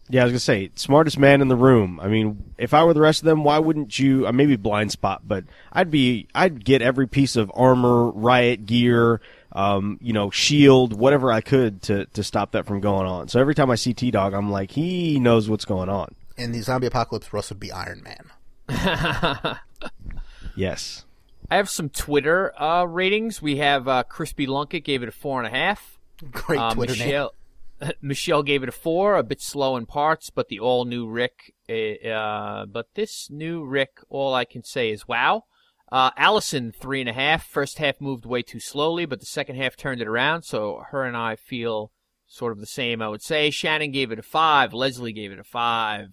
[0.09, 1.99] Yeah, I was gonna say smartest man in the room.
[2.01, 4.27] I mean, if I were the rest of them, why wouldn't you?
[4.27, 6.27] Uh, maybe blind spot, but I'd be.
[6.35, 9.21] I'd get every piece of armor, riot gear,
[9.53, 13.29] um, you know, shield, whatever I could to to stop that from going on.
[13.29, 16.13] So every time I see T Dog, I'm like, he knows what's going on.
[16.37, 19.57] In the zombie apocalypse, Russ would be Iron Man.
[20.55, 21.05] Yes.
[21.49, 23.41] I have some Twitter uh, ratings.
[23.41, 25.97] We have uh, Crispy Lunkett gave it a four and a half.
[26.31, 27.27] Great Uh, Twitter name.
[28.01, 31.53] Michelle, gave it a four, a bit slow in parts, but the all new Rick.
[31.69, 35.43] Uh, uh, but this new Rick, all I can say is wow.
[35.91, 37.45] Uh, Allison three and a half.
[37.45, 40.43] First half moved way too slowly, but the second half turned it around.
[40.43, 41.91] So her and I feel
[42.25, 43.51] sort of the same, I would say.
[43.51, 44.73] Shannon gave it a five.
[44.73, 46.09] Leslie gave it a five.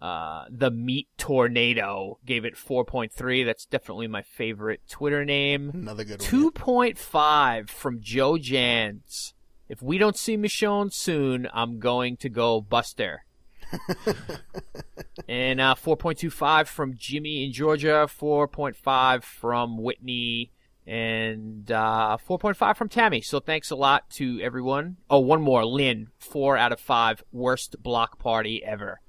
[0.00, 3.44] Uh, the Meat Tornado gave it 4.3.
[3.44, 5.70] That's definitely my favorite Twitter name.
[5.74, 6.52] Another good one.
[6.52, 9.34] 2.5 from Joe Jans.
[9.68, 13.24] If we don't see Michonne soon, I'm going to go Buster.
[15.28, 18.08] and uh, 4.25 from Jimmy in Georgia.
[18.08, 20.52] 4.5 from Whitney.
[20.86, 23.20] And uh, 4.5 from Tammy.
[23.20, 24.96] So thanks a lot to everyone.
[25.10, 25.66] Oh, one more.
[25.66, 26.08] Lynn.
[26.18, 27.24] 4 out of 5.
[27.30, 29.00] Worst block party ever.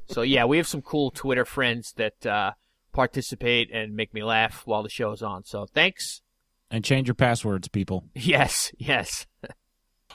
[0.10, 2.52] so yeah, we have some cool Twitter friends that uh,
[2.94, 5.44] participate and make me laugh while the show's on.
[5.44, 6.22] So thanks.
[6.70, 8.04] And change your passwords, people.
[8.14, 9.26] Yes, yes.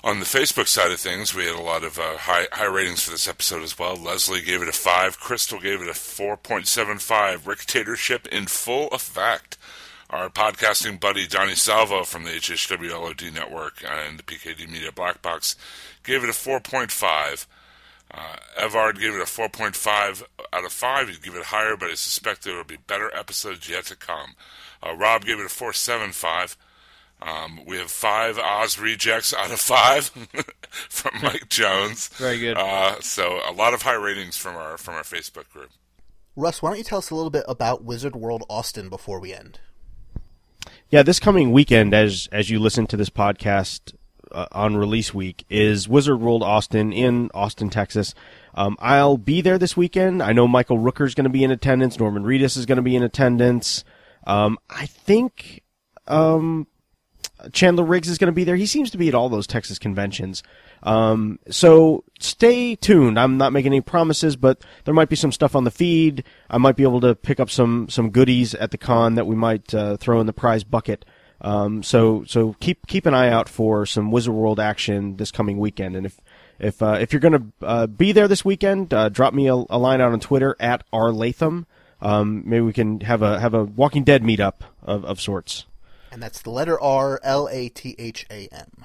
[0.05, 3.03] On the Facebook side of things, we had a lot of uh, high high ratings
[3.05, 3.95] for this episode as well.
[3.95, 5.20] Leslie gave it a five.
[5.20, 7.45] Crystal gave it a four point seven five.
[7.45, 9.57] Dictatorship in full effect.
[10.11, 15.55] Our podcasting buddy Donnie Salvo from the HHWLOD network and the PKD Media Black Box
[16.03, 17.47] gave it a four point five.
[18.12, 20.23] Uh, Evard gave it a 4.5
[20.53, 21.09] out of 5.
[21.09, 24.35] He'd give it higher, but I suspect there will be better episodes yet to come.
[24.83, 26.57] Uh, Rob gave it a 4.75.
[27.23, 30.07] Um, we have five Oz rejects out of five
[30.89, 32.09] from Mike Jones.
[32.15, 32.57] Very good.
[32.57, 35.71] Uh, so a lot of high ratings from our from our Facebook group.
[36.35, 39.33] Russ, why don't you tell us a little bit about Wizard World Austin before we
[39.33, 39.61] end?
[40.91, 43.95] Yeah, this coming weekend, as as you listen to this podcast
[44.33, 48.15] uh, on release week, is Wizard World Austin in Austin, Texas.
[48.55, 50.23] Um, I'll be there this weekend.
[50.23, 52.01] I know Michael Rooker's going to be in attendance.
[52.01, 53.85] Norman Reedus is going to be in attendance.
[54.27, 55.62] Um, I think
[56.07, 56.66] um,
[57.53, 58.57] Chandler Riggs is going to be there.
[58.57, 60.43] He seems to be at all those Texas conventions.
[60.82, 63.19] Um, so stay tuned.
[63.19, 66.24] I'm not making any promises, but there might be some stuff on the feed.
[66.49, 69.36] I might be able to pick up some some goodies at the con that we
[69.36, 71.05] might uh, throw in the prize bucket.
[71.40, 75.59] Um, so so keep keep an eye out for some Wizard World action this coming
[75.59, 75.97] weekend.
[75.97, 76.20] And if
[76.59, 79.55] if uh, if you're going to uh, be there this weekend, uh, drop me a,
[79.55, 81.66] a, line out on Twitter at r latham.
[82.03, 85.66] Um, maybe we can have a have a Walking Dead meetup of, of sorts.
[86.11, 88.85] And that's the letter R L A T H A M.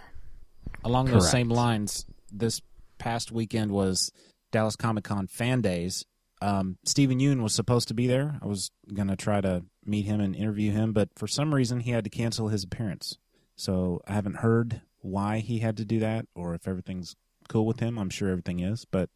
[0.84, 2.62] Along those same lines, this
[3.00, 4.12] past weekend was
[4.52, 6.06] Dallas Comic Con Fan Days.
[6.42, 8.38] Um, Steven Yeun was supposed to be there.
[8.42, 11.80] I was going to try to meet him and interview him, but for some reason
[11.80, 13.18] he had to cancel his appearance.
[13.56, 17.16] So I haven't heard why he had to do that or if everything's
[17.50, 17.98] cool with him.
[17.98, 19.10] I'm sure everything is, but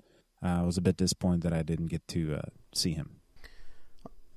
[0.44, 3.21] uh, I was a bit disappointed that I didn't get to uh, see him.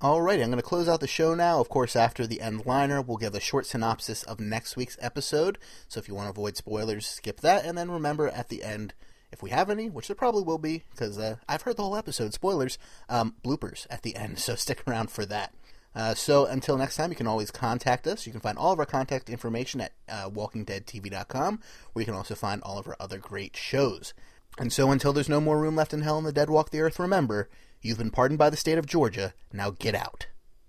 [0.05, 1.61] Alrighty, I'm going to close out the show now.
[1.61, 5.57] Of course, after the end liner, we'll give a short synopsis of next week's episode.
[5.89, 7.65] So if you want to avoid spoilers, skip that.
[7.65, 8.93] And then remember at the end,
[9.33, 11.97] if we have any, which there probably will be, because uh, I've heard the whole
[11.97, 12.77] episode, spoilers,
[13.09, 14.39] um, bloopers at the end.
[14.41, 15.55] So stick around for that.
[15.95, 18.27] Uh, so until next time, you can always contact us.
[18.27, 21.61] You can find all of our contact information at uh, WalkingDeadTV.com,
[21.95, 24.13] where you can also find all of our other great shows.
[24.59, 26.81] And so until there's no more room left in hell and the dead walk the
[26.81, 27.49] earth, remember,
[27.85, 29.35] you've been pardoned by the state of Georgia.
[29.53, 30.27] Now get out.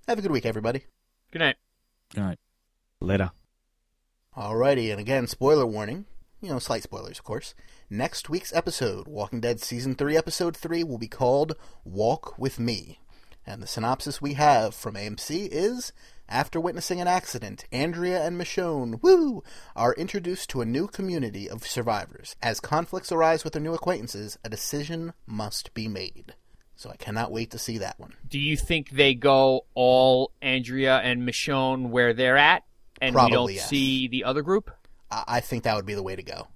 [0.08, 0.86] Have a good week, everybody.
[1.32, 1.56] Good night.
[2.14, 2.40] Good night.
[3.02, 3.32] Later.
[4.38, 6.06] Alrighty, and again, spoiler warning.
[6.42, 7.56] You know, slight spoilers, of course.
[7.90, 13.00] Next week's episode, Walking Dead Season 3, Episode 3, will be called Walk With Me.
[13.48, 15.94] And the synopsis we have from AMC is
[16.28, 19.44] after witnessing an accident, Andrea and Michonne, woo,
[19.76, 22.36] are introduced to a new community of survivors.
[22.42, 26.34] As conflicts arise with their new acquaintances, a decision must be made.
[26.76, 28.14] So I cannot wait to see that one.
[28.28, 32.64] Do you think they go all Andrea and Michonne where they're at,
[33.02, 33.70] and Probably, we don't yes.
[33.70, 34.72] see the other group?
[35.10, 36.48] I I think that would be the way to go.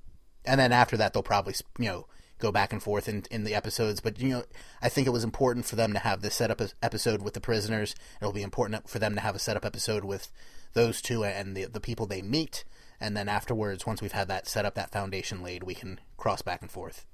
[0.45, 2.07] And then after that, they'll probably, you know,
[2.39, 3.99] go back and forth in, in the episodes.
[3.99, 4.43] But, you know,
[4.81, 7.93] I think it was important for them to have this setup episode with the prisoners.
[8.21, 10.31] It'll be important for them to have a setup episode with
[10.73, 12.63] those two and the, the people they meet.
[12.99, 16.41] And then afterwards, once we've had that set up, that foundation laid, we can cross
[16.41, 17.05] back and forth.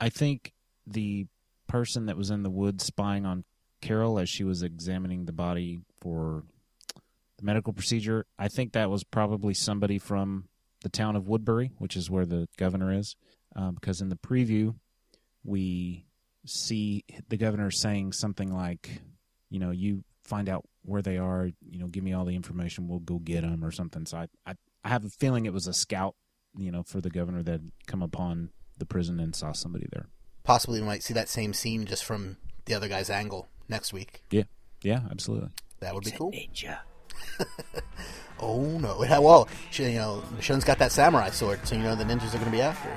[0.00, 0.54] I think
[0.86, 1.26] the
[1.68, 3.44] person that was in the woods spying on
[3.80, 6.42] Carol as she was examining the body for
[7.38, 10.48] the medical procedure, I think that was probably somebody from
[10.82, 13.16] the town of Woodbury, which is where the governor is.
[13.54, 14.74] Um, because in the preview,
[15.44, 16.04] we
[16.44, 19.00] see the governor saying something like,
[19.50, 22.88] you know, you find out where they are, you know, give me all the information,
[22.88, 24.06] we'll go get them or something.
[24.06, 24.54] So I, I,
[24.84, 26.14] I have a feeling it was a scout,
[26.56, 30.08] you know, for the governor that come upon the prison and saw somebody there.
[30.48, 34.22] Possibly we might see that same scene just from the other guy's angle next week.
[34.30, 34.44] Yeah,
[34.80, 35.50] yeah, absolutely.
[35.80, 36.32] That would be cool.
[36.32, 36.78] Ninja.
[38.40, 39.02] Oh no!
[39.02, 42.28] Yeah, well, she, you know, Michonne's got that samurai sword, so you know the ninjas
[42.28, 42.88] are going to be after.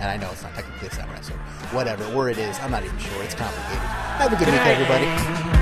[0.00, 1.38] And I know it's not technically a samurai sword.
[1.70, 3.22] Whatever, where it is, I'm not even sure.
[3.22, 3.78] It's complicated.
[3.78, 5.61] Have a good week, everybody.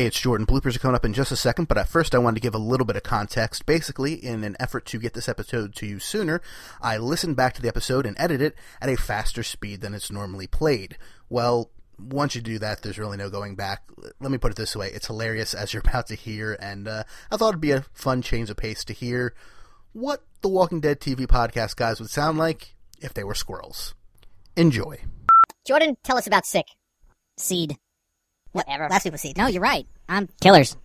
[0.00, 0.46] Hey, it's Jordan.
[0.46, 2.54] Bloopers are coming up in just a second, but at first I wanted to give
[2.54, 3.66] a little bit of context.
[3.66, 6.40] Basically, in an effort to get this episode to you sooner,
[6.80, 10.10] I listened back to the episode and edited it at a faster speed than it's
[10.10, 10.96] normally played.
[11.28, 13.82] Well, once you do that, there's really no going back.
[14.20, 17.04] Let me put it this way it's hilarious as you're about to hear, and uh,
[17.30, 19.34] I thought it'd be a fun change of pace to hear
[19.92, 23.94] what the Walking Dead TV podcast guys would sound like if they were squirrels.
[24.56, 24.98] Enjoy.
[25.66, 26.68] Jordan, tell us about Sick.
[27.36, 27.76] Seed.
[28.52, 28.88] Whatever.
[28.88, 29.36] Last week was seed.
[29.36, 29.86] No, you're right.
[30.08, 30.76] I'm killers.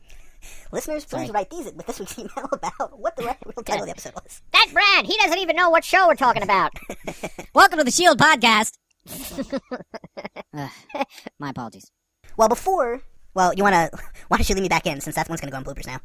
[0.72, 1.32] Listeners, please Sorry.
[1.32, 4.42] write these with this week's email about what the real title of the episode was.
[4.54, 6.74] That Brad, he doesn't even know what show we're talking about.
[7.56, 8.78] Welcome to the Shield podcast.
[10.54, 10.70] Ugh,
[11.40, 11.92] my apologies.
[12.38, 13.02] Well, before,
[13.34, 13.98] well, you want to,
[14.28, 15.88] why don't you leave me back in since that one's going to go on bloopers
[15.88, 16.00] now.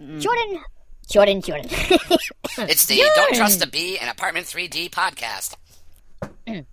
[0.00, 0.20] Mm.
[0.20, 0.62] Jordan,
[1.08, 1.68] Jordan, Jordan.
[1.70, 5.56] It's the Don't Trust a Bee and Apartment 3D podcast.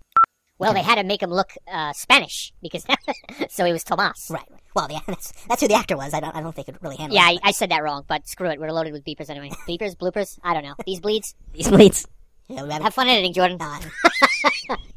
[0.60, 2.86] well, they had to make him look uh, Spanish because
[3.50, 4.28] so he was Tomas.
[4.30, 4.48] Right.
[4.76, 6.14] Well, yeah, that's, that's who the actor was.
[6.14, 7.40] I don't, I don't think it really handle Yeah, it.
[7.44, 8.60] I, I said that wrong, but screw it.
[8.60, 9.50] We're loaded with beepers anyway.
[9.68, 10.40] Beepers, bloopers.
[10.44, 10.76] I don't know.
[10.86, 11.36] These bleeds.
[11.54, 12.08] These bleeds.
[12.48, 13.58] Yeah, haven't- Have fun editing, Jordan.
[13.62, 13.80] uh,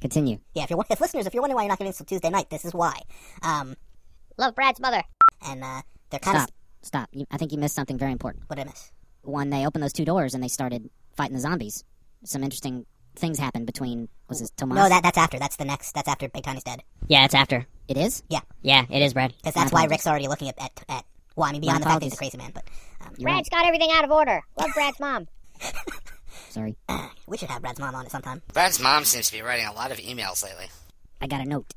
[0.00, 0.38] Continue.
[0.54, 2.30] yeah, if you're if listeners, if you're wondering why you're not getting this till Tuesday
[2.30, 3.00] night, this is why.
[3.42, 3.76] Um,
[4.38, 5.02] Love Brad's mother.
[5.46, 6.48] and uh, they're kind Stop.
[6.48, 7.08] of Stop.
[7.12, 8.44] You, I think you missed something very important.
[8.48, 8.90] what did I miss?
[9.22, 11.84] When they opened those two doors and they started fighting the zombies,
[12.24, 14.76] some interesting things happen between was this Tomas?
[14.76, 15.38] No, that that's after.
[15.38, 15.92] That's the next.
[15.92, 16.82] That's after Big Tiny's dead.
[17.08, 17.66] Yeah, it's after.
[17.88, 18.22] It is.
[18.28, 18.40] Yeah.
[18.62, 19.34] Yeah, it is, Brad.
[19.36, 19.84] Because that's why.
[19.86, 21.04] Rick's already looking at at, at
[21.36, 22.64] well, I mean beyond the fact that he's a crazy man, but
[23.00, 24.42] um, You're Brad's got everything out of order.
[24.58, 25.28] Love Brad's mom.
[26.50, 26.76] Sorry.
[27.26, 28.42] we should have Brad's mom on it sometime.
[28.52, 30.66] Brad's mom seems to be writing a lot of emails lately.
[31.20, 31.72] I got a note.